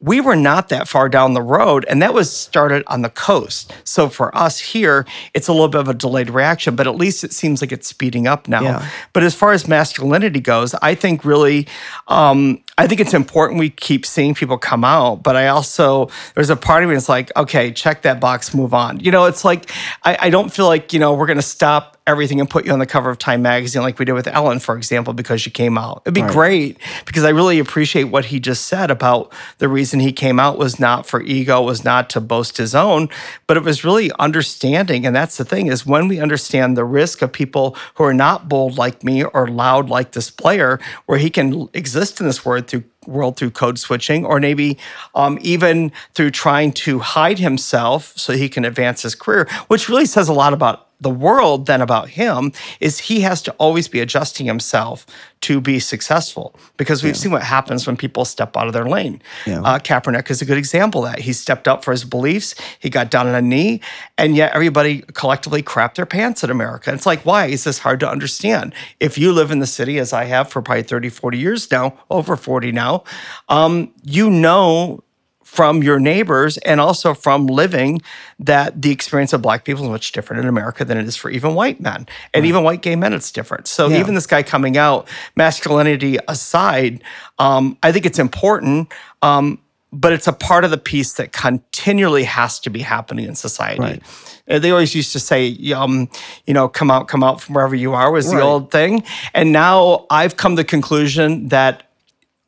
we 0.01 0.21
were 0.21 0.35
not 0.35 0.69
that 0.69 0.87
far 0.87 1.09
down 1.09 1.33
the 1.33 1.41
road 1.41 1.85
and 1.89 2.01
that 2.01 2.13
was 2.13 2.31
started 2.31 2.83
on 2.87 3.01
the 3.01 3.09
coast 3.09 3.73
so 3.83 4.07
for 4.07 4.35
us 4.35 4.57
here 4.59 5.05
it's 5.33 5.47
a 5.47 5.51
little 5.51 5.67
bit 5.67 5.81
of 5.81 5.89
a 5.89 5.93
delayed 5.93 6.29
reaction 6.29 6.75
but 6.75 6.87
at 6.87 6.95
least 6.95 7.23
it 7.23 7.33
seems 7.33 7.61
like 7.61 7.71
it's 7.71 7.87
speeding 7.87 8.25
up 8.25 8.47
now 8.47 8.61
yeah. 8.61 8.89
but 9.11 9.23
as 9.23 9.35
far 9.35 9.51
as 9.51 9.67
masculinity 9.67 10.39
goes 10.39 10.73
i 10.75 10.95
think 10.95 11.25
really 11.25 11.67
um, 12.07 12.61
i 12.79 12.87
think 12.87 12.99
it's 12.99 13.13
important 13.13 13.59
we 13.59 13.69
keep 13.69 14.05
seeing 14.05 14.33
people 14.33 14.57
come 14.57 14.83
out 14.83 15.21
but 15.21 15.35
i 15.35 15.47
also 15.47 16.09
there's 16.35 16.49
a 16.49 16.55
part 16.55 16.83
of 16.83 16.89
me 16.89 16.95
that's 16.95 17.09
like 17.09 17.35
okay 17.37 17.71
check 17.71 18.01
that 18.01 18.19
box 18.19 18.53
move 18.53 18.73
on 18.73 18.99
you 18.99 19.11
know 19.11 19.25
it's 19.25 19.45
like 19.45 19.69
i, 20.03 20.17
I 20.21 20.29
don't 20.29 20.51
feel 20.51 20.65
like 20.65 20.93
you 20.93 20.99
know 20.99 21.13
we're 21.13 21.27
going 21.27 21.37
to 21.37 21.43
stop 21.43 21.99
everything 22.09 22.39
and 22.39 22.49
put 22.49 22.65
you 22.65 22.73
on 22.73 22.79
the 22.79 22.85
cover 22.87 23.09
of 23.09 23.19
Time 23.19 23.43
magazine 23.43 23.83
like 23.83 23.99
we 23.99 24.05
did 24.05 24.13
with 24.13 24.27
Ellen, 24.27 24.59
for 24.59 24.75
example, 24.75 25.13
because 25.13 25.45
you 25.45 25.51
came 25.51 25.77
out. 25.77 26.01
It'd 26.05 26.13
be 26.13 26.23
right. 26.23 26.31
great 26.31 26.77
because 27.05 27.23
I 27.23 27.29
really 27.29 27.59
appreciate 27.59 28.05
what 28.05 28.25
he 28.25 28.39
just 28.39 28.65
said 28.65 28.89
about 28.89 29.31
the 29.59 29.69
reason 29.69 29.99
he 29.99 30.11
came 30.11 30.39
out 30.39 30.57
was 30.57 30.79
not 30.79 31.05
for 31.05 31.21
ego, 31.21 31.61
was 31.61 31.83
not 31.85 32.09
to 32.11 32.21
boast 32.21 32.57
his 32.57 32.73
own, 32.73 33.09
but 33.45 33.57
it 33.57 33.63
was 33.63 33.83
really 33.83 34.11
understanding. 34.17 35.05
And 35.05 35.15
that's 35.15 35.37
the 35.37 35.45
thing 35.45 35.67
is 35.67 35.85
when 35.85 36.07
we 36.07 36.19
understand 36.19 36.75
the 36.75 36.83
risk 36.83 37.21
of 37.21 37.31
people 37.31 37.77
who 37.95 38.03
are 38.03 38.13
not 38.13 38.49
bold 38.49 38.77
like 38.77 39.03
me 39.03 39.23
or 39.23 39.47
loud 39.47 39.89
like 39.89 40.13
this 40.13 40.31
player, 40.31 40.79
where 41.05 41.19
he 41.19 41.29
can 41.29 41.69
exist 41.73 42.19
in 42.19 42.25
this 42.25 42.43
world 42.43 42.67
world 43.09 43.37
through 43.37 43.51
code 43.51 43.79
switching, 43.79 44.25
or 44.25 44.39
maybe 44.39 44.77
um, 45.15 45.37
even 45.41 45.91
through 46.13 46.31
trying 46.31 46.71
to 46.73 46.99
hide 46.99 47.39
himself 47.39 48.13
so 48.15 48.33
he 48.33 48.49
can 48.49 48.65
advance 48.65 49.01
his 49.01 49.15
career, 49.15 49.47
which 49.67 49.89
really 49.89 50.05
says 50.05 50.29
a 50.29 50.33
lot 50.33 50.53
about 50.53 50.88
the 50.99 51.09
world 51.09 51.65
than 51.65 51.81
about 51.81 52.09
him 52.09 52.51
is 52.79 52.99
he 52.99 53.21
has 53.21 53.41
to 53.43 53.51
always 53.53 53.87
be 53.87 53.99
adjusting 53.99 54.45
himself 54.45 55.05
to 55.41 55.61
be 55.61 55.79
successful 55.79 56.53
because 56.75 57.03
we've 57.03 57.15
yeah. 57.15 57.21
seen 57.21 57.31
what 57.31 57.43
happens 57.43 57.87
when 57.87 57.95
people 57.95 58.25
step 58.25 58.57
out 58.57 58.67
of 58.67 58.73
their 58.73 58.87
lane. 58.87 59.21
Yeah. 59.45 59.61
Uh, 59.61 59.79
Kaepernick 59.79 60.29
is 60.29 60.41
a 60.41 60.45
good 60.45 60.57
example 60.57 61.05
of 61.05 61.13
that. 61.13 61.21
He 61.21 61.31
stepped 61.31 61.67
up 61.67 61.83
for 61.83 61.91
his 61.91 62.03
beliefs, 62.03 62.55
he 62.79 62.89
got 62.89 63.09
down 63.09 63.27
on 63.27 63.35
a 63.35 63.41
knee, 63.41 63.79
and 64.17 64.35
yet 64.35 64.53
everybody 64.53 65.03
collectively 65.13 65.63
crapped 65.63 65.95
their 65.95 66.05
pants 66.05 66.43
in 66.43 66.49
America. 66.49 66.91
It's 66.93 67.05
like, 67.05 67.25
why 67.25 67.45
is 67.45 67.63
this 67.63 67.79
hard 67.79 68.01
to 68.01 68.09
understand? 68.09 68.73
If 68.99 69.17
you 69.17 69.31
live 69.31 69.51
in 69.51 69.59
the 69.59 69.67
city, 69.67 69.99
as 69.99 70.11
I 70.11 70.25
have 70.25 70.49
for 70.49 70.61
probably 70.61 70.83
30, 70.83 71.09
40 71.09 71.37
years 71.37 71.71
now, 71.71 71.97
over 72.09 72.35
40 72.35 72.71
now, 72.73 73.03
um, 73.47 73.93
you 74.03 74.29
know 74.29 75.03
from 75.49 75.81
your 75.81 75.99
neighbors 75.99 76.59
and 76.59 76.79
also 76.79 77.15
from 77.15 77.47
living 77.47 77.99
that 78.37 78.79
the 78.83 78.91
experience 78.91 79.33
of 79.33 79.41
black 79.41 79.65
people 79.65 79.83
is 79.83 79.89
much 79.89 80.11
different 80.11 80.43
in 80.43 80.47
America 80.47 80.85
than 80.85 80.95
it 80.95 81.07
is 81.07 81.15
for 81.15 81.31
even 81.31 81.55
white 81.55 81.81
men. 81.81 82.05
And 82.35 82.43
right. 82.43 82.49
even 82.49 82.63
white 82.63 82.83
gay 82.83 82.95
men, 82.95 83.13
it's 83.13 83.31
different. 83.31 83.67
So 83.67 83.87
yeah. 83.87 83.99
even 83.99 84.13
this 84.13 84.27
guy 84.27 84.43
coming 84.43 84.77
out, 84.77 85.07
masculinity 85.35 86.19
aside, 86.27 87.03
um, 87.39 87.79
I 87.81 87.91
think 87.91 88.05
it's 88.05 88.19
important. 88.19 88.93
Um, 89.23 89.59
but 89.91 90.13
it's 90.13 90.27
a 90.27 90.33
part 90.33 90.65
of 90.65 90.69
the 90.69 90.77
piece 90.77 91.13
that 91.13 91.31
continually 91.31 92.25
has 92.25 92.59
to 92.59 92.69
be 92.69 92.81
happening 92.81 93.25
in 93.25 93.33
society. 93.33 93.81
Right. 93.81 94.61
They 94.61 94.69
always 94.69 94.93
used 94.93 95.13
to 95.13 95.19
say, 95.19 95.57
um, 95.73 96.09
you 96.45 96.53
know, 96.53 96.69
come 96.69 96.91
out, 96.91 97.07
come 97.07 97.23
out 97.23 97.41
from 97.41 97.55
wherever 97.55 97.75
you 97.75 97.93
are 97.93 98.11
was 98.11 98.27
right. 98.27 98.37
the 98.37 98.43
old 98.43 98.69
thing. 98.69 99.03
And 99.33 99.51
now 99.51 100.05
I've 100.11 100.37
come 100.37 100.55
to 100.57 100.61
the 100.61 100.67
conclusion 100.67 101.47
that 101.47 101.88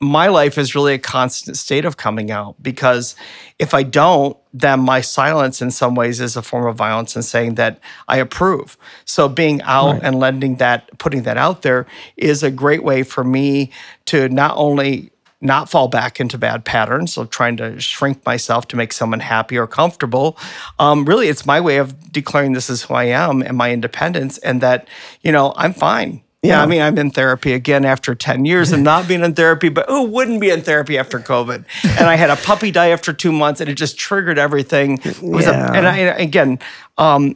my 0.02 0.28
life 0.28 0.58
is 0.58 0.74
really 0.74 0.96
a 0.96 1.00
constant 1.00 1.56
state 1.56 1.86
of 1.86 1.96
coming 1.96 2.32
out 2.32 2.56
because 2.62 3.16
if 3.60 3.76
I 3.76 3.84
don't, 3.84 4.36
then 4.52 4.80
my 4.80 5.00
silence 5.00 5.62
in 5.62 5.70
some 5.70 5.94
ways 5.94 6.20
is 6.20 6.36
a 6.36 6.42
form 6.42 6.66
of 6.66 6.76
violence 6.76 7.16
and 7.16 7.24
saying 7.24 7.56
that 7.56 7.80
I 8.08 8.18
approve. 8.18 8.78
So 9.06 9.30
being 9.30 9.62
out 9.62 9.94
right. 9.94 10.04
and 10.04 10.20
lending 10.20 10.56
that, 10.56 10.98
putting 10.98 11.22
that 11.24 11.38
out 11.38 11.62
there 11.62 11.86
is 12.18 12.42
a 12.42 12.50
great 12.50 12.84
way 12.84 13.04
for 13.04 13.24
me 13.24 13.72
to 14.06 14.28
not 14.30 14.58
only 14.58 15.12
not 15.40 15.70
fall 15.70 15.88
back 15.88 16.20
into 16.20 16.38
bad 16.38 16.66
patterns 16.66 17.16
of 17.16 17.30
trying 17.30 17.58
to 17.58 17.80
shrink 17.80 18.26
myself 18.26 18.68
to 18.70 18.76
make 18.76 18.94
someone 18.94 19.20
happy 19.20 19.58
or 19.58 19.68
comfortable. 19.68 20.38
Um, 20.80 21.06
really, 21.06 21.28
it's 21.28 21.46
my 21.46 21.60
way 21.62 21.78
of 21.78 22.12
declaring 22.12 22.54
this 22.54 22.70
is 22.70 22.84
who 22.84 22.96
I 22.96 23.06
am 23.06 23.42
and 23.42 23.58
my 23.58 23.72
independence, 23.72 24.38
and 24.40 24.62
that, 24.62 24.88
you 25.22 25.32
know, 25.32 25.54
I'm 25.56 25.74
fine 25.74 26.24
yeah, 26.44 26.62
I 26.62 26.66
mean, 26.66 26.82
I'm 26.82 26.98
in 26.98 27.12
therapy 27.12 27.54
again 27.54 27.86
after 27.86 28.16
10 28.16 28.46
years 28.46 28.72
and 28.72 28.84
not 28.84 29.08
being 29.08 29.24
in 29.24 29.36
therapy, 29.36 29.70
but 29.70 29.88
who 29.88 30.06
wouldn't 30.06 30.42
be 30.42 30.50
in 30.50 30.62
therapy 30.62 30.98
after 30.98 31.20
COVID? 31.20 31.66
And 31.84 32.08
I 32.08 32.16
had 32.16 32.32
a 32.32 32.36
puppy 32.36 32.72
die 32.72 32.90
after 32.90 33.14
two 33.14 33.32
months 33.32 33.62
and 33.62 33.70
it 33.70 33.76
just 33.76 34.00
triggered 34.00 34.40
everything. 34.40 35.00
yeah. 35.22 35.72
A, 35.72 35.76
and 35.76 35.88
I, 35.88 35.98
again, 35.98 36.58
um, 36.98 37.36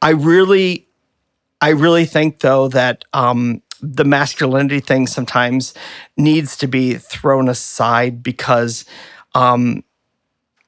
I 0.00 0.10
really, 0.10 0.88
I 1.60 1.70
really 1.70 2.06
think 2.06 2.40
though 2.40 2.68
that 2.68 3.04
um, 3.12 3.60
the 3.82 4.04
masculinity 4.04 4.80
thing 4.80 5.06
sometimes 5.06 5.74
needs 6.16 6.56
to 6.56 6.66
be 6.66 6.94
thrown 6.94 7.50
aside 7.50 8.22
because 8.22 8.86
um, 9.34 9.84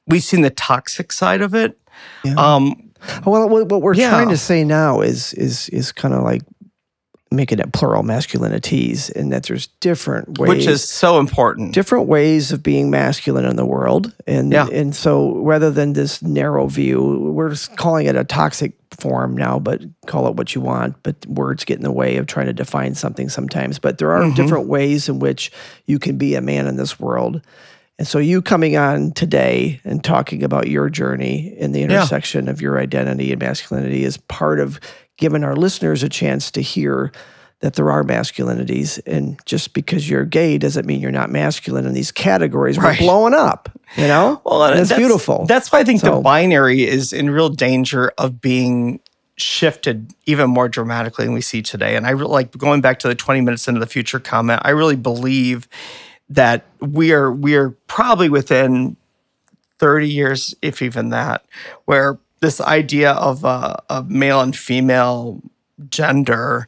we've 0.05 0.23
seen 0.23 0.41
the 0.41 0.51
toxic 0.51 1.11
side 1.11 1.41
of 1.41 1.55
it. 1.55 1.79
Yeah. 2.23 2.35
Um, 2.35 2.91
well, 3.25 3.49
what 3.49 3.81
we're 3.81 3.95
yeah. 3.95 4.09
trying 4.09 4.29
to 4.29 4.37
say 4.37 4.63
now 4.63 5.01
is 5.01 5.33
is 5.33 5.69
is 5.69 5.91
kind 5.91 6.13
of 6.13 6.23
like 6.23 6.41
making 7.31 7.59
it 7.59 7.71
plural 7.73 8.01
masculinities 8.01 9.13
and 9.15 9.31
that 9.31 9.43
there's 9.43 9.67
different 9.79 10.39
ways 10.39 10.49
which 10.49 10.65
is 10.65 10.87
so 10.87 11.19
important 11.19 11.73
different 11.73 12.07
ways 12.07 12.51
of 12.51 12.63
being 12.63 12.89
masculine 12.89 13.45
in 13.45 13.55
the 13.55 13.65
world 13.65 14.13
and 14.25 14.51
yeah. 14.51 14.67
and 14.67 14.95
so 14.95 15.35
rather 15.37 15.69
than 15.69 15.93
this 15.93 16.23
narrow 16.23 16.65
view 16.67 17.19
we're 17.31 17.55
calling 17.75 18.07
it 18.07 18.15
a 18.15 18.23
toxic 18.23 18.73
form 18.91 19.37
now 19.37 19.59
but 19.59 19.81
call 20.07 20.27
it 20.27 20.35
what 20.35 20.55
you 20.55 20.61
want 20.61 20.95
but 21.03 21.23
words 21.27 21.63
get 21.63 21.77
in 21.77 21.83
the 21.83 21.91
way 21.91 22.17
of 22.17 22.25
trying 22.25 22.47
to 22.47 22.53
define 22.53 22.95
something 22.95 23.29
sometimes 23.29 23.77
but 23.77 23.99
there 23.99 24.11
are 24.11 24.23
mm-hmm. 24.23 24.35
different 24.35 24.67
ways 24.67 25.07
in 25.07 25.19
which 25.19 25.51
you 25.85 25.99
can 25.99 26.17
be 26.17 26.33
a 26.33 26.41
man 26.41 26.65
in 26.65 26.77
this 26.77 26.99
world 26.99 27.41
and 27.99 28.07
so 28.07 28.17
you 28.17 28.41
coming 28.41 28.77
on 28.77 29.11
today 29.11 29.81
and 29.83 30.01
talking 30.01 30.41
about 30.41 30.69
your 30.69 30.89
journey 30.89 31.53
in 31.57 31.73
the 31.73 31.83
intersection 31.83 32.45
yeah. 32.45 32.51
of 32.51 32.61
your 32.61 32.79
identity 32.79 33.31
and 33.31 33.41
masculinity 33.41 34.03
is 34.03 34.17
part 34.17 34.59
of 34.59 34.79
giving 35.19 35.43
our 35.43 35.55
listeners 35.55 36.01
a 36.01 36.09
chance 36.09 36.49
to 36.51 36.61
hear 36.61 37.11
that 37.59 37.73
there 37.73 37.91
are 37.91 38.03
masculinities. 38.03 38.99
And 39.05 39.39
just 39.45 39.73
because 39.73 40.09
you're 40.09 40.25
gay 40.25 40.57
doesn't 40.57 40.85
mean 40.85 41.01
you're 41.01 41.11
not 41.11 41.29
masculine 41.29 41.85
in 41.85 41.93
these 41.93 42.11
categories. 42.11 42.77
Right. 42.77 42.99
We're 42.99 43.05
blowing 43.05 43.33
up, 43.33 43.69
you 43.97 44.07
know? 44.07 44.41
Well, 44.45 44.63
and 44.63 44.79
it's 44.79 44.93
beautiful. 44.93 45.45
That's 45.45 45.71
why 45.71 45.79
I 45.79 45.83
think 45.83 45.99
so, 45.99 46.15
the 46.15 46.21
binary 46.21 46.83
is 46.87 47.13
in 47.13 47.29
real 47.29 47.49
danger 47.49 48.13
of 48.17 48.39
being 48.41 49.01
shifted 49.35 50.13
even 50.25 50.49
more 50.49 50.67
dramatically 50.69 51.25
than 51.25 51.33
we 51.33 51.41
see 51.41 51.61
today. 51.61 51.95
And 51.95 52.07
I 52.07 52.11
really 52.11 52.31
like 52.31 52.57
going 52.57 52.81
back 52.81 52.99
to 52.99 53.07
the 53.07 53.15
20 53.15 53.41
minutes 53.41 53.67
into 53.67 53.79
the 53.79 53.87
future 53.87 54.19
comment, 54.19 54.61
I 54.63 54.71
really 54.71 54.95
believe 54.95 55.67
that 56.29 56.65
we 56.79 57.11
are 57.11 57.31
we 57.31 57.55
are 57.55 57.71
probably 57.87 58.29
within 58.29 58.95
30 59.79 60.09
years, 60.09 60.55
if 60.61 60.81
even 60.81 61.09
that, 61.09 61.45
where 61.85 62.19
this 62.41 62.61
idea 62.61 63.11
of 63.11 63.43
a, 63.43 63.81
a 63.89 64.03
male 64.03 64.41
and 64.41 64.55
female 64.55 65.41
gender 65.89 66.67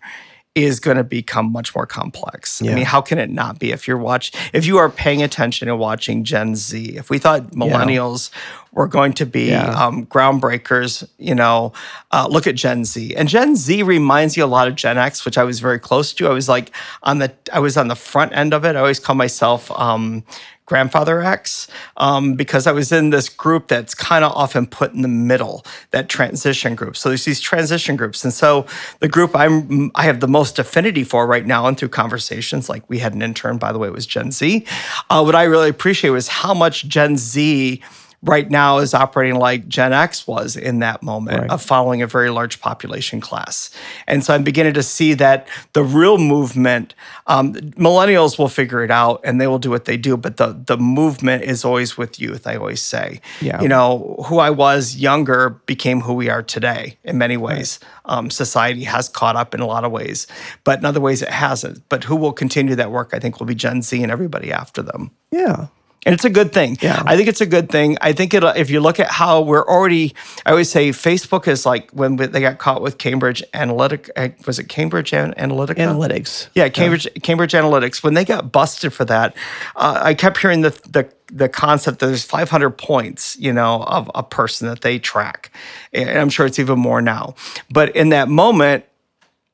is 0.53 0.79
going 0.81 0.97
to 0.97 1.03
become 1.03 1.51
much 1.51 1.73
more 1.73 1.85
complex. 1.85 2.61
Yeah. 2.61 2.71
I 2.71 2.75
mean, 2.75 2.85
how 2.85 3.01
can 3.01 3.17
it 3.17 3.29
not 3.29 3.57
be 3.57 3.71
if 3.71 3.87
you're 3.87 3.97
watch 3.97 4.31
if 4.53 4.65
you 4.65 4.77
are 4.77 4.89
paying 4.89 5.23
attention 5.23 5.69
and 5.69 5.79
watching 5.79 6.23
Gen 6.23 6.55
Z? 6.55 6.97
If 6.97 7.09
we 7.09 7.19
thought 7.19 7.51
millennials 7.51 8.31
yeah. 8.31 8.60
Were 8.73 8.87
going 8.87 9.13
to 9.13 9.25
be 9.25 9.49
yeah. 9.49 9.73
um, 9.73 10.05
groundbreakers, 10.05 11.07
you 11.17 11.35
know, 11.35 11.73
uh, 12.11 12.27
look 12.29 12.47
at 12.47 12.55
Gen 12.55 12.85
Z. 12.85 13.15
And 13.15 13.27
Gen 13.27 13.55
Z 13.55 13.83
reminds 13.83 14.37
you 14.37 14.45
a 14.45 14.47
lot 14.47 14.67
of 14.67 14.75
Gen 14.75 14.97
X, 14.97 15.25
which 15.25 15.37
I 15.37 15.43
was 15.43 15.59
very 15.59 15.79
close 15.79 16.13
to. 16.13 16.27
I 16.27 16.33
was 16.33 16.47
like 16.47 16.71
on 17.03 17.19
the 17.19 17.33
I 17.51 17.59
was 17.59 17.77
on 17.77 17.89
the 17.89 17.95
front 17.95 18.33
end 18.33 18.53
of 18.53 18.63
it. 18.63 18.75
I 18.75 18.79
always 18.79 18.99
call 18.99 19.15
myself 19.15 19.69
um, 19.71 20.23
grandfather 20.65 21.21
X 21.21 21.67
um, 21.97 22.35
because 22.35 22.65
I 22.65 22.71
was 22.71 22.93
in 22.93 23.09
this 23.09 23.27
group 23.27 23.67
that's 23.67 23.93
kind 23.93 24.23
of 24.23 24.31
often 24.31 24.65
put 24.65 24.93
in 24.93 25.01
the 25.01 25.09
middle, 25.09 25.65
that 25.89 26.07
transition 26.07 26.75
group. 26.75 26.95
So 26.95 27.09
there's 27.09 27.25
these 27.25 27.41
transition 27.41 27.97
groups, 27.97 28.23
and 28.23 28.33
so 28.33 28.65
the 29.01 29.09
group 29.09 29.35
I'm 29.35 29.91
I 29.95 30.03
have 30.03 30.21
the 30.21 30.29
most 30.29 30.59
affinity 30.59 31.03
for 31.03 31.27
right 31.27 31.45
now, 31.45 31.67
and 31.67 31.77
through 31.77 31.89
conversations 31.89 32.69
like 32.69 32.89
we 32.89 32.99
had 32.99 33.13
an 33.13 33.21
intern, 33.21 33.57
by 33.57 33.73
the 33.73 33.79
way, 33.79 33.89
it 33.89 33.93
was 33.93 34.05
Gen 34.05 34.31
Z. 34.31 34.65
Uh, 35.09 35.21
what 35.23 35.35
I 35.35 35.43
really 35.43 35.67
appreciate 35.67 36.11
was 36.11 36.29
how 36.29 36.53
much 36.53 36.87
Gen 36.87 37.17
Z 37.17 37.81
right 38.23 38.51
now 38.51 38.77
is 38.77 38.93
operating 38.93 39.35
like 39.39 39.67
Gen 39.67 39.93
X 39.93 40.27
was 40.27 40.55
in 40.55 40.77
that 40.79 41.01
moment 41.01 41.39
Right. 41.41 41.49
of 41.49 41.61
following 41.61 42.03
a 42.03 42.07
very 42.07 42.29
large 42.29 42.61
population 42.61 43.19
class. 43.19 43.71
And 44.07 44.23
so 44.23 44.33
I'm 44.35 44.43
beginning 44.43 44.73
to 44.75 44.83
see 44.83 45.15
that 45.15 45.47
the 45.73 45.83
real 45.83 46.19
movement, 46.19 46.93
um, 47.25 47.53
millennials 47.53 48.37
will 48.37 48.47
figure 48.47 48.83
it 48.83 48.91
out 48.91 49.21
and 49.23 49.41
they 49.41 49.47
will 49.47 49.57
do 49.57 49.71
what 49.71 49.85
they 49.85 49.97
do, 49.97 50.17
but 50.17 50.37
the 50.37 50.55
the 50.67 50.77
movement 50.77 51.43
is 51.43 51.65
always 51.65 51.97
with 51.97 52.19
youth, 52.19 52.45
I 52.45 52.57
always 52.57 52.81
say. 52.81 53.21
Yeah. 53.41 53.59
You 53.59 53.67
know, 53.67 54.23
who 54.27 54.37
I 54.37 54.51
was 54.51 54.95
younger 54.97 55.49
became 55.65 56.01
who 56.01 56.13
we 56.13 56.29
are 56.29 56.43
today 56.43 56.97
in 57.03 57.17
many 57.17 57.37
ways. 57.37 57.79
Um, 58.05 58.29
society 58.29 58.83
has 58.83 59.09
caught 59.09 59.35
up 59.35 59.55
in 59.55 59.61
a 59.61 59.65
lot 59.65 59.83
of 59.83 59.91
ways, 59.91 60.27
but 60.63 60.77
in 60.79 60.85
other 60.85 61.01
ways 61.01 61.21
it 61.23 61.29
hasn't. 61.29 61.81
But 61.89 62.03
who 62.03 62.15
will 62.15 62.33
continue 62.33 62.75
that 62.75 62.91
work, 62.91 63.11
I 63.13 63.19
think, 63.19 63.39
will 63.39 63.47
be 63.47 63.55
Gen 63.55 63.81
Z 63.81 64.01
and 64.03 64.11
everybody 64.11 64.51
after 64.51 64.83
them. 64.83 65.09
Yeah. 65.31 65.67
And 66.03 66.13
it's 66.13 66.25
a 66.25 66.31
good 66.31 66.51
thing. 66.51 66.77
Yeah. 66.81 67.03
I 67.05 67.15
think 67.15 67.27
it's 67.27 67.41
a 67.41 67.45
good 67.45 67.69
thing. 67.69 67.95
I 68.01 68.11
think 68.11 68.33
it 68.33 68.43
if 68.43 68.71
you 68.71 68.79
look 68.79 68.99
at 68.99 69.11
how 69.11 69.41
we're 69.41 69.65
already, 69.67 70.15
I 70.47 70.51
always 70.51 70.71
say 70.71 70.89
Facebook 70.89 71.47
is 71.47 71.63
like 71.63 71.91
when 71.91 72.15
they 72.15 72.41
got 72.41 72.57
caught 72.57 72.81
with 72.81 72.97
Cambridge 72.97 73.43
Analytic, 73.53 74.09
uh, 74.15 74.29
was 74.47 74.57
it 74.57 74.63
Cambridge 74.67 75.13
An- 75.13 75.35
Analytica? 75.35 75.75
Analytics. 75.75 76.47
Yeah, 76.55 76.69
Cambridge 76.69 77.07
Cambridge 77.21 77.53
Analytics. 77.53 78.03
When 78.03 78.15
they 78.15 78.25
got 78.25 78.51
busted 78.51 78.93
for 78.93 79.05
that, 79.05 79.35
uh, 79.75 79.99
I 80.01 80.15
kept 80.15 80.39
hearing 80.39 80.61
the 80.61 80.71
the 80.89 81.07
the 81.31 81.47
concept 81.47 81.99
that 81.99 82.07
there's 82.07 82.25
500 82.25 82.71
points, 82.71 83.37
you 83.37 83.53
know, 83.53 83.83
of 83.83 84.09
a 84.15 84.23
person 84.23 84.67
that 84.69 84.81
they 84.81 84.97
track, 84.97 85.51
and 85.93 86.09
I'm 86.09 86.29
sure 86.29 86.47
it's 86.47 86.57
even 86.57 86.79
more 86.79 87.01
now. 87.03 87.35
But 87.69 87.95
in 87.95 88.09
that 88.09 88.27
moment, 88.27 88.85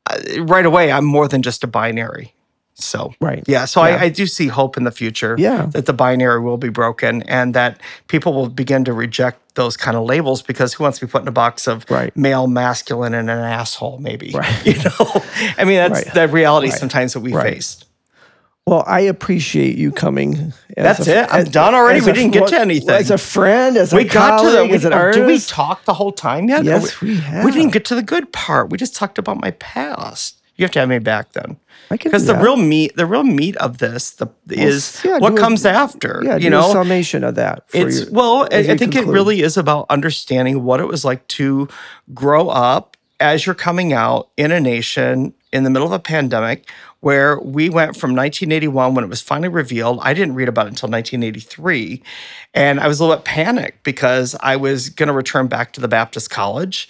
uh, 0.10 0.18
right 0.44 0.66
away, 0.66 0.94
I'm 0.94 1.06
more 1.06 1.28
than 1.28 1.42
just 1.42 1.66
a 1.66 1.68
binary. 1.68 2.34
So 2.80 3.14
Right. 3.20 3.44
yeah. 3.48 3.66
So 3.66 3.84
Yeah. 3.84 3.96
I, 3.96 4.02
I 4.04 4.10
do 4.10 4.26
see 4.28 4.48
hope 4.48 4.78
in 4.78 4.84
the 4.84 4.92
future. 4.92 5.36
Yeah. 5.38 5.66
that 5.72 5.86
the 5.88 5.94
binary 5.94 6.42
will 6.42 6.58
be 6.58 6.70
broken 6.70 7.24
and 7.24 7.54
that 7.56 7.82
people 8.08 8.34
will 8.34 8.50
begin 8.50 8.86
to 8.86 8.94
reject 8.94 9.40
those 9.56 9.76
kind 9.76 9.98
of 9.98 10.04
labels 10.06 10.42
because 10.44 10.74
who 10.76 10.84
wants 10.84 11.00
to 11.00 11.08
be 11.08 11.12
put 11.12 11.24
in 11.24 11.28
a 11.28 11.32
box 11.32 11.68
of 11.68 11.86
Right. 11.90 12.16
male, 12.16 12.46
masculine, 12.48 13.16
and 13.16 13.30
an 13.32 13.40
asshole? 13.40 13.98
Maybe. 14.00 14.32
Right. 14.34 14.66
You 14.66 14.76
know. 14.84 15.24
I 15.58 15.64
mean, 15.64 15.78
that's 15.78 16.06
Right. 16.06 16.14
the 16.14 16.28
reality 16.28 16.70
Right. 16.70 16.80
sometimes 16.80 17.14
that 17.14 17.22
we 17.22 17.34
Right. 17.34 17.54
faced. 17.56 17.86
Well, 18.68 18.84
I 18.86 19.00
appreciate 19.00 19.78
you 19.78 19.92
coming. 19.94 20.52
That's 20.76 21.08
a- 21.08 21.20
it. 21.24 21.28
I'm 21.32 21.42
as- 21.44 21.50
done 21.50 21.74
already. 21.74 22.02
We 22.02 22.12
a- 22.12 22.14
didn't 22.14 22.32
get 22.34 22.48
to 22.50 22.60
anything. 22.60 22.90
As 22.90 23.10
a 23.10 23.18
friend, 23.18 23.78
as 23.78 23.94
a 23.94 23.96
we 23.96 24.04
got 24.04 24.44
to 24.44 24.52
the. 24.52 24.66
We, 24.66 24.74
as 24.74 24.84
an 24.84 24.92
oh, 24.94 25.12
did 25.14 25.26
we 25.26 25.40
talk 25.40 25.86
the 25.86 25.94
whole 25.94 26.12
time 26.12 26.50
yet? 26.50 26.66
Yes, 26.66 27.00
we 27.02 27.12
We 27.12 27.18
have. 27.18 27.46
didn't 27.54 27.72
get 27.72 27.86
to 27.86 27.96
the 27.96 28.04
good 28.04 28.34
part. 28.34 28.70
We 28.70 28.78
just 28.78 28.94
talked 28.94 29.18
about 29.18 29.40
my 29.42 29.52
past. 29.52 30.36
You 30.58 30.64
have 30.66 30.72
to 30.72 30.80
have 30.80 30.90
me 30.90 31.00
back 31.00 31.34
then. 31.34 31.58
Because 31.90 32.26
the 32.26 32.36
real 32.36 32.58
meat, 32.58 32.96
the 32.96 33.06
real 33.06 33.24
meat 33.24 33.56
of 33.58 33.78
this, 33.78 34.12
the 34.12 34.28
is 34.50 35.02
yeah, 35.06 35.20
what 35.20 35.30
do 35.30 35.36
a- 35.36 35.40
comes 35.40 35.66
after. 35.66 36.22
Yeah, 36.26 36.38
you 36.38 36.50
know, 36.50 36.72
summation 36.72 37.24
of 37.24 37.36
that. 37.36 37.70
For 37.70 37.78
it's 37.78 38.02
your- 38.02 38.12
well, 38.12 38.48
I, 38.52 38.58
I 38.72 38.78
think 38.78 38.96
it 38.96 39.06
really 39.06 39.42
is 39.42 39.56
about 39.56 39.86
understanding 39.90 40.64
what 40.64 40.80
it 40.80 40.88
was 40.88 41.06
like 41.06 41.26
to 41.30 41.68
grow 42.14 42.50
up 42.50 42.98
as 43.20 43.46
you're 43.46 43.56
coming 43.56 43.94
out 43.94 44.30
in 44.36 44.52
a 44.52 44.60
nation 44.60 45.34
in 45.54 45.64
the 45.64 45.70
middle 45.70 45.88
of 45.88 45.94
a 45.94 46.00
pandemic 46.00 46.70
where 47.00 47.40
we 47.40 47.70
went 47.70 47.96
from 47.96 48.12
1981 48.12 48.96
when 48.96 49.04
it 49.04 49.08
was 49.08 49.22
finally 49.22 49.48
revealed. 49.48 50.00
I 50.02 50.14
didn't 50.14 50.36
read 50.36 50.50
about 50.50 50.66
it 50.66 50.70
until 50.70 50.90
1983. 50.90 52.02
And 52.54 52.80
I 52.80 52.88
was 52.88 53.00
a 53.00 53.04
little 53.04 53.16
bit 53.18 53.26
panicked 53.26 53.84
because 53.84 54.36
I 54.42 54.56
was 54.56 54.90
going 54.90 55.08
to 55.08 55.14
return 55.14 55.48
back 55.48 55.74
to 55.74 55.82
the 55.82 55.88
Baptist 55.88 56.30
College. 56.30 56.90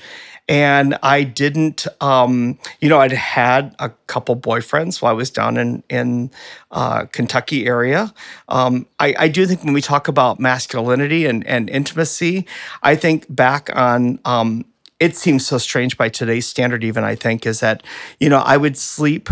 And 0.49 0.97
I 1.03 1.23
didn't, 1.23 1.87
um, 1.99 2.57
you 2.79 2.87
know, 2.87 2.99
I'd 2.99 3.11
had 3.11 3.75
a 3.79 3.89
couple 4.07 4.35
boyfriends 4.37 5.01
while 5.01 5.11
I 5.11 5.13
was 5.13 5.29
down 5.29 5.57
in 5.57 5.83
in 5.89 6.31
uh, 6.71 7.05
Kentucky 7.05 7.65
area. 7.65 8.13
Um, 8.47 8.85
I, 8.99 9.13
I 9.19 9.27
do 9.27 9.45
think 9.45 9.63
when 9.63 9.73
we 9.73 9.81
talk 9.81 10.07
about 10.07 10.39
masculinity 10.39 11.25
and, 11.25 11.45
and 11.45 11.69
intimacy, 11.69 12.47
I 12.81 12.95
think 12.95 13.25
back 13.27 13.69
on 13.75 14.19
um, 14.23 14.63
it 15.01 15.17
seems 15.17 15.45
so 15.45 15.57
strange 15.57 15.97
by 15.97 16.07
today's 16.07 16.47
standard. 16.47 16.83
Even 16.83 17.03
I 17.03 17.15
think 17.15 17.45
is 17.45 17.59
that 17.59 17.83
you 18.19 18.29
know 18.29 18.39
I 18.39 18.55
would 18.55 18.77
sleep 18.77 19.29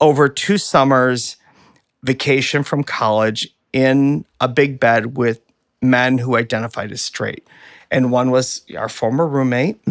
over 0.00 0.28
two 0.28 0.56
summers 0.56 1.36
vacation 2.02 2.62
from 2.62 2.84
college 2.84 3.48
in 3.72 4.24
a 4.40 4.48
big 4.48 4.80
bed 4.80 5.16
with 5.16 5.40
men 5.82 6.18
who 6.18 6.36
identified 6.36 6.92
as 6.92 7.02
straight. 7.02 7.46
And 7.90 8.10
one 8.10 8.30
was 8.30 8.62
our 8.76 8.88
former 8.88 9.26
roommate, 9.26 9.84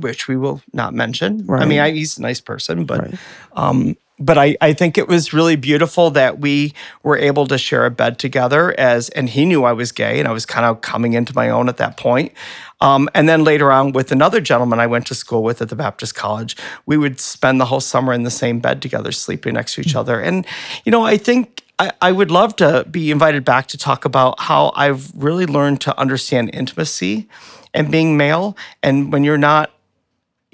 which 0.00 0.28
we 0.28 0.36
will 0.36 0.60
not 0.72 0.94
mention. 0.94 1.46
I 1.50 1.64
mean, 1.64 1.80
I, 1.80 1.90
he's 1.90 2.18
a 2.18 2.22
nice 2.22 2.40
person, 2.40 2.84
but 2.84 3.14
um, 3.54 3.96
but 4.18 4.38
I, 4.38 4.56
I 4.60 4.72
think 4.72 4.96
it 4.96 5.08
was 5.08 5.32
really 5.32 5.56
beautiful 5.56 6.10
that 6.12 6.38
we 6.38 6.72
were 7.02 7.18
able 7.18 7.46
to 7.48 7.58
share 7.58 7.84
a 7.84 7.90
bed 7.90 8.18
together 8.18 8.78
as 8.78 9.08
and 9.10 9.28
he 9.28 9.44
knew 9.44 9.64
I 9.64 9.72
was 9.72 9.90
gay 9.90 10.20
and 10.20 10.28
I 10.28 10.32
was 10.32 10.46
kind 10.46 10.64
of 10.64 10.80
coming 10.82 11.14
into 11.14 11.34
my 11.34 11.50
own 11.50 11.68
at 11.68 11.78
that 11.78 11.96
point. 11.96 12.32
Um, 12.80 13.08
and 13.14 13.28
then 13.28 13.44
later 13.44 13.72
on 13.72 13.92
with 13.92 14.12
another 14.12 14.40
gentleman 14.40 14.78
I 14.78 14.86
went 14.86 15.06
to 15.08 15.14
school 15.14 15.42
with 15.42 15.60
at 15.62 15.68
the 15.68 15.76
Baptist 15.76 16.14
College, 16.14 16.56
we 16.86 16.96
would 16.96 17.18
spend 17.18 17.60
the 17.60 17.64
whole 17.64 17.80
summer 17.80 18.12
in 18.12 18.22
the 18.22 18.30
same 18.30 18.60
bed 18.60 18.82
together, 18.82 19.10
sleeping 19.10 19.54
next 19.54 19.74
to 19.74 19.80
each 19.80 19.96
other. 19.96 20.20
And, 20.20 20.46
you 20.84 20.92
know, 20.92 21.02
I 21.02 21.16
think 21.16 21.64
I, 21.78 21.90
I 22.00 22.12
would 22.12 22.30
love 22.30 22.54
to 22.56 22.84
be 22.88 23.10
invited 23.10 23.44
back 23.44 23.66
to 23.68 23.78
talk 23.78 24.04
about 24.04 24.38
how 24.38 24.72
I've 24.76 25.12
really 25.16 25.46
learned 25.46 25.80
to 25.82 25.98
understand 25.98 26.50
intimacy 26.52 27.28
and 27.72 27.90
being 27.90 28.16
male. 28.16 28.56
And 28.82 29.12
when 29.12 29.24
you're 29.24 29.38
not 29.38 29.73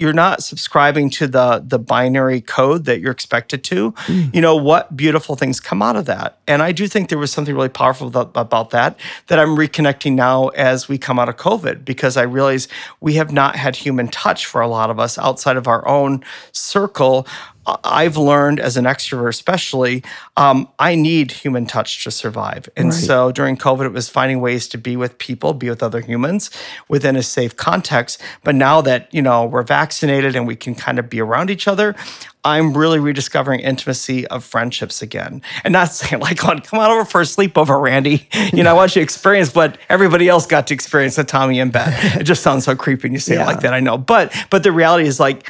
you're 0.01 0.13
not 0.13 0.43
subscribing 0.43 1.09
to 1.11 1.27
the 1.27 1.63
the 1.65 1.79
binary 1.79 2.41
code 2.41 2.85
that 2.85 2.99
you're 2.99 3.11
expected 3.11 3.63
to. 3.65 3.91
Mm. 3.91 4.33
You 4.33 4.41
know 4.41 4.55
what 4.55 4.97
beautiful 4.97 5.35
things 5.35 5.59
come 5.59 5.81
out 5.81 5.95
of 5.95 6.05
that. 6.05 6.39
And 6.47 6.61
i 6.61 6.71
do 6.71 6.87
think 6.87 7.09
there 7.09 7.17
was 7.17 7.31
something 7.31 7.55
really 7.55 7.69
powerful 7.69 8.07
about, 8.07 8.31
about 8.35 8.71
that 8.71 8.99
that 9.27 9.39
i'm 9.39 9.55
reconnecting 9.55 10.13
now 10.13 10.47
as 10.49 10.89
we 10.89 10.97
come 10.97 11.19
out 11.19 11.29
of 11.29 11.37
covid 11.37 11.85
because 11.85 12.17
i 12.17 12.23
realize 12.23 12.67
we 12.99 13.13
have 13.13 13.31
not 13.31 13.55
had 13.55 13.75
human 13.75 14.07
touch 14.07 14.45
for 14.45 14.59
a 14.59 14.67
lot 14.67 14.89
of 14.89 14.99
us 14.99 15.17
outside 15.17 15.57
of 15.57 15.67
our 15.67 15.87
own 15.87 16.23
circle 16.51 17.27
I've 17.65 18.17
learned 18.17 18.59
as 18.59 18.75
an 18.75 18.85
extrovert, 18.85 19.29
especially, 19.29 20.03
um, 20.35 20.67
I 20.79 20.95
need 20.95 21.31
human 21.31 21.65
touch 21.67 22.03
to 22.03 22.11
survive. 22.11 22.67
And 22.75 22.91
so 22.93 23.31
during 23.31 23.55
COVID, 23.55 23.85
it 23.85 23.93
was 23.93 24.09
finding 24.09 24.41
ways 24.41 24.67
to 24.69 24.77
be 24.77 24.95
with 24.97 25.17
people, 25.19 25.53
be 25.53 25.69
with 25.69 25.83
other 25.83 26.01
humans 26.01 26.49
within 26.87 27.15
a 27.15 27.23
safe 27.23 27.55
context. 27.55 28.21
But 28.43 28.55
now 28.55 28.81
that, 28.81 29.13
you 29.13 29.21
know, 29.21 29.45
we're 29.45 29.61
vaccinated 29.63 30.35
and 30.35 30.47
we 30.47 30.55
can 30.55 30.73
kind 30.73 30.97
of 30.97 31.09
be 31.09 31.21
around 31.21 31.51
each 31.51 31.67
other, 31.67 31.95
I'm 32.43 32.75
really 32.75 32.97
rediscovering 32.97 33.59
intimacy 33.59 34.25
of 34.27 34.43
friendships 34.43 35.03
again. 35.03 35.43
And 35.63 35.71
not 35.73 35.85
saying 35.91 36.19
like, 36.21 36.37
come 36.37 36.49
on 36.51 36.61
come 36.61 36.79
over 36.79 37.05
for 37.05 37.21
a 37.21 37.25
sleepover, 37.25 37.79
Randy. 37.81 38.27
You 38.53 38.63
know, 38.63 38.71
I 38.71 38.73
want 38.73 38.95
you 38.95 38.99
to 38.99 39.03
experience 39.03 39.53
what 39.55 39.77
everybody 39.87 40.27
else 40.27 40.45
got 40.45 40.67
to 40.67 40.73
experience 40.73 41.17
with 41.17 41.27
Tommy 41.27 41.59
and 41.59 41.71
bed. 41.71 41.93
It 42.19 42.23
just 42.23 42.41
sounds 42.43 42.65
so 42.65 42.75
creepy 42.75 43.03
when 43.03 43.13
you 43.13 43.19
say 43.19 43.35
Yeah. 43.35 43.43
it 43.43 43.45
like 43.45 43.61
that, 43.61 43.73
I 43.73 43.79
know. 43.79 43.97
But 43.97 44.33
but 44.49 44.63
the 44.63 44.71
reality 44.71 45.07
is 45.07 45.19
like 45.19 45.49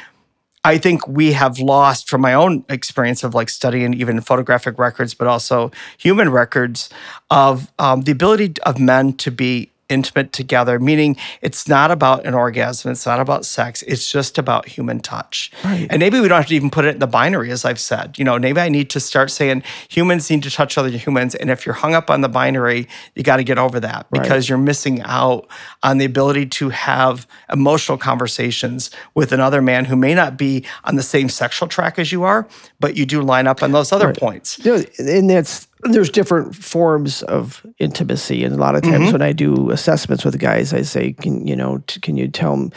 I 0.64 0.78
think 0.78 1.08
we 1.08 1.32
have 1.32 1.58
lost 1.58 2.08
from 2.08 2.20
my 2.20 2.34
own 2.34 2.64
experience 2.68 3.24
of 3.24 3.34
like 3.34 3.48
studying 3.48 3.94
even 3.94 4.20
photographic 4.20 4.78
records, 4.78 5.12
but 5.12 5.26
also 5.26 5.72
human 5.98 6.28
records 6.30 6.88
of 7.30 7.72
um, 7.80 8.02
the 8.02 8.12
ability 8.12 8.54
of 8.64 8.78
men 8.78 9.14
to 9.14 9.32
be 9.32 9.71
intimate 9.92 10.32
together, 10.32 10.78
meaning 10.78 11.16
it's 11.40 11.68
not 11.68 11.90
about 11.90 12.26
an 12.26 12.34
orgasm, 12.34 12.90
it's 12.90 13.06
not 13.06 13.20
about 13.20 13.44
sex, 13.44 13.82
it's 13.82 14.10
just 14.10 14.38
about 14.38 14.66
human 14.66 14.98
touch. 15.00 15.52
Right. 15.64 15.86
And 15.90 16.00
maybe 16.00 16.18
we 16.18 16.28
don't 16.28 16.38
have 16.38 16.48
to 16.48 16.54
even 16.54 16.70
put 16.70 16.84
it 16.84 16.94
in 16.94 16.98
the 16.98 17.06
binary, 17.06 17.50
as 17.50 17.64
I've 17.64 17.78
said. 17.78 18.18
You 18.18 18.24
know, 18.24 18.38
maybe 18.38 18.60
I 18.60 18.68
need 18.68 18.90
to 18.90 19.00
start 19.00 19.30
saying 19.30 19.62
humans 19.88 20.30
need 20.30 20.42
to 20.42 20.50
touch 20.50 20.76
other 20.76 20.88
humans. 20.88 21.34
And 21.34 21.50
if 21.50 21.64
you're 21.64 21.74
hung 21.74 21.94
up 21.94 22.10
on 22.10 22.22
the 22.22 22.28
binary, 22.28 22.88
you 23.14 23.22
got 23.22 23.36
to 23.36 23.44
get 23.44 23.58
over 23.58 23.78
that 23.80 24.06
because 24.10 24.48
you're 24.48 24.58
missing 24.58 25.02
out 25.02 25.46
on 25.82 25.98
the 25.98 26.04
ability 26.04 26.46
to 26.46 26.70
have 26.70 27.26
emotional 27.52 27.98
conversations 27.98 28.90
with 29.14 29.32
another 29.32 29.60
man 29.60 29.84
who 29.84 29.96
may 29.96 30.14
not 30.14 30.36
be 30.36 30.64
on 30.84 30.96
the 30.96 31.02
same 31.02 31.28
sexual 31.28 31.68
track 31.68 31.98
as 31.98 32.10
you 32.10 32.22
are, 32.24 32.48
but 32.80 32.96
you 32.96 33.04
do 33.04 33.20
line 33.20 33.46
up 33.46 33.62
on 33.62 33.72
those 33.72 33.92
other 33.92 34.12
points. 34.14 34.58
You 34.64 34.78
know, 34.78 34.84
and 34.98 35.28
that's 35.28 35.68
there's 35.84 36.10
different 36.10 36.54
forms 36.54 37.22
of 37.24 37.64
intimacy, 37.78 38.44
and 38.44 38.54
a 38.54 38.58
lot 38.58 38.74
of 38.76 38.82
times 38.82 39.04
Mm-hmm. 39.04 39.12
when 39.12 39.22
I 39.22 39.32
do 39.32 39.70
assessments 39.70 40.24
with 40.24 40.38
guys, 40.38 40.72
I 40.72 40.82
say, 40.82 41.12
"Can 41.12 41.46
you 41.46 41.56
know? 41.56 41.78
T- 41.86 42.00
can 42.00 42.16
you 42.16 42.28
tell 42.28 42.70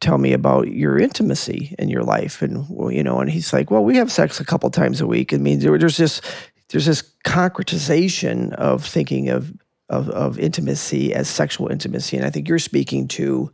tell 0.00 0.18
me 0.18 0.32
about 0.32 0.68
your 0.68 0.98
intimacy 0.98 1.74
in 1.78 1.88
your 1.88 2.02
life?" 2.02 2.42
And 2.42 2.66
well, 2.68 2.90
you 2.92 3.02
know, 3.02 3.20
and 3.20 3.30
he's 3.30 3.52
like, 3.52 3.70
"Well, 3.70 3.84
we 3.84 3.96
have 3.96 4.12
sex 4.12 4.40
a 4.40 4.44
couple 4.44 4.70
times 4.70 5.00
a 5.00 5.06
week." 5.06 5.32
I 5.32 5.38
mean, 5.38 5.60
there, 5.60 5.78
there's 5.78 5.96
this 5.96 6.20
there's 6.68 6.86
this 6.86 7.02
concretization 7.24 8.52
of 8.54 8.84
thinking 8.84 9.28
of 9.30 9.52
of 9.88 10.08
of 10.10 10.38
intimacy 10.38 11.14
as 11.14 11.28
sexual 11.28 11.68
intimacy, 11.68 12.16
and 12.16 12.26
I 12.26 12.30
think 12.30 12.48
you're 12.48 12.58
speaking 12.58 13.08
to 13.08 13.50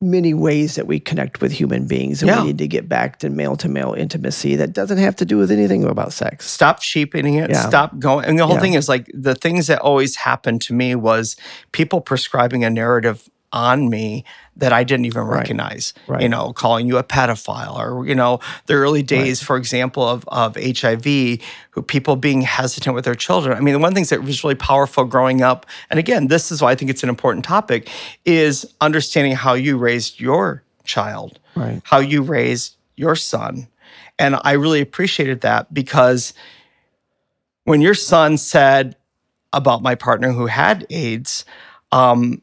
many 0.00 0.32
ways 0.32 0.76
that 0.76 0.86
we 0.86 1.00
connect 1.00 1.40
with 1.40 1.50
human 1.50 1.86
beings 1.86 2.22
and 2.22 2.28
Yeah. 2.28 2.40
we 2.42 2.48
need 2.48 2.58
to 2.58 2.68
get 2.68 2.88
back 2.88 3.18
to 3.18 3.30
male 3.30 3.56
to 3.56 3.68
male 3.68 3.94
intimacy 3.94 4.54
that 4.56 4.72
doesn't 4.72 4.98
have 4.98 5.16
to 5.16 5.24
do 5.24 5.36
with 5.38 5.50
anything 5.50 5.82
about 5.84 6.12
sex. 6.12 6.48
stop 6.48 6.82
sheeping 6.82 7.34
it 7.34 7.50
Yeah. 7.50 7.68
stop 7.68 7.98
going 7.98 8.24
and 8.26 8.38
the 8.38 8.46
whole 8.46 8.54
Yeah. 8.56 8.60
thing 8.60 8.74
is 8.74 8.88
like 8.88 9.10
the 9.12 9.34
things 9.34 9.66
that 9.66 9.80
always 9.80 10.14
happened 10.16 10.60
to 10.62 10.72
me 10.74 10.94
was 10.94 11.34
people 11.72 12.00
prescribing 12.00 12.62
a 12.64 12.70
narrative 12.70 13.28
on 13.52 13.88
me 13.90 14.24
that 14.58 14.72
I 14.72 14.84
didn't 14.84 15.06
even 15.06 15.22
Right. 15.22 15.38
recognize. 15.38 15.94
Right. 16.08 16.20
You 16.22 16.28
know, 16.28 16.52
calling 16.52 16.86
you 16.86 16.98
a 16.98 17.04
pedophile 17.04 17.76
or, 17.76 18.06
you 18.06 18.14
know, 18.14 18.40
the 18.66 18.74
early 18.74 19.02
days, 19.02 19.40
for 19.42 19.56
example, 19.56 20.02
of, 20.06 20.24
of 20.28 20.56
HIV, 20.56 21.38
who 21.70 21.82
people 21.82 22.16
being 22.16 22.42
hesitant 22.42 22.94
with 22.94 23.04
their 23.04 23.14
children. 23.14 23.56
I 23.56 23.60
mean, 23.60 23.74
the 23.74 23.78
one 23.80 23.94
things 23.94 24.10
that 24.10 24.22
was 24.22 24.42
really 24.42 24.56
powerful 24.56 25.04
growing 25.04 25.42
up, 25.42 25.64
and 25.90 25.98
again, 25.98 26.26
this 26.26 26.50
is 26.50 26.60
why 26.60 26.72
I 26.72 26.74
think 26.74 26.90
it's 26.90 27.02
an 27.04 27.08
important 27.08 27.44
topic, 27.44 27.88
is 28.24 28.66
understanding 28.80 29.34
how 29.36 29.54
you 29.54 29.78
raised 29.78 30.20
your 30.20 30.64
child, 30.84 31.38
Right. 31.54 31.80
how 31.84 31.98
you 32.00 32.22
raised 32.22 32.76
your 32.96 33.14
son. 33.14 33.68
And 34.18 34.36
I 34.42 34.52
really 34.52 34.80
appreciated 34.80 35.42
that 35.42 35.72
because 35.72 36.34
when 37.64 37.80
your 37.80 37.94
son 37.94 38.36
said 38.38 38.96
about 39.52 39.82
my 39.82 39.94
partner 39.94 40.32
who 40.32 40.46
had 40.46 40.84
AIDS, 40.90 41.44
um, 41.92 42.42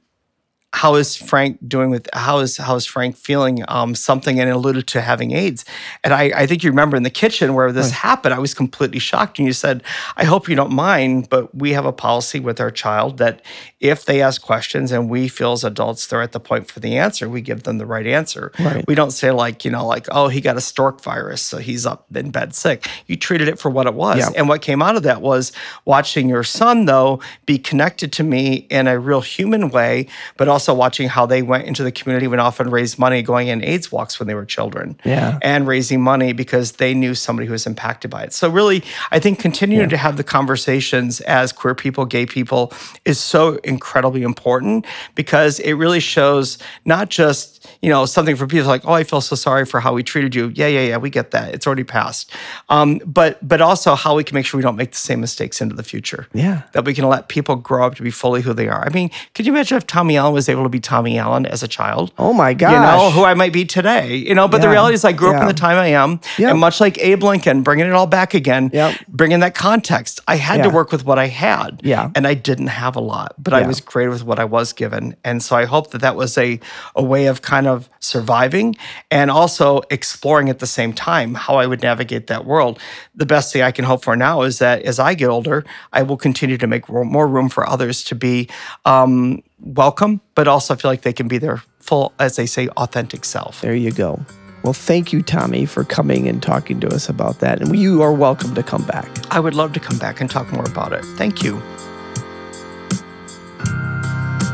how 0.76 0.96
is 0.96 1.16
Frank 1.16 1.58
doing 1.66 1.90
with 1.90 2.10
how 2.12 2.40
is 2.40 2.58
how 2.58 2.76
is 2.76 2.86
Frank 2.86 3.16
feeling? 3.16 3.64
Um, 3.70 3.96
something 3.96 4.42
and 4.42 4.50
alluded 4.50 4.88
to 4.88 5.00
having 5.00 5.32
AIDS, 5.32 5.64
and 6.04 6.14
I, 6.14 6.24
I 6.36 6.46
think 6.48 6.64
you 6.64 6.70
remember 6.70 6.98
in 6.98 7.04
the 7.04 7.10
kitchen 7.10 7.54
where 7.54 7.72
this 7.72 7.92
happened. 7.92 8.34
I 8.34 8.40
was 8.40 8.54
completely 8.54 9.00
shocked, 9.00 9.40
and 9.40 9.48
you 9.48 9.54
said, 9.54 9.84
"I 10.18 10.26
hope 10.26 10.50
you 10.50 10.56
don't 10.58 10.74
mind, 10.74 11.30
but 11.30 11.56
we 11.56 11.72
have 11.72 11.86
a 11.86 11.94
policy 11.94 12.42
with 12.42 12.60
our 12.60 12.72
child 12.72 13.20
that 13.20 13.42
if 13.80 14.04
they 14.04 14.22
ask 14.22 14.42
questions 14.42 14.92
and 14.92 15.10
we 15.10 15.30
feel 15.30 15.54
as 15.54 15.64
adults 15.64 16.08
they're 16.08 16.22
at 16.22 16.34
the 16.34 16.40
point 16.42 16.70
for 16.70 16.82
the 16.82 16.98
answer, 16.98 17.30
we 17.30 17.40
give 17.40 17.64
them 17.64 17.78
the 17.78 17.86
right 17.86 18.06
answer. 18.06 18.52
Right. 18.60 18.84
We 18.86 18.96
don't 18.96 19.12
say 19.12 19.32
like 19.32 19.64
you 19.64 19.72
know 19.72 19.88
like 19.88 20.08
oh 20.12 20.28
he 20.28 20.42
got 20.42 20.58
a 20.58 20.62
stork 20.62 21.02
virus 21.02 21.42
so 21.42 21.58
he's 21.58 21.86
up 21.86 22.06
in 22.14 22.32
bed 22.32 22.54
sick. 22.54 22.86
You 23.08 23.16
treated 23.16 23.48
it 23.48 23.60
for 23.60 23.70
what 23.70 23.88
it 23.88 23.94
was, 23.94 24.18
Yeah. 24.18 24.30
and 24.36 24.50
what 24.50 24.62
came 24.62 24.82
out 24.82 24.98
of 24.98 25.04
that 25.04 25.22
was 25.22 25.54
watching 25.86 26.28
your 26.28 26.44
son, 26.44 26.84
though, 26.86 27.22
be 27.46 27.58
connected 27.58 28.12
to 28.14 28.24
me 28.24 28.68
in 28.70 28.88
a 28.88 29.00
real 29.00 29.22
human 29.22 29.70
way, 29.70 30.08
but 30.36 30.50
also 30.50 30.65
watching 30.74 31.08
how 31.08 31.26
they 31.26 31.42
went 31.42 31.66
into 31.66 31.84
the 31.84 31.92
community 31.92 32.26
and 32.26 32.40
often 32.40 32.70
raised 32.70 32.98
money 32.98 33.22
going 33.22 33.48
in 33.48 33.64
AIDS 33.64 33.92
walks 33.92 34.20
when 34.20 34.28
they 34.28 34.36
were 34.36 34.46
children. 34.46 34.98
Yeah. 35.04 35.40
And 35.42 35.68
raising 35.68 36.02
money 36.02 36.34
because 36.34 36.74
they 36.74 36.94
knew 36.94 37.16
somebody 37.16 37.46
who 37.46 37.52
was 37.52 37.66
impacted 37.66 38.12
by 38.12 38.24
it. 38.24 38.34
So, 38.34 38.50
really, 38.50 38.84
I 39.12 39.20
think 39.20 39.40
continuing 39.40 39.90
to 39.90 39.98
have 39.98 40.18
the 40.18 40.24
conversations 40.24 41.22
as 41.22 41.52
queer 41.52 41.76
people, 41.76 42.06
gay 42.06 42.26
people, 42.26 42.74
is 43.04 43.20
so 43.20 43.56
incredibly 43.64 44.24
important 44.24 44.86
because 45.16 45.60
it 45.60 45.74
really 45.74 46.00
shows 46.00 46.58
not 46.86 47.10
just, 47.10 47.68
you 47.82 47.90
know, 47.90 48.06
something 48.06 48.36
for 48.36 48.48
people 48.48 48.68
like, 48.68 48.86
oh, 48.86 48.94
I 48.94 49.04
feel 49.04 49.22
so 49.22 49.36
sorry 49.36 49.66
for 49.66 49.80
how 49.80 49.94
we 49.94 50.04
treated 50.04 50.36
you. 50.36 50.52
Yeah, 50.56 50.68
yeah, 50.68 50.82
yeah, 50.82 50.98
we 50.98 51.10
get 51.10 51.32
that. 51.32 51.54
It's 51.54 51.68
already 51.68 51.84
passed. 51.84 52.32
Um, 52.70 53.02
but 53.06 53.46
but 53.48 53.62
also 53.62 53.96
how 53.96 54.16
we 54.16 54.24
can 54.24 54.36
make 54.36 54.46
sure 54.46 54.58
we 54.58 54.64
don't 54.64 54.76
make 54.76 54.92
the 54.92 54.98
same 54.98 55.22
mistakes 55.22 55.62
into 55.62 55.76
the 55.76 55.84
future. 55.84 56.28
Yeah. 56.34 56.64
That 56.74 56.86
we 56.86 56.94
can 56.94 57.08
let 57.08 57.28
people 57.28 57.56
grow 57.56 57.86
up 57.86 57.96
to 57.96 58.04
be 58.04 58.12
fully 58.12 58.42
who 58.42 58.54
they 58.54 58.68
are. 58.68 58.86
I 58.86 58.90
mean, 58.90 59.10
could 59.34 59.46
you 59.46 59.54
imagine 59.54 59.78
if 59.78 59.88
Tommy 59.88 60.18
Allen 60.18 60.34
was 60.34 60.50
able 60.50 60.55
to 60.64 60.70
be 60.70 60.80
Tommy 60.80 61.18
Allen 61.18 61.46
as 61.46 61.62
a 61.64 61.68
child? 61.68 62.12
Oh 62.18 62.34
my 62.34 62.54
gosh. 62.54 62.72
You 62.74 62.80
know, 62.80 63.12
who 63.12 63.24
I 63.26 63.34
might 63.34 63.54
be 63.54 63.66
today. 63.66 64.16
You 64.16 64.34
know, 64.34 64.48
but 64.48 64.62
the 64.62 64.70
reality 64.70 64.96
is 64.96 65.04
I 65.04 65.12
grew 65.12 65.34
up 65.34 65.42
in 65.42 65.48
the 65.48 65.54
time 65.54 65.78
I 65.78 65.88
am. 65.88 66.20
Yep. 66.38 66.52
And 66.52 66.60
much 66.60 66.80
like 66.80 66.98
Abe 67.00 67.24
Lincoln, 67.24 67.62
bringing 67.64 67.86
it 67.86 67.92
all 67.94 68.08
back 68.08 68.34
again, 68.34 68.70
Yep. 68.74 68.96
bringing 69.08 69.40
that 69.42 69.56
context, 69.56 70.20
I 70.28 70.36
had 70.38 70.64
to 70.64 70.70
work 70.70 70.92
with 70.92 71.06
what 71.06 71.20
I 71.20 71.28
had. 71.28 71.82
Yeah. 71.84 72.10
And 72.16 72.26
I 72.26 72.34
didn't 72.34 72.68
have 72.68 72.96
a 72.96 73.02
lot, 73.02 73.36
but 73.38 73.54
I 73.54 73.68
was 73.68 73.80
creative 73.82 74.14
with 74.14 74.24
what 74.24 74.40
I 74.40 74.46
was 74.46 74.74
given. 74.74 75.16
And 75.24 75.44
so 75.44 75.56
I 75.56 75.66
hope 75.66 75.92
that 75.92 76.02
that 76.02 76.16
was 76.16 76.38
a, 76.38 76.60
a 76.96 77.04
way 77.04 77.26
of 77.28 77.42
kind 77.42 77.68
of 77.68 77.90
surviving 78.00 78.76
and 79.12 79.30
also 79.32 79.82
exploring 79.90 80.50
at 80.50 80.60
the 80.60 80.68
same 80.68 80.94
time 80.94 81.34
how 81.36 81.56
I 81.56 81.66
would 81.68 81.82
navigate 81.82 82.28
that 82.28 82.46
world. 82.46 82.80
The 83.14 83.26
best 83.26 83.52
thing 83.52 83.62
I 83.62 83.72
can 83.72 83.86
hope 83.86 84.04
for 84.04 84.16
now 84.16 84.42
is 84.44 84.60
that 84.60 84.82
as 84.84 85.00
I 85.00 85.14
get 85.14 85.30
older, 85.30 85.66
I 85.94 86.04
will 86.04 86.18
continue 86.18 86.58
to 86.58 86.68
make 86.68 86.88
more 86.90 87.28
room 87.28 87.50
for 87.50 87.68
others 87.68 88.04
to 88.06 88.16
be 88.16 88.50
um, 88.86 89.42
welcome, 89.60 90.22
but 90.36 90.48
also 90.48 90.76
feel 90.76 90.92
like 90.92 91.02
they 91.02 91.14
can 91.14 91.28
be 91.28 91.38
their 91.38 91.62
full, 91.80 92.14
as 92.20 92.36
they 92.36 92.46
say, 92.46 92.68
authentic 92.70 93.26
self. 93.26 93.62
There 93.62 93.76
you 93.76 93.92
go. 93.92 94.26
Well, 94.64 94.74
thank 94.74 95.14
you, 95.14 95.22
Tommy, 95.22 95.68
for 95.68 95.84
coming 95.84 96.28
and 96.28 96.42
talking 96.42 96.80
to 96.80 96.88
us 96.88 97.08
about 97.08 97.40
that. 97.40 97.62
And 97.62 97.76
you 97.78 98.02
are 98.02 98.12
welcome 98.12 98.56
to 98.56 98.64
come 98.64 98.84
back. 98.86 99.08
I 99.32 99.40
would 99.40 99.54
love 99.54 99.74
to 99.74 99.80
come 99.80 100.00
back 100.00 100.22
and 100.22 100.30
talk 100.30 100.52
more 100.52 100.66
about 100.66 100.92
it. 100.92 101.06
Thank 101.18 101.44
you. 101.44 101.62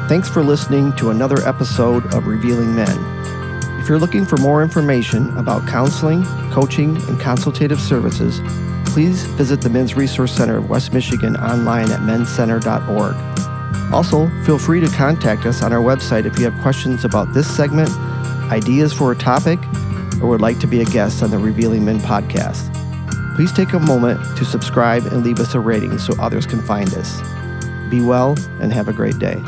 Thanks 0.09 0.27
for 0.27 0.43
listening 0.43 0.93
to 0.97 1.11
another 1.11 1.37
episode 1.47 2.13
of 2.13 2.27
Revealing 2.27 2.75
Men. 2.75 3.21
If 3.79 3.87
you're 3.87 3.99
looking 3.99 4.25
for 4.25 4.35
more 4.37 4.61
information 4.61 5.35
about 5.37 5.65
counseling, 5.67 6.23
coaching, 6.51 6.97
and 7.07 7.17
consultative 7.17 7.79
services, 7.79 8.41
please 8.91 9.23
visit 9.23 9.61
the 9.61 9.69
Men's 9.69 9.95
Resource 9.95 10.33
Center 10.35 10.57
of 10.57 10.69
West 10.69 10.91
Michigan 10.93 11.37
online 11.37 11.89
at 11.89 12.01
menscenter.org. 12.01 13.15
Also, 13.93 14.29
feel 14.45 14.57
free 14.57 14.79
to 14.79 14.87
contact 14.87 15.45
us 15.45 15.61
on 15.61 15.73
our 15.73 15.81
website 15.81 16.25
if 16.25 16.39
you 16.39 16.49
have 16.49 16.61
questions 16.61 17.03
about 17.03 17.33
this 17.33 17.49
segment, 17.55 17.89
ideas 18.51 18.93
for 18.93 19.11
a 19.11 19.15
topic, 19.15 19.59
or 20.21 20.27
would 20.27 20.41
like 20.41 20.59
to 20.59 20.67
be 20.67 20.81
a 20.81 20.85
guest 20.85 21.21
on 21.23 21.31
the 21.31 21.37
Revealing 21.37 21.83
Men 21.83 21.99
podcast. 21.99 22.73
Please 23.35 23.51
take 23.51 23.73
a 23.73 23.79
moment 23.79 24.19
to 24.37 24.45
subscribe 24.45 25.05
and 25.07 25.23
leave 25.23 25.39
us 25.39 25.55
a 25.55 25.59
rating 25.59 25.97
so 25.99 26.13
others 26.21 26.45
can 26.45 26.61
find 26.61 26.93
us. 26.93 27.21
Be 27.89 28.01
well 28.01 28.37
and 28.61 28.71
have 28.71 28.87
a 28.87 28.93
great 28.93 29.19
day. 29.19 29.41